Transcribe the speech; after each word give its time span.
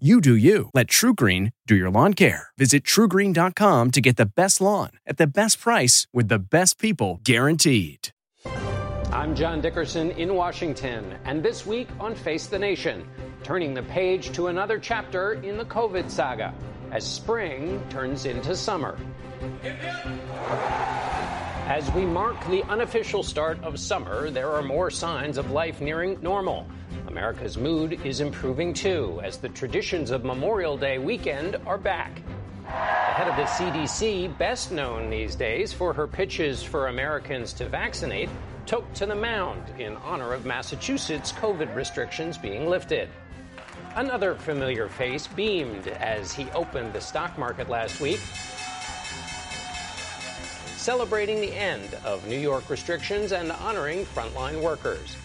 You 0.00 0.20
do 0.20 0.34
you. 0.34 0.70
Let 0.74 0.88
TruGreen 0.88 1.52
do 1.68 1.76
your 1.76 1.88
lawn 1.88 2.14
care. 2.14 2.48
Visit 2.58 2.82
trugreen.com 2.82 3.92
to 3.92 4.00
get 4.00 4.16
the 4.16 4.26
best 4.26 4.60
lawn 4.60 4.90
at 5.06 5.18
the 5.18 5.26
best 5.28 5.60
price 5.60 6.08
with 6.12 6.26
the 6.26 6.40
best 6.40 6.80
people 6.80 7.20
guaranteed. 7.22 8.08
I'm 9.12 9.36
John 9.36 9.60
Dickerson 9.60 10.10
in 10.10 10.34
Washington, 10.34 11.14
and 11.24 11.44
this 11.44 11.64
week 11.64 11.86
on 12.00 12.16
Face 12.16 12.48
the 12.48 12.58
Nation, 12.58 13.06
turning 13.44 13.72
the 13.72 13.84
page 13.84 14.32
to 14.32 14.48
another 14.48 14.80
chapter 14.80 15.34
in 15.34 15.56
the 15.56 15.64
COVID 15.64 16.10
saga 16.10 16.52
as 16.90 17.06
spring 17.06 17.80
turns 17.88 18.26
into 18.26 18.56
summer. 18.56 18.98
As 21.68 21.88
we 21.92 22.04
mark 22.04 22.44
the 22.48 22.64
unofficial 22.64 23.22
start 23.22 23.62
of 23.62 23.78
summer, 23.78 24.28
there 24.28 24.50
are 24.50 24.62
more 24.62 24.90
signs 24.90 25.38
of 25.38 25.52
life 25.52 25.80
nearing 25.80 26.20
normal. 26.20 26.66
America's 27.06 27.56
mood 27.56 28.00
is 28.04 28.20
improving 28.20 28.74
too, 28.74 29.20
as 29.22 29.38
the 29.38 29.48
traditions 29.48 30.10
of 30.10 30.24
Memorial 30.24 30.76
Day 30.76 30.98
weekend 30.98 31.56
are 31.66 31.78
back. 31.78 32.22
The 32.64 32.70
head 32.70 33.28
of 33.28 33.36
the 33.36 33.44
CDC, 33.44 34.36
best 34.38 34.72
known 34.72 35.10
these 35.10 35.34
days 35.34 35.72
for 35.72 35.92
her 35.92 36.06
pitches 36.06 36.62
for 36.62 36.88
Americans 36.88 37.52
to 37.54 37.68
vaccinate, 37.68 38.28
took 38.66 38.92
to 38.94 39.06
the 39.06 39.14
mound 39.14 39.62
in 39.78 39.96
honor 39.98 40.32
of 40.32 40.46
Massachusetts 40.46 41.32
COVID 41.32 41.74
restrictions 41.74 42.38
being 42.38 42.68
lifted. 42.68 43.08
Another 43.96 44.34
familiar 44.34 44.88
face 44.88 45.26
beamed 45.26 45.88
as 45.88 46.32
he 46.32 46.50
opened 46.50 46.92
the 46.92 47.00
stock 47.00 47.38
market 47.38 47.68
last 47.68 48.00
week, 48.00 48.20
celebrating 50.76 51.40
the 51.40 51.54
end 51.54 51.94
of 52.04 52.26
New 52.26 52.38
York 52.38 52.68
restrictions 52.68 53.32
and 53.32 53.52
honoring 53.52 54.04
frontline 54.06 54.60
workers. 54.60 55.16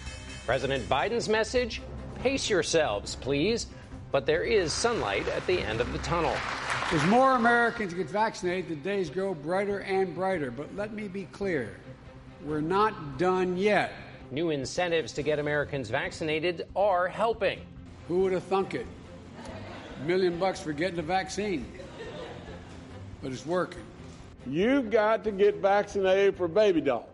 President 0.50 0.90
Biden's 0.90 1.30
message 1.30 1.80
pace 2.24 2.50
yourselves, 2.50 3.14
please, 3.14 3.68
but 4.12 4.26
there 4.26 4.42
is 4.42 4.74
sunlight 4.74 5.28
at 5.28 5.46
the 5.46 5.60
end 5.60 5.80
of 5.80 5.94
the 5.94 6.00
tunnel. 6.00 6.36
As 6.92 7.06
more 7.06 7.36
Americans 7.36 7.94
get 7.94 8.10
vaccinated, 8.10 8.68
the 8.68 8.76
days 8.78 9.12
grow 9.12 9.36
brighter 9.36 9.82
and 9.82 10.16
brighter. 10.16 10.50
But 10.50 10.76
let 10.76 10.92
me 10.92 11.08
be 11.08 11.26
clear 11.26 11.78
we're 12.44 12.62
not 12.62 13.20
done 13.20 13.58
yet. 13.58 13.94
New 14.32 14.50
incentives 14.50 15.14
to 15.14 15.22
get 15.22 15.38
Americans 15.38 15.92
vaccinated 15.92 16.66
are 16.76 17.08
helping. 17.08 17.60
Who 18.08 18.22
would 18.22 18.32
have 18.32 18.44
thunk 18.46 18.74
it? 18.74 18.88
A 20.02 20.08
million 20.08 20.40
bucks 20.40 20.60
for 20.60 20.74
getting 20.74 20.98
a 20.98 21.04
vaccine. 21.04 21.72
But 23.22 23.34
it's 23.34 23.46
working. 23.46 23.84
You've 24.48 24.90
got 24.90 25.24
to 25.26 25.32
get 25.32 25.58
vaccinated 25.58 26.38
for 26.38 26.48
baby 26.48 26.82
doll. 26.82 27.08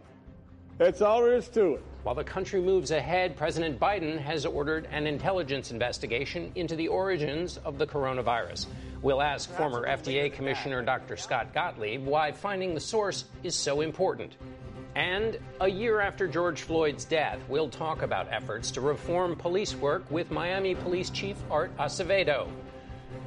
That's 0.78 1.02
all 1.02 1.22
there 1.22 1.36
is 1.36 1.50
to 1.50 1.74
it. 1.74 1.84
While 2.06 2.14
the 2.14 2.24
country 2.24 2.62
moves 2.62 2.92
ahead, 2.92 3.36
President 3.36 3.80
Biden 3.80 4.20
has 4.20 4.46
ordered 4.46 4.88
an 4.92 5.08
intelligence 5.08 5.72
investigation 5.72 6.52
into 6.54 6.76
the 6.76 6.88
origins 6.88 7.58
of 7.66 7.80
the 7.80 7.88
coronavirus. 7.88 8.68
We'll 9.02 9.24
ask 9.24 9.50
former 9.50 9.88
FDA 9.88 10.32
Commissioner 10.32 10.84
Dr. 10.84 11.18
Scott 11.18 11.52
Gottlieb 11.52 12.06
why 12.06 12.32
finding 12.32 12.76
the 12.76 12.80
source 12.80 13.26
is 13.42 13.56
so 13.56 13.82
important. 13.82 14.36
And 14.96 15.40
a 15.60 15.68
year 15.68 16.00
after 16.00 16.28
George 16.28 16.62
Floyd's 16.62 17.06
death, 17.06 17.40
we'll 17.50 17.70
talk 17.70 18.04
about 18.04 18.32
efforts 18.32 18.70
to 18.74 18.82
reform 18.82 19.36
police 19.36 19.74
work 19.74 20.04
with 20.12 20.30
Miami 20.30 20.76
Police 20.76 21.10
Chief 21.10 21.38
Art 21.50 21.76
Acevedo. 21.78 22.48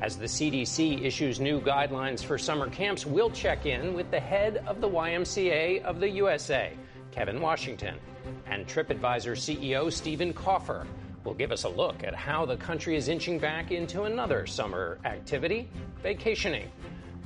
As 0.03 0.17
the 0.17 0.27
CDC 0.27 1.03
issues 1.03 1.41
new 1.41 1.61
guidelines 1.61 2.23
for 2.23 2.39
summer 2.39 2.71
camps, 2.71 3.05
we'll 3.05 3.31
check 3.31 3.67
in 3.67 3.95
with 3.95 4.09
the 4.13 4.21
head 4.21 4.63
of 4.69 4.81
the 4.81 4.89
YMCA 4.89 5.83
of 5.83 5.99
the 5.99 6.11
USA, 6.11 6.75
Kevin 7.11 7.41
Washington, 7.41 7.99
and 8.47 8.67
TripAdvisor 8.67 9.37
CEO 9.37 9.93
Stephen 9.93 10.33
Kaufer 10.33 10.87
will 11.25 11.35
give 11.35 11.53
us 11.53 11.65
a 11.65 11.69
look 11.69 12.05
at 12.05 12.15
how 12.15 12.47
the 12.47 12.57
country 12.57 12.97
is 12.97 13.09
inching 13.09 13.39
back 13.39 13.71
into 13.71 14.05
another 14.05 14.47
summer 14.47 14.99
activity 15.05 15.69
vacationing. 16.03 16.71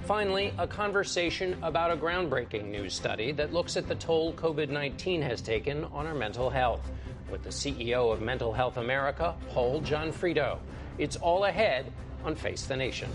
Finally, 0.05 0.53
a 0.59 0.67
conversation 0.67 1.57
about 1.63 1.93
a 1.93 1.97
groundbreaking 1.97 2.69
new 2.69 2.91
study 2.91 3.31
that 3.31 3.53
looks 3.53 3.77
at 3.77 3.87
the 3.87 3.95
toll 3.95 4.33
COVID 4.33 4.69
19 4.69 5.23
has 5.23 5.41
taken 5.41 5.85
on 5.85 6.07
our 6.07 6.15
mental 6.15 6.51
health 6.51 6.91
with 7.31 7.43
the 7.45 7.51
CEO 7.51 8.13
of 8.13 8.21
Mental 8.21 8.53
Health 8.53 8.77
America, 8.77 9.35
Paul 9.51 9.81
John 9.81 10.13
Gionfriddo. 10.13 10.59
It's 10.99 11.17
all 11.17 11.45
ahead 11.45 11.93
on 12.25 12.35
Face 12.35 12.67
the 12.67 12.77
Nation. 12.77 13.09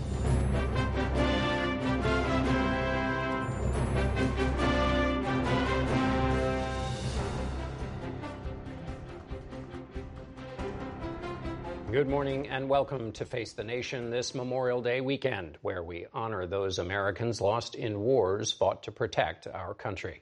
Good 11.90 12.06
morning 12.06 12.48
and 12.48 12.68
welcome 12.68 13.12
to 13.12 13.24
Face 13.24 13.54
the 13.54 13.64
Nation 13.64 14.10
this 14.10 14.34
Memorial 14.34 14.82
Day 14.82 15.00
weekend, 15.00 15.56
where 15.62 15.82
we 15.82 16.04
honor 16.12 16.44
those 16.44 16.78
Americans 16.78 17.40
lost 17.40 17.74
in 17.74 18.00
wars 18.00 18.52
fought 18.52 18.82
to 18.82 18.92
protect 18.92 19.46
our 19.46 19.72
country. 19.72 20.20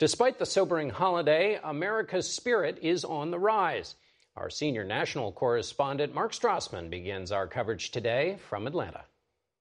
Despite 0.00 0.40
the 0.40 0.46
sobering 0.46 0.90
holiday, 0.90 1.60
America's 1.62 2.28
spirit 2.28 2.80
is 2.82 3.04
on 3.04 3.30
the 3.30 3.38
rise. 3.38 3.94
Our 4.36 4.50
senior 4.50 4.82
national 4.82 5.30
correspondent, 5.30 6.12
Mark 6.12 6.32
Strassmann, 6.32 6.90
begins 6.90 7.30
our 7.30 7.46
coverage 7.46 7.92
today 7.92 8.38
from 8.48 8.66
Atlanta. 8.66 9.04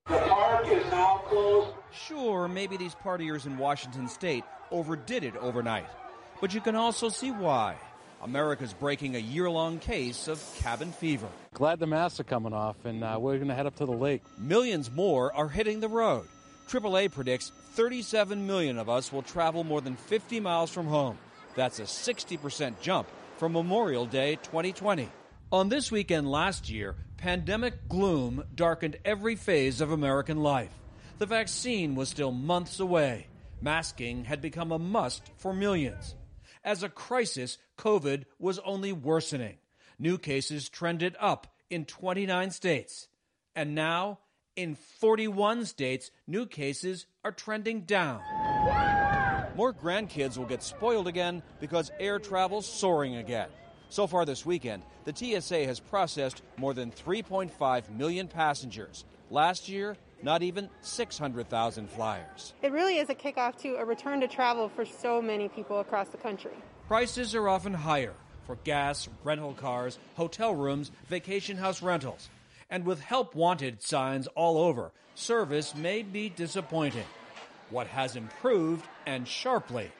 The 0.08 0.18
park 0.18 0.66
is 0.68 0.84
now 0.90 1.22
closed. 1.28 1.76
Sure, 1.92 2.48
maybe 2.48 2.76
these 2.76 2.96
partiers 2.96 3.46
in 3.46 3.60
Washington 3.60 4.08
state 4.08 4.46
overdid 4.72 5.24
it 5.24 5.38
overnight. 5.38 5.86
But 6.42 6.56
you 6.56 6.60
can 6.60 6.76
also 6.76 7.10
see 7.10 7.30
why. 7.30 7.78
America's 8.24 8.74
breaking 8.74 9.16
a 9.16 9.20
year 9.20 9.50
long 9.50 9.80
case 9.80 10.28
of 10.28 10.42
cabin 10.60 10.92
fever. 10.92 11.28
Glad 11.54 11.80
the 11.80 11.88
masks 11.88 12.20
are 12.20 12.24
coming 12.24 12.54
off, 12.54 12.86
and 12.86 13.04
uh, 13.04 13.18
we're 13.20 13.36
going 13.36 13.50
to 13.50 13.54
head 13.54 13.66
up 13.66 13.76
to 13.76 13.86
the 13.86 13.92
lake. 13.92 14.24
Millions 14.38 14.90
more 14.90 15.34
are 15.36 15.50
hitting 15.50 15.82
the 15.82 15.90
road. 15.90 16.28
AAA 16.70 17.12
predicts 17.12 17.52
37 17.74 18.48
million 18.48 18.78
of 18.78 18.90
us 18.90 19.12
will 19.12 19.24
travel 19.24 19.64
more 19.64 19.82
than 19.82 19.96
50 19.96 20.40
miles 20.40 20.72
from 20.72 20.88
home. 20.88 21.18
That's 21.56 21.80
a 21.80 21.84
60% 21.84 22.80
jump 22.82 23.08
from 23.38 23.54
Memorial 23.54 24.06
Day 24.06 24.36
2020. 24.38 25.10
On 25.52 25.70
this 25.70 25.92
weekend 25.92 26.32
last 26.32 26.70
year, 26.70 26.96
pandemic 27.18 27.88
gloom 27.90 28.44
darkened 28.56 28.98
every 29.04 29.36
phase 29.36 29.82
of 29.82 29.92
American 29.92 30.42
life. 30.42 30.72
The 31.20 31.26
vaccine 31.26 31.94
was 31.94 32.10
still 32.10 32.32
months 32.32 32.80
away. 32.80 33.28
Masking 33.62 34.24
had 34.24 34.42
become 34.42 34.72
a 34.72 34.80
must 34.80 35.30
for 35.38 35.54
millions. 35.54 36.16
As 36.64 36.82
a 36.82 36.90
crisis, 36.90 37.58
COVID 37.84 38.24
was 38.40 38.60
only 38.60 38.94
worsening. 38.94 39.58
New 40.00 40.18
cases 40.18 40.70
trended 40.70 41.18
up 41.20 41.48
in 41.70 41.84
29 41.84 42.52
states. 42.52 43.10
And 43.58 43.76
now, 43.76 44.20
in 44.56 44.76
41 44.76 45.66
states, 45.66 46.10
new 46.26 46.46
cases 46.46 47.08
are 47.26 47.34
trending 47.34 47.82
down. 47.82 48.22
More 49.58 49.74
grandkids 49.74 50.38
will 50.38 50.46
get 50.46 50.64
spoiled 50.64 51.10
again 51.10 51.44
because 51.60 51.92
air 52.00 52.20
travel's 52.20 52.66
soaring 52.66 53.18
again. 53.18 53.50
So 53.90 54.08
far 54.08 54.24
this 54.24 54.46
weekend, 54.46 54.84
the 55.04 55.14
TSA 55.14 55.66
has 55.66 55.82
processed 55.82 56.42
more 56.56 56.74
than 56.74 56.90
3.5 56.90 57.90
million 57.90 58.30
passengers. 58.30 59.04
Last 59.30 59.68
year, 59.68 59.98
not 60.24 60.42
even 60.42 60.70
600,000 60.80 61.90
flyers. 61.90 62.54
It 62.62 62.72
really 62.72 62.98
is 62.98 63.10
a 63.10 63.16
kickoff 63.16 63.58
to 63.58 63.76
a 63.76 63.84
return 63.84 64.22
to 64.22 64.28
travel 64.30 64.70
for 64.70 64.86
so 64.86 65.22
many 65.22 65.50
people 65.50 65.82
across 65.82 66.08
the 66.08 66.18
country. 66.18 66.56
Prices 66.88 67.34
are 67.34 67.48
often 67.48 67.74
higher 67.74 68.14
for 68.46 68.58
gas, 68.66 69.08
rental 69.24 69.54
cars, 69.54 69.98
hotel 70.16 70.54
rooms, 70.54 70.92
vacation 71.08 71.56
house 71.56 71.82
rentals. 71.82 72.30
And 72.70 72.86
with 72.86 73.00
help 73.00 73.36
wanted 73.36 73.82
signs 73.82 74.28
all 74.28 74.58
over, 74.58 74.92
service 75.16 75.76
may 75.76 76.02
be 76.02 76.28
disappointing. 76.28 77.06
What 77.70 77.88
has 77.88 78.18
improved, 78.18 78.86
and 79.06 79.26
sharply, 79.26 79.92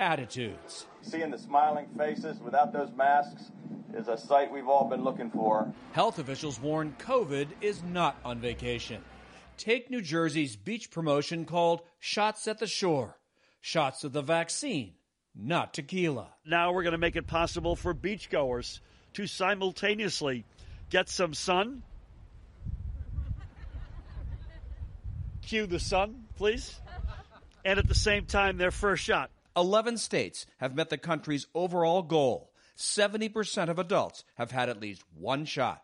attitudes. 0.00 0.86
Seeing 1.02 1.30
the 1.30 1.38
smiling 1.38 1.86
faces 1.96 2.40
without 2.40 2.72
those 2.72 2.90
masks 2.96 3.52
is 3.94 4.08
a 4.08 4.18
sight 4.18 4.50
we've 4.50 4.68
all 4.68 4.88
been 4.88 5.04
looking 5.04 5.30
for. 5.30 5.72
Health 5.92 6.18
officials 6.18 6.58
warn 6.58 6.96
COVID 6.98 7.48
is 7.60 7.82
not 7.84 8.16
on 8.24 8.40
vacation. 8.40 9.02
Take 9.56 9.90
New 9.90 10.02
Jersey's 10.02 10.56
beach 10.56 10.90
promotion 10.90 11.44
called 11.44 11.82
Shots 12.00 12.48
at 12.48 12.58
the 12.58 12.66
Shore. 12.66 13.18
Shots 13.60 14.02
of 14.02 14.12
the 14.12 14.22
vaccine, 14.22 14.94
not 15.34 15.74
tequila. 15.74 16.28
Now 16.44 16.72
we're 16.72 16.82
going 16.82 16.92
to 16.92 16.98
make 16.98 17.16
it 17.16 17.26
possible 17.26 17.76
for 17.76 17.94
beachgoers 17.94 18.80
to 19.14 19.26
simultaneously 19.26 20.44
get 20.90 21.08
some 21.08 21.34
sun. 21.34 21.82
Cue 25.42 25.66
the 25.66 25.80
sun, 25.80 26.24
please. 26.36 26.80
And 27.64 27.78
at 27.78 27.88
the 27.88 27.94
same 27.94 28.26
time, 28.26 28.56
their 28.56 28.70
first 28.70 29.02
shot. 29.04 29.30
11 29.56 29.98
states 29.98 30.46
have 30.58 30.74
met 30.74 30.88
the 30.88 30.98
country's 30.98 31.46
overall 31.54 32.02
goal. 32.02 32.50
70% 32.76 33.68
of 33.68 33.78
adults 33.78 34.24
have 34.36 34.50
had 34.50 34.68
at 34.68 34.80
least 34.80 35.02
one 35.18 35.44
shot. 35.44 35.82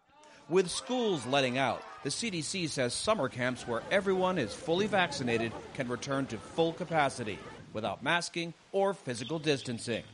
With 0.48 0.70
schools 0.70 1.26
letting 1.26 1.58
out, 1.58 1.82
the 2.02 2.08
CDC 2.08 2.70
says 2.70 2.94
summer 2.94 3.28
camps 3.28 3.68
where 3.68 3.82
everyone 3.90 4.38
is 4.38 4.54
fully 4.54 4.86
vaccinated 4.86 5.52
can 5.74 5.88
return 5.88 6.24
to 6.26 6.38
full 6.38 6.72
capacity 6.72 7.38
without 7.72 8.02
masking 8.02 8.54
or 8.72 8.94
physical 8.94 9.38
distancing. 9.38 10.04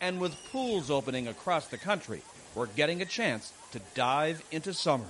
And 0.00 0.20
with 0.20 0.34
pools 0.50 0.90
opening 0.90 1.28
across 1.28 1.68
the 1.68 1.78
country, 1.78 2.22
we're 2.54 2.66
getting 2.66 3.02
a 3.02 3.06
chance 3.06 3.52
to 3.72 3.80
dive 3.94 4.42
into 4.50 4.74
summer. 4.74 5.06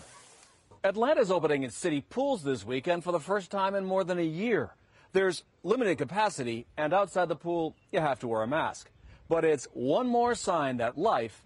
Atlanta's 0.82 1.30
opening 1.30 1.62
its 1.62 1.76
city 1.76 2.02
pools 2.02 2.42
this 2.42 2.64
weekend 2.64 3.04
for 3.04 3.12
the 3.12 3.20
first 3.20 3.50
time 3.50 3.74
in 3.74 3.84
more 3.84 4.04
than 4.04 4.18
a 4.18 4.22
year. 4.22 4.74
There's 5.12 5.44
limited 5.62 5.96
capacity, 5.96 6.66
and 6.76 6.92
outside 6.92 7.28
the 7.28 7.36
pool, 7.36 7.74
you 7.92 8.00
have 8.00 8.18
to 8.20 8.28
wear 8.28 8.42
a 8.42 8.46
mask. 8.46 8.90
But 9.28 9.44
it's 9.44 9.66
one 9.72 10.08
more 10.08 10.34
sign 10.34 10.76
that 10.78 10.98
life 10.98 11.42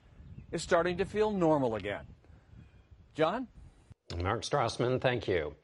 is 0.51 0.63
starting 0.63 0.97
to 0.99 1.05
feel 1.05 1.31
normal 1.31 1.77
again. 1.77 2.05
John? 3.15 3.47
Mark 4.17 4.43
Strassmann, 4.43 5.01
thank 5.01 5.29
you. 5.29 5.55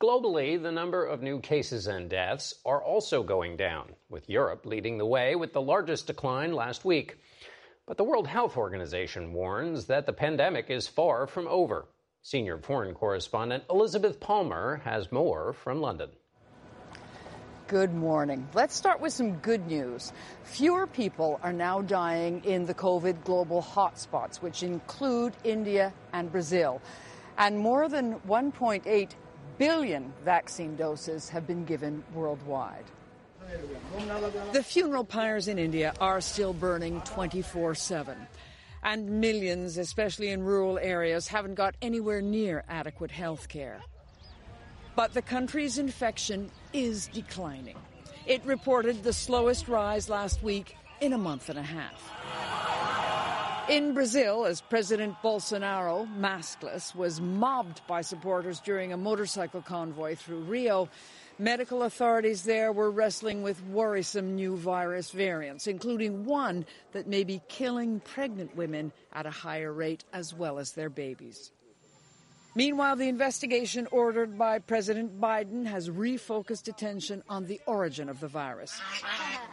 Globally, 0.00 0.56
the 0.56 0.72
number 0.72 1.04
of 1.04 1.20
new 1.20 1.40
cases 1.40 1.86
and 1.86 2.08
deaths 2.08 2.54
are 2.64 2.82
also 2.82 3.22
going 3.22 3.58
down, 3.58 3.90
with 4.08 4.30
Europe 4.30 4.64
leading 4.64 4.96
the 4.96 5.04
way 5.04 5.36
with 5.36 5.52
the 5.52 5.60
largest 5.60 6.06
decline 6.06 6.54
last 6.54 6.86
week. 6.86 7.18
But 7.86 7.98
the 7.98 8.04
World 8.04 8.26
Health 8.26 8.56
Organization 8.56 9.34
warns 9.34 9.88
that 9.88 10.06
the 10.06 10.14
pandemic 10.14 10.70
is 10.70 10.88
far 10.88 11.26
from 11.26 11.46
over. 11.48 11.86
Senior 12.22 12.56
foreign 12.56 12.94
correspondent 12.94 13.64
Elizabeth 13.68 14.18
Palmer 14.20 14.80
has 14.86 15.12
more 15.12 15.52
from 15.52 15.82
London. 15.82 16.08
Good 17.66 17.92
morning. 17.92 18.48
Let's 18.54 18.74
start 18.74 19.02
with 19.02 19.12
some 19.12 19.32
good 19.36 19.66
news. 19.66 20.14
Fewer 20.44 20.86
people 20.86 21.38
are 21.42 21.52
now 21.52 21.82
dying 21.82 22.42
in 22.46 22.64
the 22.64 22.72
COVID 22.72 23.22
global 23.22 23.62
hotspots, 23.62 24.40
which 24.40 24.62
include 24.62 25.34
India 25.44 25.92
and 26.14 26.32
Brazil. 26.32 26.80
And 27.36 27.58
more 27.58 27.90
than 27.90 28.18
1.8 28.20 29.10
billion 29.60 30.10
vaccine 30.24 30.74
doses 30.74 31.28
have 31.28 31.46
been 31.46 31.66
given 31.66 32.02
worldwide. 32.14 32.86
The 34.52 34.62
funeral 34.62 35.04
pyres 35.04 35.48
in 35.48 35.58
India 35.58 35.92
are 36.00 36.22
still 36.22 36.54
burning 36.54 37.02
24 37.02 37.74
7. 37.74 38.16
And 38.82 39.20
millions, 39.20 39.76
especially 39.76 40.30
in 40.30 40.42
rural 40.42 40.78
areas, 40.78 41.28
haven't 41.28 41.56
got 41.56 41.74
anywhere 41.82 42.22
near 42.22 42.64
adequate 42.70 43.10
health 43.10 43.48
care. 43.48 43.82
But 44.96 45.12
the 45.12 45.20
country's 45.20 45.76
infection 45.76 46.50
is 46.72 47.08
declining. 47.08 47.76
It 48.24 48.42
reported 48.46 49.02
the 49.02 49.12
slowest 49.12 49.68
rise 49.68 50.08
last 50.08 50.42
week 50.42 50.74
in 51.02 51.12
a 51.12 51.18
month 51.18 51.50
and 51.50 51.58
a 51.58 51.62
half. 51.62 52.79
In 53.70 53.94
Brazil, 53.94 54.46
as 54.46 54.60
President 54.60 55.14
Bolsonaro, 55.22 56.04
maskless, 56.18 56.92
was 56.92 57.20
mobbed 57.20 57.82
by 57.86 58.00
supporters 58.00 58.58
during 58.58 58.92
a 58.92 58.96
motorcycle 58.96 59.62
convoy 59.62 60.16
through 60.16 60.40
Rio, 60.40 60.88
medical 61.38 61.84
authorities 61.84 62.42
there 62.42 62.72
were 62.72 62.90
wrestling 62.90 63.44
with 63.44 63.64
worrisome 63.66 64.34
new 64.34 64.56
virus 64.56 65.12
variants, 65.12 65.68
including 65.68 66.24
one 66.24 66.66
that 66.90 67.06
may 67.06 67.22
be 67.22 67.40
killing 67.46 68.00
pregnant 68.00 68.56
women 68.56 68.90
at 69.12 69.24
a 69.24 69.30
higher 69.30 69.72
rate 69.72 70.02
as 70.12 70.34
well 70.34 70.58
as 70.58 70.72
their 70.72 70.90
babies. 70.90 71.52
Meanwhile, 72.54 72.96
the 72.96 73.08
investigation 73.08 73.86
ordered 73.92 74.36
by 74.36 74.58
President 74.58 75.20
Biden 75.20 75.66
has 75.66 75.88
refocused 75.88 76.66
attention 76.66 77.22
on 77.28 77.46
the 77.46 77.60
origin 77.66 78.08
of 78.08 78.18
the 78.18 78.26
virus. 78.26 78.80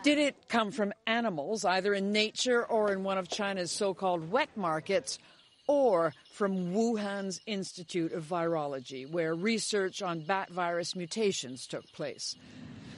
Did 0.04 0.18
it 0.18 0.36
come 0.48 0.72
from 0.72 0.94
animals, 1.06 1.64
either 1.64 1.94
in 1.94 2.12
nature 2.12 2.66
or 2.66 2.92
in 2.92 3.04
one 3.04 3.20
of 3.20 3.30
China's 3.30 3.72
so 3.72 3.94
called 3.94 4.32
wet 4.32 4.50
markets, 4.56 5.20
or 5.68 6.14
from 6.32 6.74
Wuhan's 6.74 7.40
Institute 7.46 8.14
of 8.14 8.24
Virology, 8.24 9.10
where 9.10 9.36
research 9.36 10.02
on 10.02 10.22
bat 10.22 10.50
virus 10.50 10.96
mutations 10.96 11.68
took 11.68 11.86
place? 11.92 12.36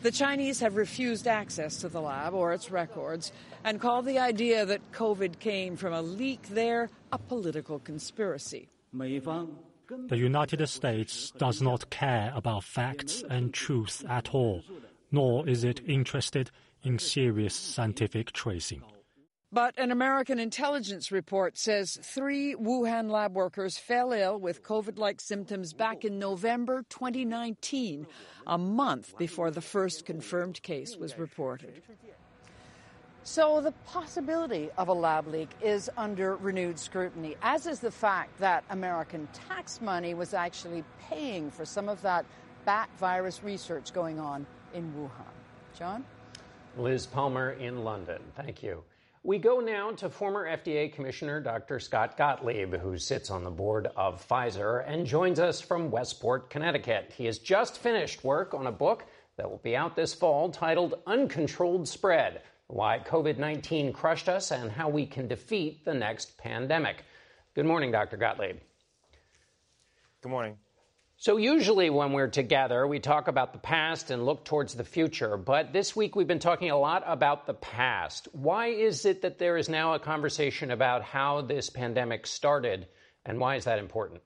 The 0.01 0.11
Chinese 0.11 0.61
have 0.61 0.77
refused 0.77 1.27
access 1.27 1.75
to 1.77 1.89
the 1.89 1.99
lab 1.99 2.33
or 2.33 2.53
its 2.53 2.71
records 2.71 3.33
and 3.65 3.81
call 3.81 4.01
the 4.01 4.19
idea 4.19 4.65
that 4.65 4.93
COVID 4.93 5.39
came 5.39 5.75
from 5.75 5.91
a 5.91 6.01
leak 6.01 6.47
there 6.47 6.89
a 7.11 7.17
political 7.17 7.79
conspiracy. 7.79 8.69
The 10.07 10.17
United 10.17 10.65
States 10.67 11.31
does 11.31 11.61
not 11.61 11.89
care 11.89 12.31
about 12.35 12.63
facts 12.63 13.23
and 13.29 13.53
truth 13.53 14.05
at 14.07 14.33
all, 14.33 14.63
nor 15.11 15.47
is 15.47 15.63
it 15.63 15.81
interested 15.87 16.51
in 16.83 16.99
serious 16.99 17.55
scientific 17.55 18.31
tracing. 18.31 18.83
But 19.51 19.79
an 19.79 19.91
American 19.91 20.37
intelligence 20.37 21.11
report 21.11 21.57
says 21.57 21.97
three 22.03 22.53
Wuhan 22.53 23.09
lab 23.09 23.33
workers 23.33 23.79
fell 23.79 24.11
ill 24.11 24.39
with 24.39 24.61
COVID 24.61 24.99
like 24.99 25.19
symptoms 25.19 25.73
back 25.73 26.05
in 26.05 26.19
November 26.19 26.85
2019, 26.89 28.05
a 28.45 28.57
month 28.59 29.17
before 29.17 29.49
the 29.49 29.61
first 29.61 30.05
confirmed 30.05 30.61
case 30.61 30.97
was 30.97 31.17
reported. 31.17 31.81
So 33.31 33.61
the 33.61 33.73
possibility 33.85 34.71
of 34.75 34.87
a 34.87 34.93
lab 34.93 35.27
leak 35.27 35.51
is 35.61 35.87
under 35.97 36.35
renewed 36.37 36.79
scrutiny, 36.79 37.35
as 37.43 37.67
is 37.67 37.79
the 37.79 37.91
fact 37.91 38.35
that 38.39 38.63
American 38.71 39.27
tax 39.47 39.81
money 39.81 40.15
was 40.15 40.33
actually 40.33 40.83
paying 40.99 41.51
for 41.51 41.63
some 41.63 41.89
of 41.89 42.01
that 42.01 42.25
bat 42.65 42.89
virus 42.97 43.43
research 43.43 43.93
going 43.93 44.19
on 44.19 44.47
in 44.73 44.91
Wuhan. 44.93 45.77
John? 45.77 46.03
Liz 46.75 47.05
Palmer 47.05 47.51
in 47.51 47.83
London. 47.83 48.19
Thank 48.35 48.63
you. 48.63 48.83
We 49.21 49.37
go 49.37 49.59
now 49.59 49.91
to 49.91 50.09
former 50.09 50.47
FDA 50.47 50.91
Commissioner 50.91 51.39
Dr. 51.39 51.79
Scott 51.79 52.17
Gottlieb, 52.17 52.73
who 52.73 52.97
sits 52.97 53.29
on 53.29 53.43
the 53.43 53.51
board 53.51 53.89
of 53.95 54.27
Pfizer 54.27 54.83
and 54.87 55.05
joins 55.05 55.39
us 55.39 55.61
from 55.61 55.91
Westport, 55.91 56.49
Connecticut. 56.49 57.13
He 57.15 57.25
has 57.25 57.37
just 57.37 57.77
finished 57.77 58.23
work 58.23 58.55
on 58.55 58.65
a 58.65 58.71
book 58.71 59.05
that 59.37 59.47
will 59.47 59.59
be 59.59 59.75
out 59.75 59.95
this 59.95 60.15
fall 60.15 60.49
titled 60.49 60.95
Uncontrolled 61.05 61.87
Spread 61.87 62.41
why 62.69 62.99
COVID 62.99 63.39
19 63.39 63.93
crushed 63.93 64.29
us, 64.29 64.51
and 64.51 64.71
how 64.71 64.89
we 64.89 65.05
can 65.05 65.27
defeat 65.27 65.83
the 65.83 65.93
next 65.93 66.37
pandemic. 66.37 67.03
Good 67.55 67.65
morning, 67.65 67.91
Dr. 67.91 68.15
Gottlieb. 68.15 68.57
Good 70.21 70.29
morning. 70.29 70.57
So, 71.17 71.37
usually 71.37 71.89
when 71.89 72.13
we're 72.13 72.29
together, 72.29 72.85
we 72.85 72.99
talk 72.99 73.27
about 73.27 73.53
the 73.53 73.59
past 73.59 74.11
and 74.11 74.23
look 74.23 74.45
towards 74.45 74.75
the 74.75 74.83
future. 74.83 75.35
But 75.35 75.73
this 75.73 75.95
week 75.95 76.15
we've 76.15 76.27
been 76.27 76.39
talking 76.39 76.69
a 76.69 76.77
lot 76.77 77.03
about 77.05 77.47
the 77.47 77.55
past. 77.55 78.27
Why 78.33 78.67
is 78.67 79.03
it 79.03 79.23
that 79.23 79.39
there 79.39 79.57
is 79.57 79.67
now 79.67 79.95
a 79.95 79.99
conversation 79.99 80.69
about 80.69 81.01
how 81.01 81.41
this 81.41 81.69
pandemic 81.69 82.27
started, 82.27 82.87
and 83.25 83.39
why 83.39 83.55
is 83.55 83.65
that 83.65 83.79
important? 83.79 84.21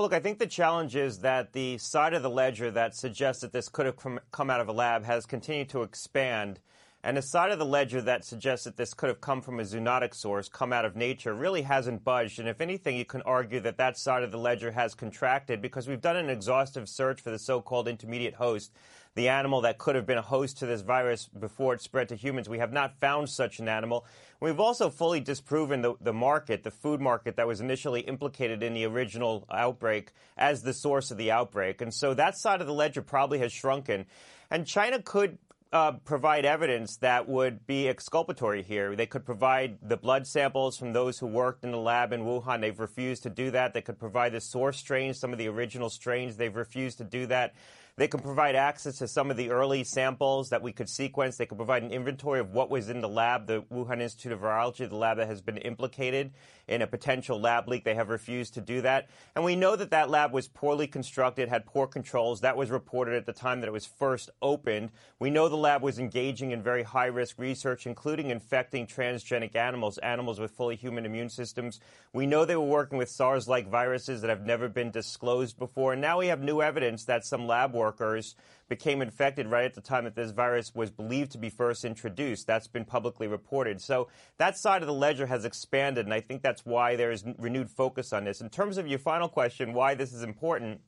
Well, 0.00 0.06
look, 0.06 0.14
I 0.14 0.20
think 0.20 0.38
the 0.38 0.46
challenge 0.46 0.96
is 0.96 1.18
that 1.18 1.52
the 1.52 1.76
side 1.76 2.14
of 2.14 2.22
the 2.22 2.30
ledger 2.30 2.70
that 2.70 2.94
suggests 2.94 3.42
that 3.42 3.52
this 3.52 3.68
could 3.68 3.84
have 3.84 3.96
come 3.96 4.48
out 4.48 4.58
of 4.58 4.68
a 4.68 4.72
lab 4.72 5.04
has 5.04 5.26
continued 5.26 5.68
to 5.68 5.82
expand. 5.82 6.58
And 7.04 7.18
the 7.18 7.22
side 7.22 7.52
of 7.52 7.58
the 7.58 7.66
ledger 7.66 8.00
that 8.00 8.24
suggests 8.24 8.64
that 8.64 8.78
this 8.78 8.94
could 8.94 9.10
have 9.10 9.20
come 9.20 9.42
from 9.42 9.60
a 9.60 9.62
zoonotic 9.62 10.14
source, 10.14 10.48
come 10.48 10.72
out 10.72 10.86
of 10.86 10.96
nature, 10.96 11.34
really 11.34 11.60
hasn't 11.60 12.02
budged. 12.02 12.38
And 12.38 12.48
if 12.48 12.62
anything, 12.62 12.96
you 12.96 13.04
can 13.04 13.20
argue 13.22 13.60
that 13.60 13.76
that 13.76 13.98
side 13.98 14.22
of 14.22 14.30
the 14.30 14.38
ledger 14.38 14.70
has 14.70 14.94
contracted 14.94 15.60
because 15.60 15.86
we've 15.86 16.00
done 16.00 16.16
an 16.16 16.30
exhaustive 16.30 16.88
search 16.88 17.20
for 17.20 17.30
the 17.30 17.38
so 17.38 17.60
called 17.60 17.86
intermediate 17.86 18.36
host 18.36 18.72
the 19.14 19.28
animal 19.28 19.62
that 19.62 19.78
could 19.78 19.96
have 19.96 20.06
been 20.06 20.18
a 20.18 20.22
host 20.22 20.58
to 20.58 20.66
this 20.66 20.82
virus 20.82 21.28
before 21.28 21.74
it 21.74 21.80
spread 21.80 22.08
to 22.08 22.14
humans. 22.14 22.48
We 22.48 22.58
have 22.58 22.72
not 22.72 23.00
found 23.00 23.28
such 23.28 23.58
an 23.58 23.68
animal. 23.68 24.06
We've 24.40 24.60
also 24.60 24.88
fully 24.88 25.20
disproven 25.20 25.82
the, 25.82 25.94
the 26.00 26.12
market, 26.12 26.62
the 26.62 26.70
food 26.70 27.00
market 27.00 27.36
that 27.36 27.46
was 27.46 27.60
initially 27.60 28.00
implicated 28.02 28.62
in 28.62 28.72
the 28.72 28.84
original 28.86 29.46
outbreak 29.50 30.12
as 30.36 30.62
the 30.62 30.72
source 30.72 31.10
of 31.10 31.18
the 31.18 31.30
outbreak. 31.30 31.80
And 31.80 31.92
so 31.92 32.14
that 32.14 32.38
side 32.38 32.60
of 32.60 32.66
the 32.66 32.72
ledger 32.72 33.02
probably 33.02 33.40
has 33.40 33.52
shrunken. 33.52 34.06
And 34.50 34.66
China 34.66 35.02
could 35.02 35.38
uh, 35.72 35.92
provide 36.04 36.44
evidence 36.44 36.96
that 36.96 37.28
would 37.28 37.66
be 37.66 37.88
exculpatory 37.88 38.62
here. 38.62 38.96
They 38.96 39.06
could 39.06 39.24
provide 39.24 39.78
the 39.82 39.96
blood 39.96 40.26
samples 40.26 40.76
from 40.76 40.92
those 40.92 41.18
who 41.18 41.26
worked 41.26 41.62
in 41.64 41.70
the 41.70 41.78
lab 41.78 42.12
in 42.12 42.22
Wuhan. 42.22 42.60
They've 42.60 42.78
refused 42.78 43.22
to 43.24 43.30
do 43.30 43.52
that. 43.52 43.72
They 43.72 43.82
could 43.82 43.98
provide 43.98 44.32
the 44.32 44.40
source 44.40 44.78
strains, 44.78 45.18
some 45.18 45.32
of 45.32 45.38
the 45.38 45.48
original 45.48 45.88
strains. 45.88 46.36
They've 46.36 46.54
refused 46.54 46.98
to 46.98 47.04
do 47.04 47.26
that. 47.26 47.54
They 48.00 48.08
can 48.08 48.20
provide 48.20 48.54
access 48.54 48.96
to 48.96 49.06
some 49.06 49.30
of 49.30 49.36
the 49.36 49.50
early 49.50 49.84
samples 49.84 50.48
that 50.48 50.62
we 50.62 50.72
could 50.72 50.88
sequence. 50.88 51.36
They 51.36 51.44
can 51.44 51.58
provide 51.58 51.82
an 51.82 51.90
inventory 51.90 52.40
of 52.40 52.54
what 52.54 52.70
was 52.70 52.88
in 52.88 53.02
the 53.02 53.08
lab, 53.10 53.46
the 53.46 53.60
Wuhan 53.70 54.00
Institute 54.00 54.32
of 54.32 54.40
Virology, 54.40 54.88
the 54.88 54.96
lab 54.96 55.18
that 55.18 55.26
has 55.26 55.42
been 55.42 55.58
implicated 55.58 56.32
in 56.70 56.82
a 56.82 56.86
potential 56.86 57.40
lab 57.40 57.68
leak. 57.68 57.84
They 57.84 57.96
have 57.96 58.08
refused 58.08 58.54
to 58.54 58.60
do 58.60 58.80
that. 58.82 59.08
And 59.34 59.44
we 59.44 59.56
know 59.56 59.74
that 59.74 59.90
that 59.90 60.08
lab 60.08 60.32
was 60.32 60.46
poorly 60.46 60.86
constructed, 60.86 61.48
had 61.48 61.66
poor 61.66 61.86
controls. 61.86 62.40
That 62.40 62.56
was 62.56 62.70
reported 62.70 63.16
at 63.16 63.26
the 63.26 63.32
time 63.32 63.60
that 63.60 63.66
it 63.66 63.72
was 63.72 63.86
first 63.86 64.30
opened. 64.40 64.90
We 65.18 65.30
know 65.30 65.48
the 65.48 65.56
lab 65.56 65.82
was 65.82 65.98
engaging 65.98 66.52
in 66.52 66.62
very 66.62 66.84
high 66.84 67.06
risk 67.06 67.38
research, 67.38 67.86
including 67.86 68.30
infecting 68.30 68.86
transgenic 68.86 69.56
animals, 69.56 69.98
animals 69.98 70.38
with 70.38 70.52
fully 70.52 70.76
human 70.76 71.04
immune 71.04 71.28
systems. 71.28 71.80
We 72.12 72.26
know 72.26 72.44
they 72.44 72.56
were 72.56 72.62
working 72.62 72.98
with 72.98 73.10
SARS 73.10 73.48
like 73.48 73.68
viruses 73.68 74.20
that 74.20 74.30
have 74.30 74.46
never 74.46 74.68
been 74.68 74.92
disclosed 74.92 75.58
before. 75.58 75.92
And 75.92 76.00
now 76.00 76.20
we 76.20 76.28
have 76.28 76.40
new 76.40 76.62
evidence 76.62 77.04
that 77.06 77.26
some 77.26 77.48
lab 77.48 77.74
workers 77.74 78.36
became 78.70 79.02
infected 79.02 79.48
right 79.48 79.66
at 79.66 79.74
the 79.74 79.82
time 79.82 80.04
that 80.04 80.14
this 80.14 80.30
virus 80.30 80.74
was 80.74 80.90
believed 80.90 81.32
to 81.32 81.38
be 81.38 81.50
first 81.50 81.84
introduced. 81.84 82.46
That's 82.46 82.68
been 82.68 82.86
publicly 82.86 83.26
reported. 83.26 83.82
So 83.82 84.08
that 84.38 84.56
side 84.56 84.80
of 84.80 84.86
the 84.86 84.94
ledger 84.94 85.26
has 85.26 85.44
expanded, 85.44 86.06
and 86.06 86.14
I 86.14 86.20
think 86.20 86.40
that's 86.40 86.64
why 86.64 86.96
there 86.96 87.10
is 87.10 87.24
renewed 87.36 87.68
focus 87.68 88.14
on 88.14 88.24
this. 88.24 88.40
In 88.40 88.48
terms 88.48 88.78
of 88.78 88.86
your 88.86 88.98
final 88.98 89.28
question, 89.28 89.74
why 89.74 89.94
this 89.94 90.14
is 90.14 90.22
important, 90.22 90.80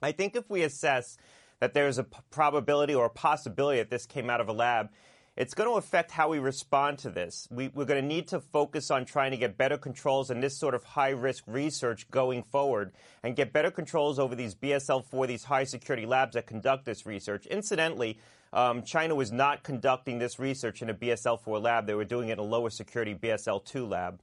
I 0.00 0.12
think 0.12 0.36
if 0.36 0.48
we 0.48 0.62
assess 0.62 1.16
that 1.58 1.74
there's 1.74 1.98
a 1.98 2.04
probability 2.30 2.94
or 2.94 3.06
a 3.06 3.10
possibility 3.10 3.78
that 3.78 3.90
this 3.90 4.06
came 4.06 4.28
out 4.30 4.40
of 4.40 4.48
a 4.48 4.52
lab, 4.52 4.90
it's 5.36 5.54
going 5.54 5.68
to 5.68 5.76
affect 5.76 6.10
how 6.10 6.28
we 6.28 6.38
respond 6.38 6.98
to 6.98 7.10
this. 7.10 7.48
We, 7.50 7.66
are 7.66 7.84
going 7.84 8.00
to 8.00 8.02
need 8.02 8.28
to 8.28 8.40
focus 8.40 8.90
on 8.90 9.06
trying 9.06 9.30
to 9.30 9.38
get 9.38 9.56
better 9.56 9.78
controls 9.78 10.30
in 10.30 10.40
this 10.40 10.58
sort 10.58 10.74
of 10.74 10.84
high 10.84 11.10
risk 11.10 11.44
research 11.46 12.10
going 12.10 12.42
forward 12.42 12.92
and 13.22 13.34
get 13.34 13.52
better 13.52 13.70
controls 13.70 14.18
over 14.18 14.34
these 14.34 14.54
BSL 14.54 15.04
4, 15.04 15.26
these 15.26 15.44
high 15.44 15.64
security 15.64 16.04
labs 16.04 16.34
that 16.34 16.46
conduct 16.46 16.84
this 16.84 17.06
research. 17.06 17.46
Incidentally, 17.46 18.18
um, 18.52 18.82
China 18.82 19.14
was 19.14 19.32
not 19.32 19.62
conducting 19.62 20.18
this 20.18 20.38
research 20.38 20.82
in 20.82 20.90
a 20.90 20.94
BSL 20.94 21.40
4 21.40 21.58
lab, 21.58 21.86
they 21.86 21.94
were 21.94 22.04
doing 22.04 22.28
it 22.28 22.32
in 22.32 22.38
a 22.38 22.42
lower 22.42 22.68
security 22.68 23.14
BSL 23.14 23.64
2 23.64 23.86
lab. 23.86 24.20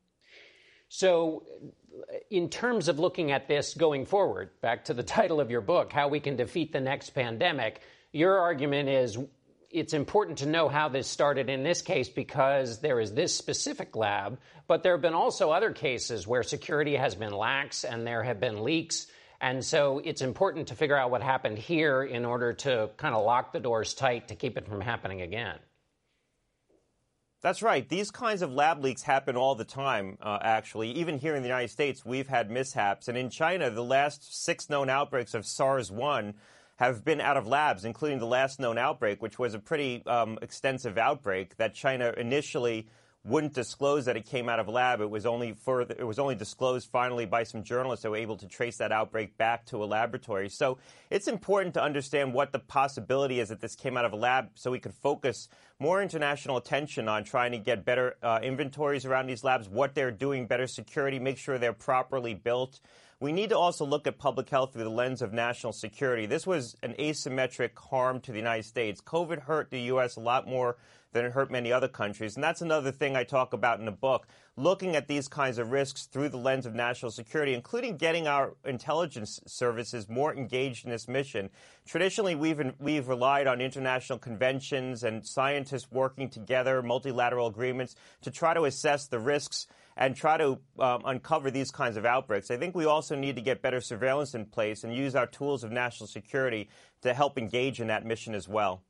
So, 0.90 1.44
in 2.30 2.50
terms 2.50 2.88
of 2.88 3.00
looking 3.00 3.32
at 3.32 3.48
this 3.48 3.74
going 3.74 4.06
forward, 4.06 4.50
back 4.62 4.86
to 4.86 4.94
the 4.94 5.04
title 5.18 5.42
of 5.42 5.50
your 5.50 5.62
book, 5.62 5.92
How 5.92 6.08
We 6.08 6.20
Can 6.20 6.36
Defeat 6.36 6.72
the 6.72 6.82
Next 6.82 7.12
Pandemic, 7.12 7.82
your 8.12 8.38
argument 8.38 8.90
is 8.90 9.18
it's 9.72 9.94
important 9.94 10.40
to 10.40 10.48
know 10.48 10.68
how 10.68 10.90
this 10.90 11.08
started 11.08 11.50
in 11.50 11.64
this 11.64 11.82
case 11.82 12.10
because 12.10 12.80
there 12.80 13.00
is 13.00 13.14
this 13.14 13.36
specific 13.36 13.96
lab, 13.96 14.40
but 14.68 14.82
there 14.82 14.94
have 14.94 15.02
been 15.02 15.14
also 15.14 15.52
other 15.52 15.72
cases 15.72 16.26
where 16.26 16.44
security 16.44 16.96
has 16.96 17.16
been 17.16 17.34
lax 17.34 17.84
and 17.84 18.06
there 18.06 18.24
have 18.24 18.40
been 18.40 18.64
leaks. 18.64 19.08
And 19.40 19.64
so 19.64 20.02
it's 20.04 20.22
important 20.22 20.68
to 20.70 20.76
figure 20.76 20.98
out 20.98 21.12
what 21.12 21.22
happened 21.22 21.58
here 21.58 22.04
in 22.04 22.26
order 22.26 22.54
to 22.54 22.90
kind 22.98 23.16
of 23.16 23.24
lock 23.24 23.54
the 23.54 23.60
doors 23.60 23.94
tight 23.94 24.30
to 24.30 24.36
keep 24.36 24.58
it 24.58 24.68
from 24.68 24.82
happening 24.82 25.22
again. 25.22 25.58
That's 27.42 27.62
right. 27.62 27.88
These 27.88 28.12
kinds 28.12 28.42
of 28.42 28.52
lab 28.52 28.84
leaks 28.84 29.02
happen 29.02 29.38
all 29.38 29.56
the 29.56 29.64
time, 29.64 30.18
uh, 30.22 30.40
actually. 30.42 30.92
Even 30.92 31.18
here 31.18 31.36
in 31.36 31.42
the 31.42 31.48
United 31.48 31.70
States, 31.70 32.04
we've 32.04 32.28
had 32.28 32.52
mishaps. 32.52 33.08
And 33.08 33.18
in 33.18 33.30
China, 33.30 33.70
the 33.70 33.84
last 33.84 34.44
six 34.44 34.70
known 34.70 34.90
outbreaks 34.90 35.34
of 35.34 35.46
SARS 35.46 35.90
1 35.90 36.34
have 36.80 37.04
been 37.04 37.20
out 37.20 37.36
of 37.36 37.46
labs, 37.46 37.84
including 37.84 38.20
the 38.20 38.26
last 38.26 38.58
known 38.58 38.78
outbreak, 38.78 39.22
which 39.22 39.38
was 39.38 39.54
a 39.54 39.60
pretty 39.60 40.02
um, 40.06 40.40
extensive 40.42 40.98
outbreak 40.98 41.58
that 41.58 41.74
China 41.74 42.14
initially 42.16 42.88
wouldn't 43.26 43.54
disclose 43.54 44.06
that 44.06 44.16
it 44.16 44.26
came 44.26 44.48
out 44.48 44.62
of 44.62 44.70
a 44.70 44.72
lab. 44.72 45.02
It 45.02 45.10
was 45.10 45.26
only 45.26 45.52
further, 45.52 45.94
it 46.00 46.06
was 46.06 46.20
only 46.20 46.36
disclosed 46.36 46.90
finally 46.90 47.26
by 47.26 47.44
some 47.44 47.64
journalists 47.64 48.04
that 48.04 48.12
were 48.12 48.16
able 48.16 48.38
to 48.38 48.48
trace 48.48 48.78
that 48.78 48.94
outbreak 48.94 49.38
back 49.38 49.66
to 49.66 49.84
a 49.84 49.86
laboratory. 49.86 50.48
So 50.48 50.78
it's 51.10 51.28
important 51.28 51.74
to 51.74 51.84
understand 51.84 52.34
what 52.34 52.54
the 52.54 52.60
possibility 52.60 53.42
is 53.42 53.50
that 53.50 53.60
this 53.60 53.76
came 53.76 53.98
out 53.98 54.06
of 54.06 54.14
a 54.14 54.16
lab 54.16 54.52
so 54.56 54.72
we 54.72 54.80
could 54.80 54.94
focus 54.94 55.50
more 55.80 56.02
international 56.02 56.56
attention 56.56 57.10
on 57.10 57.26
trying 57.26 57.52
to 57.52 57.58
get 57.58 57.84
better 57.84 58.16
uh, 58.24 58.40
inventories 58.42 59.06
around 59.06 59.28
these 59.28 59.44
labs, 59.44 59.68
what 59.68 59.96
they're 59.96 60.12
doing, 60.12 60.48
better 60.48 60.66
security, 60.66 61.20
make 61.20 61.38
sure 61.38 61.58
they're 61.58 61.74
properly 61.74 62.34
built. 62.34 62.80
We 63.22 63.34
need 63.34 63.50
to 63.50 63.58
also 63.58 63.86
look 63.86 64.08
at 64.08 64.18
public 64.18 64.50
health 64.50 64.72
through 64.72 64.86
the 64.86 64.90
lens 64.90 65.22
of 65.22 65.34
national 65.34 65.74
security. 65.74 66.26
This 66.26 66.48
was 66.48 66.78
an 66.82 66.96
asymmetric 66.98 67.78
harm 67.78 68.22
to 68.22 68.32
the 68.32 68.38
United 68.38 68.64
States. 68.64 69.02
COVID 69.02 69.42
hurt 69.42 69.72
the 69.72 69.82
U.S. 69.82 70.16
a 70.16 70.22
lot 70.22 70.48
more 70.48 70.78
than 71.12 71.26
it 71.26 71.34
hurt 71.34 71.52
many 71.52 71.74
other 71.74 71.90
countries. 71.90 72.36
And 72.36 72.44
that's 72.44 72.62
another 72.62 72.94
thing 72.94 73.18
I 73.18 73.26
talk 73.26 73.52
about 73.52 73.80
in 73.80 73.86
the 73.86 73.92
book, 73.92 74.26
looking 74.56 74.96
at 74.96 75.10
these 75.10 75.28
kinds 75.28 75.58
of 75.58 75.72
risks 75.72 76.06
through 76.06 76.30
the 76.30 76.38
lens 76.38 76.66
of 76.66 76.76
national 76.76 77.12
security, 77.12 77.54
including 77.54 77.98
getting 77.98 78.26
our 78.26 78.54
intelligence 78.64 79.42
services 79.46 80.08
more 80.08 80.34
engaged 80.34 80.86
in 80.86 80.92
this 80.92 81.10
mission. 81.10 81.50
Traditionally, 81.86 82.36
we've, 82.36 82.74
we've 82.80 83.10
relied 83.10 83.48
on 83.48 83.60
international 83.60 84.20
conventions 84.20 85.04
and 85.04 85.26
scientists 85.26 85.92
working 85.92 86.30
together, 86.30 86.82
multilateral 86.82 87.48
agreements 87.48 87.96
to 88.22 88.32
try 88.32 88.54
to 88.54 88.64
assess 88.64 89.08
the 89.08 89.20
risks 89.20 89.68
and 90.00 90.16
try 90.16 90.38
to 90.38 90.58
um, 90.80 91.02
uncover 91.06 91.52
these 91.52 91.72
kinds 91.72 91.98
of 91.98 92.06
outbreaks. 92.06 92.50
I 92.50 92.56
think 92.56 92.74
we 92.74 92.86
also 92.86 93.16
need 93.16 93.36
to 93.36 93.42
get 93.42 93.62
better 93.62 93.82
surveillance 93.82 94.34
in 94.34 94.46
place 94.46 94.86
and 94.86 94.96
use 94.96 95.14
our 95.14 95.28
tools 95.28 95.66
of 95.66 95.74
national 95.74 96.08
security 96.08 96.70
to 97.02 97.14
help 97.14 97.38
engage 97.38 97.82
in 97.82 97.88
that 97.88 98.06
mission 98.06 98.34
as 98.34 98.48
well. 98.48 98.82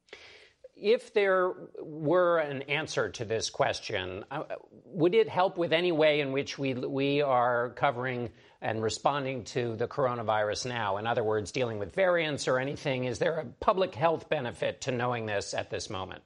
If 0.75 1.11
there 1.13 1.51
were 1.81 2.37
an 2.37 2.61
answer 2.63 3.09
to 3.09 3.25
this 3.25 3.49
question, 3.49 4.23
uh, 4.29 4.43
would 4.85 5.15
it 5.15 5.27
help 5.27 5.57
with 5.57 5.73
any 5.73 5.91
way 5.91 6.21
in 6.21 6.31
which 6.31 6.59
we, 6.59 6.75
we 6.75 7.21
are 7.21 7.71
covering 7.71 8.29
and 8.61 8.81
responding 8.81 9.43
to 9.45 9.75
the 9.75 9.87
coronavirus 9.87 10.67
now? 10.67 10.97
In 10.97 11.07
other 11.07 11.23
words, 11.23 11.51
dealing 11.51 11.79
with 11.79 11.93
variants 11.95 12.47
or 12.47 12.59
anything? 12.59 13.05
Is 13.05 13.17
there 13.17 13.39
a 13.39 13.45
public 13.59 13.95
health 13.95 14.29
benefit 14.29 14.81
to 14.81 14.91
knowing 14.91 15.25
this 15.25 15.55
at 15.55 15.71
this 15.71 15.89
moment? 15.89 16.21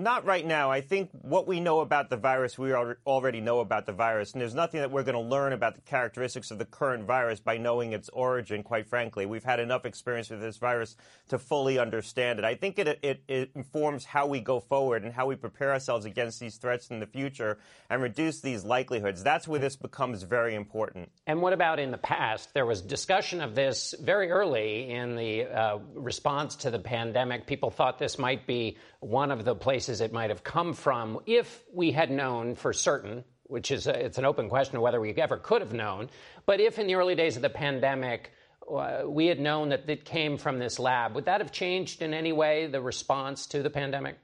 Not 0.00 0.24
right 0.24 0.46
now. 0.46 0.70
I 0.70 0.80
think 0.80 1.10
what 1.12 1.46
we 1.46 1.60
know 1.60 1.80
about 1.80 2.08
the 2.08 2.16
virus, 2.16 2.58
we 2.58 2.72
already 2.72 3.40
know 3.42 3.60
about 3.60 3.84
the 3.84 3.92
virus. 3.92 4.32
And 4.32 4.40
there's 4.40 4.54
nothing 4.54 4.80
that 4.80 4.90
we're 4.90 5.02
going 5.02 5.14
to 5.14 5.20
learn 5.20 5.52
about 5.52 5.74
the 5.74 5.82
characteristics 5.82 6.50
of 6.50 6.58
the 6.58 6.64
current 6.64 7.04
virus 7.04 7.38
by 7.38 7.58
knowing 7.58 7.92
its 7.92 8.08
origin, 8.08 8.62
quite 8.62 8.86
frankly. 8.86 9.26
We've 9.26 9.44
had 9.44 9.60
enough 9.60 9.84
experience 9.84 10.30
with 10.30 10.40
this 10.40 10.56
virus 10.56 10.96
to 11.28 11.38
fully 11.38 11.78
understand 11.78 12.38
it. 12.38 12.46
I 12.46 12.54
think 12.54 12.78
it, 12.78 12.98
it, 13.02 13.22
it 13.28 13.50
informs 13.54 14.06
how 14.06 14.26
we 14.26 14.40
go 14.40 14.58
forward 14.58 15.04
and 15.04 15.12
how 15.12 15.26
we 15.26 15.36
prepare 15.36 15.72
ourselves 15.72 16.06
against 16.06 16.40
these 16.40 16.56
threats 16.56 16.88
in 16.88 16.98
the 17.00 17.06
future 17.06 17.58
and 17.90 18.00
reduce 18.00 18.40
these 18.40 18.64
likelihoods. 18.64 19.22
That's 19.22 19.46
where 19.46 19.60
this 19.60 19.76
becomes 19.76 20.22
very 20.22 20.54
important. 20.54 21.10
And 21.26 21.42
what 21.42 21.52
about 21.52 21.78
in 21.78 21.90
the 21.90 21.98
past? 21.98 22.54
There 22.54 22.64
was 22.64 22.80
discussion 22.80 23.42
of 23.42 23.54
this 23.54 23.94
very 24.00 24.30
early 24.30 24.90
in 24.90 25.14
the 25.14 25.44
uh, 25.44 25.78
response 25.92 26.56
to 26.56 26.70
the 26.70 26.78
pandemic. 26.78 27.46
People 27.46 27.70
thought 27.70 27.98
this 27.98 28.18
might 28.18 28.46
be 28.46 28.78
one 29.00 29.30
of 29.30 29.44
the 29.44 29.54
places 29.54 30.00
it 30.00 30.12
might 30.12 30.30
have 30.30 30.44
come 30.44 30.74
from 30.74 31.18
if 31.26 31.64
we 31.72 31.90
had 31.90 32.10
known 32.10 32.54
for 32.54 32.72
certain 32.72 33.24
which 33.44 33.72
is 33.72 33.86
a, 33.86 34.04
it's 34.04 34.18
an 34.18 34.24
open 34.24 34.48
question 34.48 34.76
of 34.76 34.82
whether 34.82 35.00
we 35.00 35.12
ever 35.14 35.38
could 35.38 35.62
have 35.62 35.72
known 35.72 36.08
but 36.46 36.60
if 36.60 36.78
in 36.78 36.86
the 36.86 36.94
early 36.94 37.14
days 37.14 37.36
of 37.36 37.42
the 37.42 37.50
pandemic 37.50 38.30
uh, 38.70 39.02
we 39.06 39.26
had 39.26 39.40
known 39.40 39.70
that 39.70 39.88
it 39.88 40.04
came 40.04 40.36
from 40.36 40.58
this 40.58 40.78
lab 40.78 41.14
would 41.14 41.24
that 41.24 41.40
have 41.40 41.50
changed 41.50 42.02
in 42.02 42.12
any 42.14 42.32
way 42.32 42.66
the 42.66 42.80
response 42.80 43.46
to 43.46 43.62
the 43.62 43.70
pandemic 43.70 44.18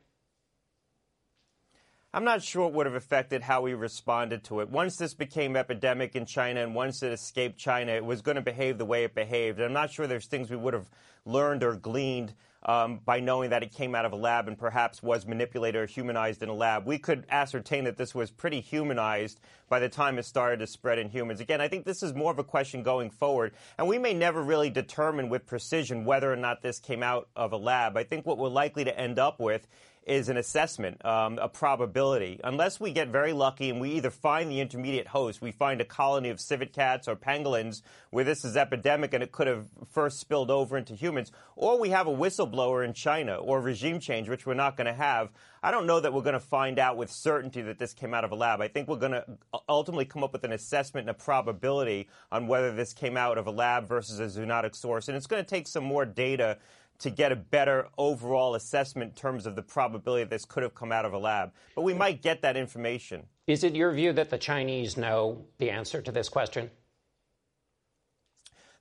I'm 2.16 2.24
not 2.24 2.42
sure 2.42 2.66
it 2.66 2.72
would 2.72 2.86
have 2.86 2.94
affected 2.94 3.42
how 3.42 3.60
we 3.60 3.74
responded 3.74 4.44
to 4.44 4.60
it. 4.60 4.70
Once 4.70 4.96
this 4.96 5.12
became 5.12 5.54
epidemic 5.54 6.16
in 6.16 6.24
China 6.24 6.62
and 6.62 6.74
once 6.74 7.02
it 7.02 7.12
escaped 7.12 7.58
China, 7.58 7.92
it 7.92 8.06
was 8.06 8.22
going 8.22 8.36
to 8.36 8.40
behave 8.40 8.78
the 8.78 8.86
way 8.86 9.04
it 9.04 9.14
behaved. 9.14 9.58
And 9.58 9.66
I'm 9.66 9.74
not 9.74 9.90
sure 9.90 10.06
there's 10.06 10.24
things 10.24 10.48
we 10.48 10.56
would 10.56 10.72
have 10.72 10.88
learned 11.26 11.62
or 11.62 11.74
gleaned 11.74 12.32
um, 12.66 13.00
by 13.04 13.20
knowing 13.20 13.50
that 13.50 13.62
it 13.62 13.72
came 13.72 13.94
out 13.94 14.04
of 14.04 14.12
a 14.12 14.16
lab 14.16 14.48
and 14.48 14.58
perhaps 14.58 15.02
was 15.02 15.24
manipulated 15.24 15.80
or 15.80 15.86
humanized 15.86 16.42
in 16.42 16.48
a 16.48 16.54
lab. 16.54 16.84
We 16.84 16.98
could 16.98 17.24
ascertain 17.30 17.84
that 17.84 17.96
this 17.96 18.14
was 18.14 18.30
pretty 18.30 18.60
humanized 18.60 19.40
by 19.68 19.78
the 19.78 19.88
time 19.88 20.18
it 20.18 20.24
started 20.24 20.58
to 20.58 20.66
spread 20.66 20.98
in 20.98 21.08
humans. 21.08 21.40
Again, 21.40 21.60
I 21.60 21.68
think 21.68 21.84
this 21.84 22.02
is 22.02 22.12
more 22.12 22.32
of 22.32 22.38
a 22.38 22.44
question 22.44 22.82
going 22.82 23.10
forward, 23.10 23.54
and 23.78 23.88
we 23.88 23.98
may 23.98 24.12
never 24.12 24.42
really 24.42 24.68
determine 24.68 25.28
with 25.28 25.46
precision 25.46 26.04
whether 26.04 26.30
or 26.30 26.36
not 26.36 26.60
this 26.60 26.80
came 26.80 27.02
out 27.02 27.28
of 27.36 27.52
a 27.52 27.56
lab. 27.56 27.96
I 27.96 28.02
think 28.02 28.26
what 28.26 28.36
we're 28.36 28.48
likely 28.48 28.84
to 28.84 28.98
end 28.98 29.18
up 29.18 29.38
with 29.40 29.66
is 30.06 30.28
an 30.28 30.36
assessment, 30.36 31.04
um, 31.04 31.36
a 31.38 31.48
probability. 31.48 32.40
Unless 32.44 32.78
we 32.78 32.92
get 32.92 33.08
very 33.08 33.32
lucky 33.32 33.70
and 33.70 33.80
we 33.80 33.90
either 33.90 34.10
find 34.10 34.48
the 34.48 34.60
intermediate 34.60 35.08
host, 35.08 35.42
we 35.42 35.50
find 35.50 35.80
a 35.80 35.84
colony 35.84 36.28
of 36.30 36.40
civet 36.40 36.72
cats 36.72 37.08
or 37.08 37.16
pangolins 37.16 37.82
where 38.10 38.24
this 38.24 38.44
is 38.44 38.56
epidemic 38.56 39.12
and 39.12 39.22
it 39.22 39.32
could 39.32 39.48
have 39.48 39.66
first 39.90 40.20
spilled 40.20 40.50
over 40.50 40.78
into 40.78 40.94
humans, 40.94 41.32
or 41.56 41.80
we 41.80 41.90
have 41.90 42.06
a 42.06 42.10
whistleblower 42.10 42.84
in 42.84 42.92
China 42.92 43.34
or 43.34 43.60
regime 43.60 43.98
change, 43.98 44.28
which 44.28 44.46
we're 44.46 44.54
not 44.54 44.76
going 44.76 44.86
to 44.86 44.92
have. 44.92 45.30
I 45.60 45.72
don't 45.72 45.86
know 45.86 45.98
that 45.98 46.12
we're 46.12 46.22
going 46.22 46.34
to 46.34 46.40
find 46.40 46.78
out 46.78 46.96
with 46.96 47.10
certainty 47.10 47.60
that 47.62 47.80
this 47.80 47.92
came 47.92 48.14
out 48.14 48.24
of 48.24 48.30
a 48.30 48.36
lab. 48.36 48.60
I 48.60 48.68
think 48.68 48.86
we're 48.86 48.96
going 48.96 49.12
to 49.12 49.26
ultimately 49.68 50.04
come 50.04 50.22
up 50.22 50.32
with 50.32 50.44
an 50.44 50.52
assessment 50.52 51.08
and 51.08 51.10
a 51.10 51.14
probability 51.14 52.08
on 52.30 52.46
whether 52.46 52.72
this 52.72 52.92
came 52.92 53.16
out 53.16 53.38
of 53.38 53.48
a 53.48 53.50
lab 53.50 53.88
versus 53.88 54.20
a 54.20 54.40
zoonotic 54.40 54.76
source. 54.76 55.08
And 55.08 55.16
it's 55.16 55.26
going 55.26 55.42
to 55.42 55.48
take 55.48 55.66
some 55.66 55.82
more 55.82 56.04
data 56.04 56.58
to 57.00 57.10
get 57.10 57.32
a 57.32 57.36
better 57.36 57.88
overall 57.98 58.54
assessment 58.54 59.10
in 59.10 59.16
terms 59.16 59.46
of 59.46 59.56
the 59.56 59.62
probability 59.62 60.24
that 60.24 60.30
this 60.30 60.44
could 60.44 60.62
have 60.62 60.74
come 60.74 60.92
out 60.92 61.04
of 61.04 61.12
a 61.12 61.18
lab. 61.18 61.52
But 61.74 61.82
we 61.82 61.94
might 61.94 62.22
get 62.22 62.42
that 62.42 62.56
information. 62.56 63.24
Is 63.46 63.64
it 63.64 63.74
your 63.74 63.92
view 63.92 64.12
that 64.14 64.30
the 64.30 64.38
Chinese 64.38 64.96
know 64.96 65.44
the 65.58 65.70
answer 65.70 66.02
to 66.02 66.12
this 66.12 66.28
question? 66.28 66.70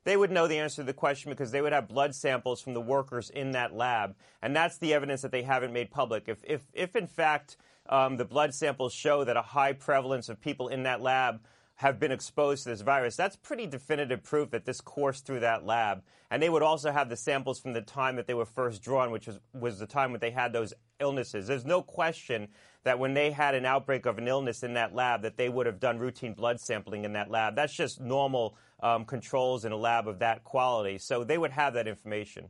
they 0.06 0.16
would 0.16 0.30
know 0.30 0.46
the 0.46 0.58
answer 0.58 0.76
to 0.76 0.84
the 0.84 0.92
question 0.92 1.32
because 1.32 1.50
they 1.50 1.60
would 1.60 1.72
have 1.72 1.88
blood 1.88 2.14
samples 2.14 2.62
from 2.62 2.74
the 2.74 2.80
workers 2.80 3.28
in 3.28 3.50
that 3.50 3.74
lab. 3.74 4.14
And 4.40 4.54
that's 4.54 4.78
the 4.78 4.94
evidence 4.94 5.22
that 5.22 5.32
they 5.32 5.42
haven't 5.42 5.72
made 5.72 5.90
public. 5.90 6.28
If, 6.28 6.38
if, 6.44 6.62
if 6.72 6.94
in 6.94 7.08
fact, 7.08 7.56
um, 7.88 8.16
the 8.16 8.24
blood 8.24 8.54
samples 8.54 8.92
show 8.92 9.24
that 9.24 9.36
a 9.36 9.42
high 9.42 9.72
prevalence 9.72 10.28
of 10.28 10.40
people 10.40 10.68
in 10.68 10.84
that 10.84 11.02
lab 11.02 11.40
have 11.76 11.98
been 11.98 12.12
exposed 12.12 12.64
to 12.64 12.70
this 12.70 12.80
virus. 12.80 13.16
That's 13.16 13.36
pretty 13.36 13.66
definitive 13.66 14.22
proof 14.22 14.50
that 14.50 14.64
this 14.64 14.80
coursed 14.80 15.26
through 15.26 15.40
that 15.40 15.64
lab. 15.64 16.02
And 16.30 16.42
they 16.42 16.48
would 16.48 16.62
also 16.62 16.90
have 16.90 17.08
the 17.08 17.16
samples 17.16 17.60
from 17.60 17.74
the 17.74 17.82
time 17.82 18.16
that 18.16 18.26
they 18.26 18.34
were 18.34 18.46
first 18.46 18.82
drawn, 18.82 19.10
which 19.10 19.26
was, 19.26 19.38
was 19.52 19.78
the 19.78 19.86
time 19.86 20.10
when 20.10 20.20
they 20.20 20.30
had 20.30 20.52
those 20.52 20.72
illnesses. 21.00 21.46
There's 21.46 21.66
no 21.66 21.82
question 21.82 22.48
that 22.84 22.98
when 22.98 23.14
they 23.14 23.30
had 23.30 23.54
an 23.54 23.66
outbreak 23.66 24.06
of 24.06 24.16
an 24.16 24.26
illness 24.26 24.62
in 24.62 24.74
that 24.74 24.94
lab, 24.94 25.22
that 25.22 25.36
they 25.36 25.48
would 25.48 25.66
have 25.66 25.78
done 25.78 25.98
routine 25.98 26.32
blood 26.32 26.60
sampling 26.60 27.04
in 27.04 27.12
that 27.12 27.30
lab. 27.30 27.54
That's 27.54 27.74
just 27.74 28.00
normal 28.00 28.56
um, 28.80 29.04
controls 29.04 29.64
in 29.64 29.72
a 29.72 29.76
lab 29.76 30.08
of 30.08 30.18
that 30.20 30.44
quality. 30.44 30.98
So 30.98 31.24
they 31.24 31.36
would 31.36 31.50
have 31.50 31.74
that 31.74 31.86
information. 31.86 32.48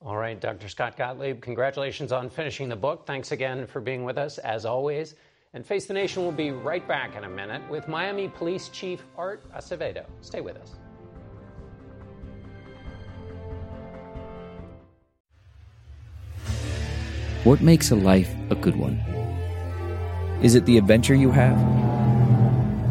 All 0.00 0.16
right, 0.16 0.38
Dr. 0.38 0.68
Scott 0.68 0.96
Gottlieb, 0.96 1.40
congratulations 1.40 2.12
on 2.12 2.28
finishing 2.28 2.68
the 2.68 2.76
book. 2.76 3.06
Thanks 3.06 3.32
again 3.32 3.66
for 3.66 3.80
being 3.80 4.04
with 4.04 4.18
us, 4.18 4.36
as 4.38 4.66
always. 4.66 5.14
And 5.54 5.64
Face 5.64 5.86
the 5.86 5.94
Nation 5.94 6.24
will 6.24 6.32
be 6.32 6.50
right 6.50 6.86
back 6.86 7.14
in 7.14 7.22
a 7.22 7.28
minute 7.28 7.62
with 7.70 7.86
Miami 7.86 8.28
Police 8.28 8.68
Chief 8.70 9.04
Art 9.16 9.44
Acevedo. 9.54 10.04
Stay 10.20 10.40
with 10.40 10.56
us. 10.56 10.74
What 17.44 17.60
makes 17.60 17.92
a 17.92 17.94
life 17.94 18.34
a 18.50 18.56
good 18.56 18.74
one? 18.74 18.96
Is 20.42 20.56
it 20.56 20.66
the 20.66 20.76
adventure 20.76 21.14
you 21.14 21.30
have? 21.30 21.56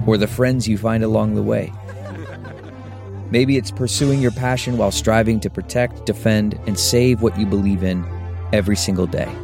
Or 0.07 0.17
the 0.17 0.27
friends 0.27 0.65
you 0.65 0.77
find 0.77 1.03
along 1.03 1.35
the 1.35 1.43
way? 1.43 1.73
Maybe 3.29 3.57
it's 3.57 3.71
pursuing 3.71 4.21
your 4.21 4.31
passion 4.31 4.77
while 4.77 4.91
striving 4.91 5.41
to 5.41 5.49
protect, 5.49 6.05
defend, 6.05 6.57
and 6.65 6.79
save 6.79 7.21
what 7.21 7.37
you 7.37 7.45
believe 7.45 7.83
in 7.83 8.05
every 8.53 8.77
single 8.77 9.07
day. 9.07 9.35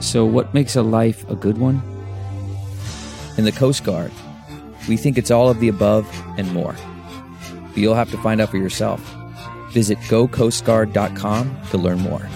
So, 0.00 0.24
what 0.24 0.52
makes 0.52 0.76
a 0.76 0.82
life 0.82 1.28
a 1.30 1.34
good 1.34 1.58
one? 1.58 1.82
In 3.38 3.44
the 3.44 3.52
Coast 3.52 3.84
Guard, 3.84 4.12
we 4.88 4.96
think 4.96 5.18
it's 5.18 5.30
all 5.30 5.48
of 5.48 5.60
the 5.60 5.68
above 5.68 6.06
and 6.38 6.52
more. 6.52 6.74
But 7.68 7.78
you'll 7.78 7.94
have 7.94 8.10
to 8.10 8.18
find 8.18 8.40
out 8.40 8.50
for 8.50 8.58
yourself. 8.58 9.00
Visit 9.70 9.98
gocoastguard.com 10.08 11.60
to 11.70 11.78
learn 11.78 11.98
more. 12.00 12.28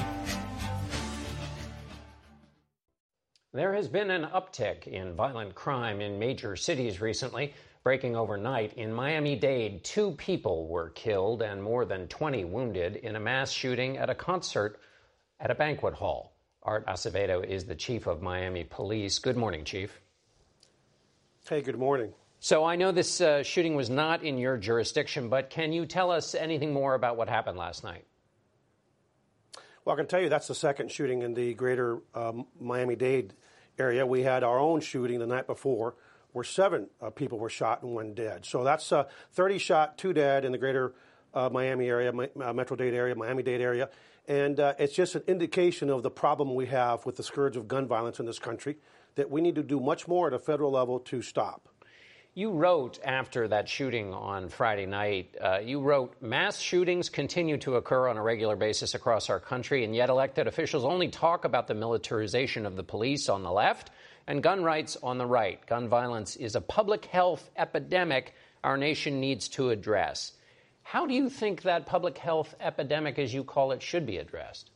There 3.53 3.75
has 3.75 3.89
been 3.89 4.11
an 4.11 4.27
uptick 4.27 4.87
in 4.87 5.15
violent 5.15 5.55
crime 5.55 6.01
in 6.01 6.19
major 6.19 6.57
cities 6.57 7.01
recently. 7.01 7.53
Breaking 7.83 8.15
overnight 8.15 8.75
in 8.75 8.93
Miami 8.93 9.37
Dade, 9.37 9.83
two 9.83 10.13
people 10.13 10.69
were 10.69 10.91
killed 10.91 11.43
and 11.43 11.63
more 11.63 11.85
than 11.85 12.09
20 12.09 12.45
wounded 12.45 12.97
in 12.97 13.17
a 13.17 13.21
mass 13.21 13.51
shooting 13.51 13.97
at 13.97 14.11
a 14.11 14.15
concert 14.15 14.79
at 15.41 15.51
a 15.51 15.55
banquet 15.55 15.95
hall. 15.95 16.30
Art 16.63 16.87
Acevedo 16.87 17.43
is 17.43 17.65
the 17.65 17.75
chief 17.75 18.07
of 18.07 18.21
Miami 18.21 18.65
Police. 18.65 19.19
Good 19.19 19.37
morning, 19.37 19.65
Chief. 19.65 20.01
Hey, 21.49 21.63
good 21.63 21.79
morning. 21.79 22.13
So 22.39 22.65
I 22.65 22.77
know 22.77 22.93
this 22.93 23.21
uh, 23.21 23.43
shooting 23.43 23.75
was 23.75 23.89
not 23.89 24.23
in 24.23 24.37
your 24.37 24.59
jurisdiction, 24.59 25.31
but 25.31 25.49
can 25.49 25.73
you 25.73 25.87
tell 25.87 26.11
us 26.11 26.35
anything 26.35 26.73
more 26.73 26.95
about 26.95 27.17
what 27.17 27.29
happened 27.29 27.57
last 27.57 27.83
night? 27.83 28.05
Well, 29.85 29.95
I 29.95 29.97
can 29.97 30.07
tell 30.07 30.21
you 30.21 30.29
that's 30.29 30.49
the 30.49 30.55
second 30.55 30.93
shooting 30.93 31.23
in 31.23 31.33
the 31.33 31.55
greater 31.55 32.01
um, 32.15 32.47
Miami 32.61 32.95
Dade 32.95 33.33
area. 33.79 34.07
We 34.07 34.23
had 34.23 34.45
our 34.45 34.59
own 34.59 34.81
shooting 34.81 35.19
the 35.19 35.27
night 35.27 35.47
before 35.47 35.95
where 36.33 36.45
seven 36.45 36.89
uh, 37.01 37.09
people 37.09 37.39
were 37.39 37.49
shot 37.49 37.83
and 37.83 37.95
one 37.95 38.13
dead. 38.13 38.45
So 38.45 38.65
that's 38.65 38.93
uh, 38.93 39.05
30 39.33 39.59
shot, 39.59 39.99
two 39.99 40.13
dead 40.13 40.45
in 40.45 40.53
the 40.53 40.59
greater 40.59 40.93
uh, 41.33 41.49
Miami 41.51 41.89
area, 41.89 42.13
uh, 42.13 42.53
Metro 42.53 42.77
Dade 42.77 42.95
area, 42.95 43.15
Miami 43.15 43.43
Dade 43.43 43.63
area. 43.63 43.89
And 44.29 44.61
uh, 44.61 44.75
it's 44.79 44.95
just 44.95 45.15
an 45.15 45.23
indication 45.27 45.91
of 45.91 46.03
the 46.03 46.11
problem 46.11 46.55
we 46.55 46.67
have 46.67 47.05
with 47.07 47.17
the 47.17 47.23
scourge 47.23 47.57
of 47.57 47.69
gun 47.69 47.87
violence 47.87 48.21
in 48.21 48.27
this 48.27 48.39
country 48.39 48.77
that 49.17 49.31
we 49.31 49.41
need 49.41 49.57
to 49.57 49.63
do 49.63 49.81
much 49.81 50.07
more 50.07 50.29
at 50.29 50.33
a 50.33 50.39
federal 50.39 50.71
level 50.71 51.01
to 51.01 51.23
stop. 51.23 51.69
You 52.33 52.53
wrote 52.53 53.01
after 53.05 53.49
that 53.49 53.69
shooting 53.69 54.15
on 54.15 54.51
Friday 54.51 54.87
night, 54.87 55.37
uh, 55.41 55.59
you 55.59 55.81
wrote, 55.81 56.15
mass 56.23 56.61
shootings 56.61 57.09
continue 57.09 57.59
to 57.59 57.75
occur 57.75 58.07
on 58.07 58.17
a 58.17 58.23
regular 58.23 58.55
basis 58.55 58.95
across 58.95 59.29
our 59.29 59.41
country, 59.41 59.85
and 59.85 59.97
yet 59.97 60.11
elected 60.11 60.47
officials 60.47 60.85
only 60.85 61.09
talk 61.09 61.45
about 61.45 61.67
the 61.67 61.75
militarization 61.75 62.67
of 62.67 62.77
the 62.77 62.85
police 62.85 63.29
on 63.29 63.43
the 63.43 63.51
left 63.51 63.91
and 64.29 64.45
gun 64.45 64.63
rights 64.63 64.97
on 65.03 65.19
the 65.19 65.27
right. 65.27 65.65
Gun 65.67 65.89
violence 65.89 66.37
is 66.37 66.55
a 66.55 66.61
public 66.61 67.07
health 67.07 67.51
epidemic 67.57 68.33
our 68.63 68.77
nation 68.77 69.21
needs 69.21 69.49
to 69.49 69.71
address. 69.71 70.33
How 70.91 71.07
do 71.07 71.15
you 71.15 71.31
think 71.31 71.63
that 71.63 71.87
public 71.87 72.19
health 72.19 72.57
epidemic, 72.59 73.21
as 73.21 73.33
you 73.33 73.45
call 73.45 73.71
it, 73.71 73.81
should 73.81 74.07
be 74.07 74.17
addressed? 74.17 74.73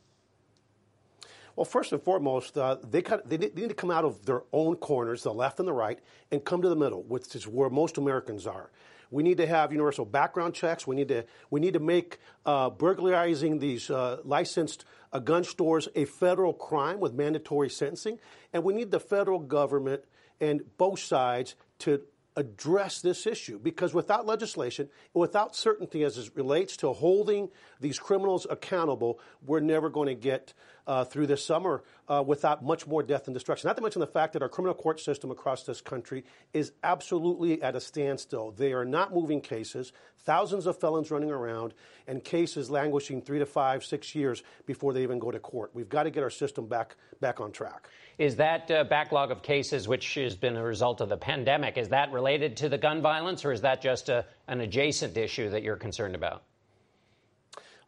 Well, 1.56 1.64
first 1.64 1.90
and 1.90 2.00
foremost, 2.00 2.56
uh, 2.56 2.76
they, 2.88 3.02
they, 3.24 3.36
need 3.36 3.68
to 3.70 3.74
come 3.74 3.90
out 3.90 4.04
of 4.04 4.24
their 4.24 4.42
own 4.52 4.76
corners, 4.76 5.24
the 5.24 5.34
left 5.34 5.58
and 5.58 5.66
the 5.66 5.72
right, 5.72 5.98
and 6.30 6.44
come 6.44 6.62
to 6.62 6.68
the 6.68 6.76
middle, 6.76 7.02
which 7.02 7.34
is 7.34 7.48
where 7.48 7.68
most 7.68 7.98
Americans 7.98 8.46
are. 8.46 8.70
We 9.10 9.24
need 9.24 9.38
to 9.38 9.46
have 9.48 9.72
universal 9.72 10.04
background 10.04 10.54
checks. 10.54 10.86
We 10.86 10.94
need 10.94 11.08
to 11.08 11.24
we 11.50 11.58
need 11.58 11.74
to 11.74 11.80
make 11.80 12.20
uh, 12.46 12.70
burglarizing 12.70 13.58
these 13.58 13.90
uh, 13.90 14.18
licensed 14.22 14.84
uh, 15.12 15.18
gun 15.18 15.42
stores 15.42 15.88
a 15.96 16.04
federal 16.04 16.52
crime 16.52 17.00
with 17.00 17.12
mandatory 17.12 17.70
sentencing, 17.70 18.20
and 18.52 18.62
we 18.62 18.72
need 18.72 18.92
the 18.92 19.00
federal 19.00 19.40
government 19.40 20.04
and 20.40 20.62
both 20.78 21.00
sides 21.00 21.56
to 21.80 22.02
address 22.36 23.00
this 23.00 23.26
issue 23.26 23.58
because 23.58 23.94
without 23.94 24.26
legislation 24.26 24.88
without 25.12 25.54
certainty 25.54 26.02
as 26.02 26.18
it 26.18 26.30
relates 26.34 26.76
to 26.76 26.92
holding 26.92 27.48
these 27.80 27.98
criminals 27.98 28.46
accountable, 28.50 29.20
we're 29.44 29.60
never 29.60 29.88
going 29.88 30.08
to 30.08 30.14
get 30.14 30.52
uh, 30.86 31.04
through 31.04 31.26
this 31.26 31.44
summer 31.44 31.82
uh, 32.08 32.22
without 32.26 32.62
much 32.62 32.86
more 32.86 33.02
death 33.02 33.26
and 33.26 33.34
destruction. 33.34 33.68
Not 33.68 33.76
to 33.76 33.82
mention 33.82 34.00
the 34.00 34.06
fact 34.06 34.32
that 34.34 34.42
our 34.42 34.48
criminal 34.48 34.74
court 34.74 35.00
system 35.00 35.30
across 35.30 35.62
this 35.62 35.80
country 35.80 36.24
is 36.52 36.72
absolutely 36.82 37.62
at 37.62 37.74
a 37.74 37.80
standstill. 37.80 38.50
They 38.50 38.72
are 38.72 38.84
not 38.84 39.14
moving 39.14 39.40
cases, 39.40 39.92
thousands 40.18 40.66
of 40.66 40.78
felons 40.78 41.10
running 41.10 41.30
around, 41.30 41.72
and 42.06 42.22
cases 42.22 42.70
languishing 42.70 43.22
three 43.22 43.38
to 43.38 43.46
five, 43.46 43.84
six 43.84 44.14
years 44.14 44.42
before 44.66 44.92
they 44.92 45.02
even 45.02 45.18
go 45.18 45.30
to 45.30 45.38
court. 45.38 45.70
We've 45.72 45.88
got 45.88 46.02
to 46.02 46.10
get 46.10 46.22
our 46.22 46.30
system 46.30 46.66
back 46.66 46.96
back 47.20 47.40
on 47.40 47.52
track. 47.52 47.88
Is 48.18 48.36
that 48.36 48.70
uh, 48.70 48.84
backlog 48.84 49.30
of 49.30 49.42
cases, 49.42 49.88
which 49.88 50.14
has 50.14 50.36
been 50.36 50.56
a 50.56 50.62
result 50.62 51.00
of 51.00 51.08
the 51.08 51.16
pandemic, 51.16 51.76
is 51.76 51.88
that 51.88 52.12
related 52.12 52.56
to 52.58 52.68
the 52.68 52.78
gun 52.78 53.02
violence, 53.02 53.44
or 53.44 53.52
is 53.52 53.62
that 53.62 53.82
just 53.82 54.08
a, 54.08 54.24
an 54.46 54.60
adjacent 54.60 55.16
issue 55.16 55.50
that 55.50 55.62
you're 55.62 55.76
concerned 55.76 56.14
about? 56.14 56.44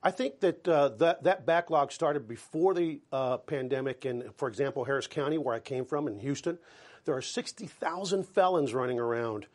I 0.03 0.11
think 0.11 0.41
that 0.41 0.67
uh, 0.69 0.89
that, 0.99 1.25
that 1.25 1.47
backlog 1.47 1.91
started 1.91 2.29
before 2.29 2.75
the 2.75 3.01
uh, 3.13 3.39
pandemic. 3.39 4.05
And 4.05 4.35
for 4.37 4.49
example, 4.49 4.85
Harris 4.85 5.07
County, 5.07 5.39
where 5.39 5.55
I 5.55 5.59
came 5.59 5.85
from 5.85 6.07
in 6.07 6.19
Houston, 6.21 6.59
there 7.05 7.17
are 7.17 7.23
60,000 7.23 8.25
felons 8.25 8.75
running 8.75 8.99
around 8.99 9.47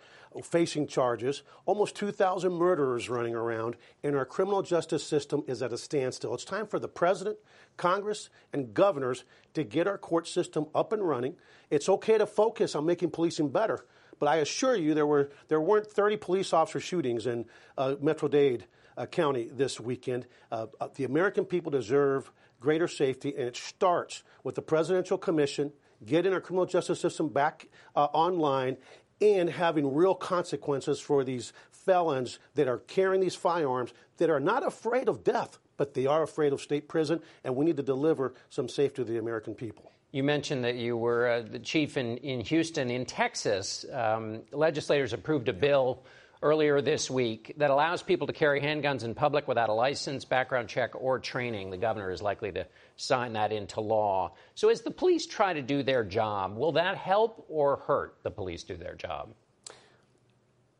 facing 0.43 0.87
charges, 0.87 1.43
almost 1.65 1.95
2,000 1.95 2.53
murderers 2.53 3.09
running 3.09 3.35
around, 3.35 3.75
and 4.03 4.15
our 4.15 4.25
criminal 4.25 4.61
justice 4.61 5.03
system 5.03 5.43
is 5.47 5.61
at 5.61 5.73
a 5.73 5.77
standstill. 5.77 6.33
It's 6.33 6.45
time 6.45 6.67
for 6.67 6.79
the 6.79 6.87
president, 6.87 7.37
Congress, 7.77 8.29
and 8.53 8.73
governors 8.73 9.25
to 9.53 9.63
get 9.63 9.87
our 9.87 9.97
court 9.97 10.27
system 10.27 10.67
up 10.73 10.93
and 10.93 11.07
running. 11.07 11.35
It's 11.69 11.89
okay 11.89 12.17
to 12.17 12.25
focus 12.25 12.75
on 12.75 12.85
making 12.85 13.11
policing 13.11 13.49
better, 13.49 13.85
but 14.19 14.27
I 14.27 14.37
assure 14.37 14.75
you 14.75 14.93
there 14.93 15.07
were 15.07 15.31
there 15.49 15.59
weren't 15.59 15.87
30 15.87 16.17
police 16.17 16.53
officer 16.53 16.79
shootings 16.79 17.27
in 17.27 17.45
uh, 17.77 17.95
Metro 17.99 18.27
Dade 18.27 18.65
uh, 18.97 19.05
County 19.07 19.49
this 19.51 19.79
weekend. 19.79 20.27
Uh, 20.51 20.67
uh, 20.79 20.87
the 20.95 21.03
American 21.03 21.45
people 21.45 21.71
deserve 21.71 22.31
greater 22.59 22.87
safety, 22.87 23.33
and 23.35 23.47
it 23.47 23.57
starts 23.57 24.23
with 24.43 24.55
the 24.55 24.61
Presidential 24.61 25.17
Commission 25.17 25.73
getting 26.05 26.33
our 26.33 26.41
criminal 26.41 26.65
justice 26.65 26.99
system 26.99 27.29
back 27.29 27.67
uh, 27.95 28.05
online 28.13 28.77
and 29.21 29.49
having 29.49 29.93
real 29.93 30.15
consequences 30.15 30.99
for 30.99 31.23
these 31.23 31.53
felons 31.71 32.39
that 32.55 32.67
are 32.67 32.79
carrying 32.79 33.21
these 33.21 33.35
firearms 33.35 33.93
that 34.17 34.29
are 34.29 34.39
not 34.39 34.65
afraid 34.65 35.07
of 35.07 35.23
death, 35.23 35.59
but 35.77 35.93
they 35.93 36.05
are 36.05 36.23
afraid 36.23 36.53
of 36.53 36.61
state 36.61 36.87
prison, 36.87 37.21
and 37.43 37.55
we 37.55 37.65
need 37.65 37.77
to 37.77 37.83
deliver 37.83 38.33
some 38.49 38.67
safety 38.67 39.03
to 39.03 39.03
the 39.03 39.17
American 39.17 39.53
people. 39.53 39.91
You 40.11 40.23
mentioned 40.23 40.65
that 40.65 40.75
you 40.75 40.97
were 40.97 41.27
uh, 41.27 41.41
the 41.41 41.59
chief 41.59 41.95
in, 41.95 42.17
in 42.17 42.41
Houston. 42.41 42.91
In 42.91 43.05
Texas, 43.05 43.85
um, 43.93 44.41
legislators 44.51 45.13
approved 45.13 45.47
a 45.47 45.53
bill 45.53 46.03
earlier 46.41 46.81
this 46.81 47.09
week 47.09 47.53
that 47.57 47.69
allows 47.69 48.01
people 48.01 48.27
to 48.27 48.33
carry 48.33 48.61
handguns 48.61 49.03
in 49.03 49.13
public 49.13 49.47
without 49.47 49.69
a 49.69 49.73
license, 49.73 50.25
background 50.25 50.67
check, 50.67 50.91
or 50.95 51.19
training. 51.19 51.69
The 51.69 51.77
governor 51.77 52.11
is 52.11 52.21
likely 52.21 52.51
to 52.53 52.65
sign 52.95 53.33
that 53.33 53.51
into 53.51 53.81
law. 53.81 54.33
So, 54.55 54.69
as 54.69 54.81
the 54.81 54.91
police 54.91 55.27
try 55.27 55.53
to 55.53 55.61
do 55.61 55.83
their 55.83 56.03
job, 56.03 56.57
will 56.57 56.73
that 56.73 56.97
help 56.97 57.45
or 57.47 57.77
hurt 57.77 58.17
the 58.23 58.31
police 58.31 58.63
do 58.63 58.75
their 58.75 58.95
job? 58.95 59.33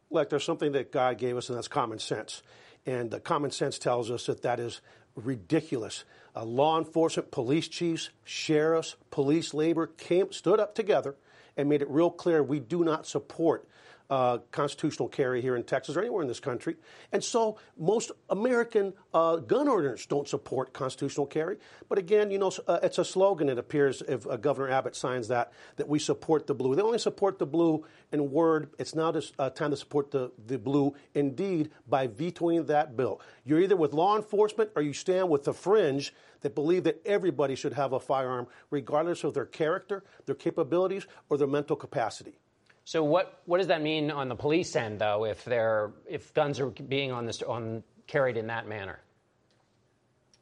Look, 0.10 0.30
there's 0.30 0.44
something 0.44 0.74
that 0.74 0.92
God 0.92 1.18
gave 1.18 1.38
us, 1.38 1.50
and 1.50 1.58
that's 1.58 1.68
common 1.68 2.00
sense. 2.00 2.42
And 2.86 3.12
the 3.12 3.20
common 3.20 3.52
sense 3.52 3.78
tells 3.78 4.10
us 4.10 4.26
that 4.26 4.42
that 4.42 4.60
is 4.60 4.82
ridiculous. 5.16 6.04
Uh, 6.36 6.44
law 6.44 6.78
enforcement, 6.78 7.32
police 7.32 7.68
chiefs, 7.68 8.10
sheriffs, 8.24 8.96
police 9.12 9.54
labor 9.54 9.88
came, 9.88 10.32
stood 10.32 10.60
up 10.60 10.74
together 10.74 11.16
and 11.56 11.70
made 11.70 11.82
it 11.82 11.90
real 11.90 12.10
clear 12.10 12.42
we 12.42 12.60
do 12.60 12.84
not 12.84 13.06
support 13.06 13.68
uh, 14.12 14.40
constitutional 14.52 15.08
carry 15.08 15.42
here 15.42 15.56
in 15.56 15.64
Texas 15.64 15.96
or 15.96 16.02
anywhere 16.02 16.22
in 16.22 16.28
this 16.28 16.42
country. 16.42 16.76
And 17.14 17.24
so 17.24 17.58
most 17.78 18.12
American 18.30 18.94
uh, 19.14 19.38
gun 19.38 19.70
owners 19.70 20.06
don't 20.06 20.28
support 20.28 20.74
constitutional 20.74 21.26
carry. 21.26 21.58
But 21.88 21.98
again, 21.98 22.30
you 22.30 22.38
know, 22.38 22.52
uh, 22.68 22.80
it's 22.84 22.98
a 22.98 23.06
slogan, 23.06 23.48
it 23.48 23.58
appears, 23.58 24.04
if 24.06 24.28
uh, 24.28 24.36
Governor 24.36 24.70
Abbott 24.70 24.98
signs 24.98 25.30
that, 25.30 25.54
that 25.78 25.88
we 25.88 25.98
support 25.98 26.46
the 26.46 26.54
blue. 26.54 26.76
They 26.76 26.82
only 26.82 27.00
support 27.00 27.40
the 27.40 27.46
blue 27.46 27.86
in 28.12 28.32
word. 28.32 28.72
It's 28.78 28.94
now 28.94 29.14
just, 29.14 29.34
uh, 29.40 29.50
time 29.50 29.72
to 29.72 29.78
support 29.78 30.12
the, 30.12 30.32
the 30.46 30.60
blue 30.60 30.94
indeed 31.16 31.72
by 31.88 32.08
vetoing 32.08 32.66
that 32.66 32.98
bill. 32.98 33.22
You're 33.46 33.62
either 33.62 33.78
with 33.78 33.94
law 33.94 34.18
enforcement 34.18 34.72
or 34.76 34.82
you 34.82 34.92
stand 34.92 35.30
with 35.30 35.46
the 35.46 35.54
fringe 35.54 36.14
that 36.42 36.54
believe 36.54 36.84
that 36.84 37.02
everybody 37.06 37.56
should 37.56 37.74
have 37.74 37.94
a 37.94 38.00
firearm, 38.00 38.48
regardless 38.72 39.24
of 39.24 39.34
their 39.34 39.46
character, 39.46 40.04
their 40.26 40.36
capabilities, 40.36 41.08
or 41.30 41.38
their 41.38 41.48
mental 41.48 41.78
capacity. 41.78 42.40
So 42.84 43.04
what 43.04 43.42
what 43.46 43.60
does 43.60 43.68
that 43.68 43.82
mean 43.82 44.12
on 44.12 44.28
the 44.28 44.36
police 44.36 44.76
end, 44.76 45.00
though, 45.00 45.26
if 45.26 45.46
they're 45.46 45.92
if 46.10 46.34
guns 46.34 46.60
are 46.60 46.68
being 46.68 47.12
on 47.12 47.26
this 47.26 47.42
on 47.42 47.84
carried 48.08 48.38
in 48.38 48.48
that 48.48 48.68
manner? 48.68 49.00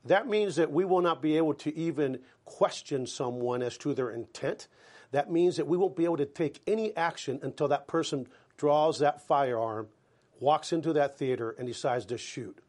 That 0.05 0.27
means 0.27 0.55
that 0.55 0.71
we 0.71 0.85
will 0.85 1.01
not 1.01 1.21
be 1.21 1.37
able 1.37 1.53
to 1.55 1.75
even 1.77 2.19
question 2.45 3.05
someone 3.05 3.61
as 3.61 3.77
to 3.79 3.93
their 3.93 4.11
intent. 4.11 4.67
That 5.11 5.29
means 5.31 5.57
that 5.57 5.67
we 5.67 5.77
won't 5.77 5.95
be 5.95 6.05
able 6.05 6.17
to 6.17 6.25
take 6.25 6.61
any 6.65 6.95
action 6.95 7.39
until 7.43 7.67
that 7.67 7.87
person 7.87 8.27
draws 8.57 8.99
that 8.99 9.27
firearm, 9.27 9.87
walks 10.39 10.71
into 10.71 10.93
that 10.93 11.17
theater, 11.17 11.55
and 11.57 11.67
decides 11.67 12.05
to 12.07 12.17
shoot. 12.17 12.59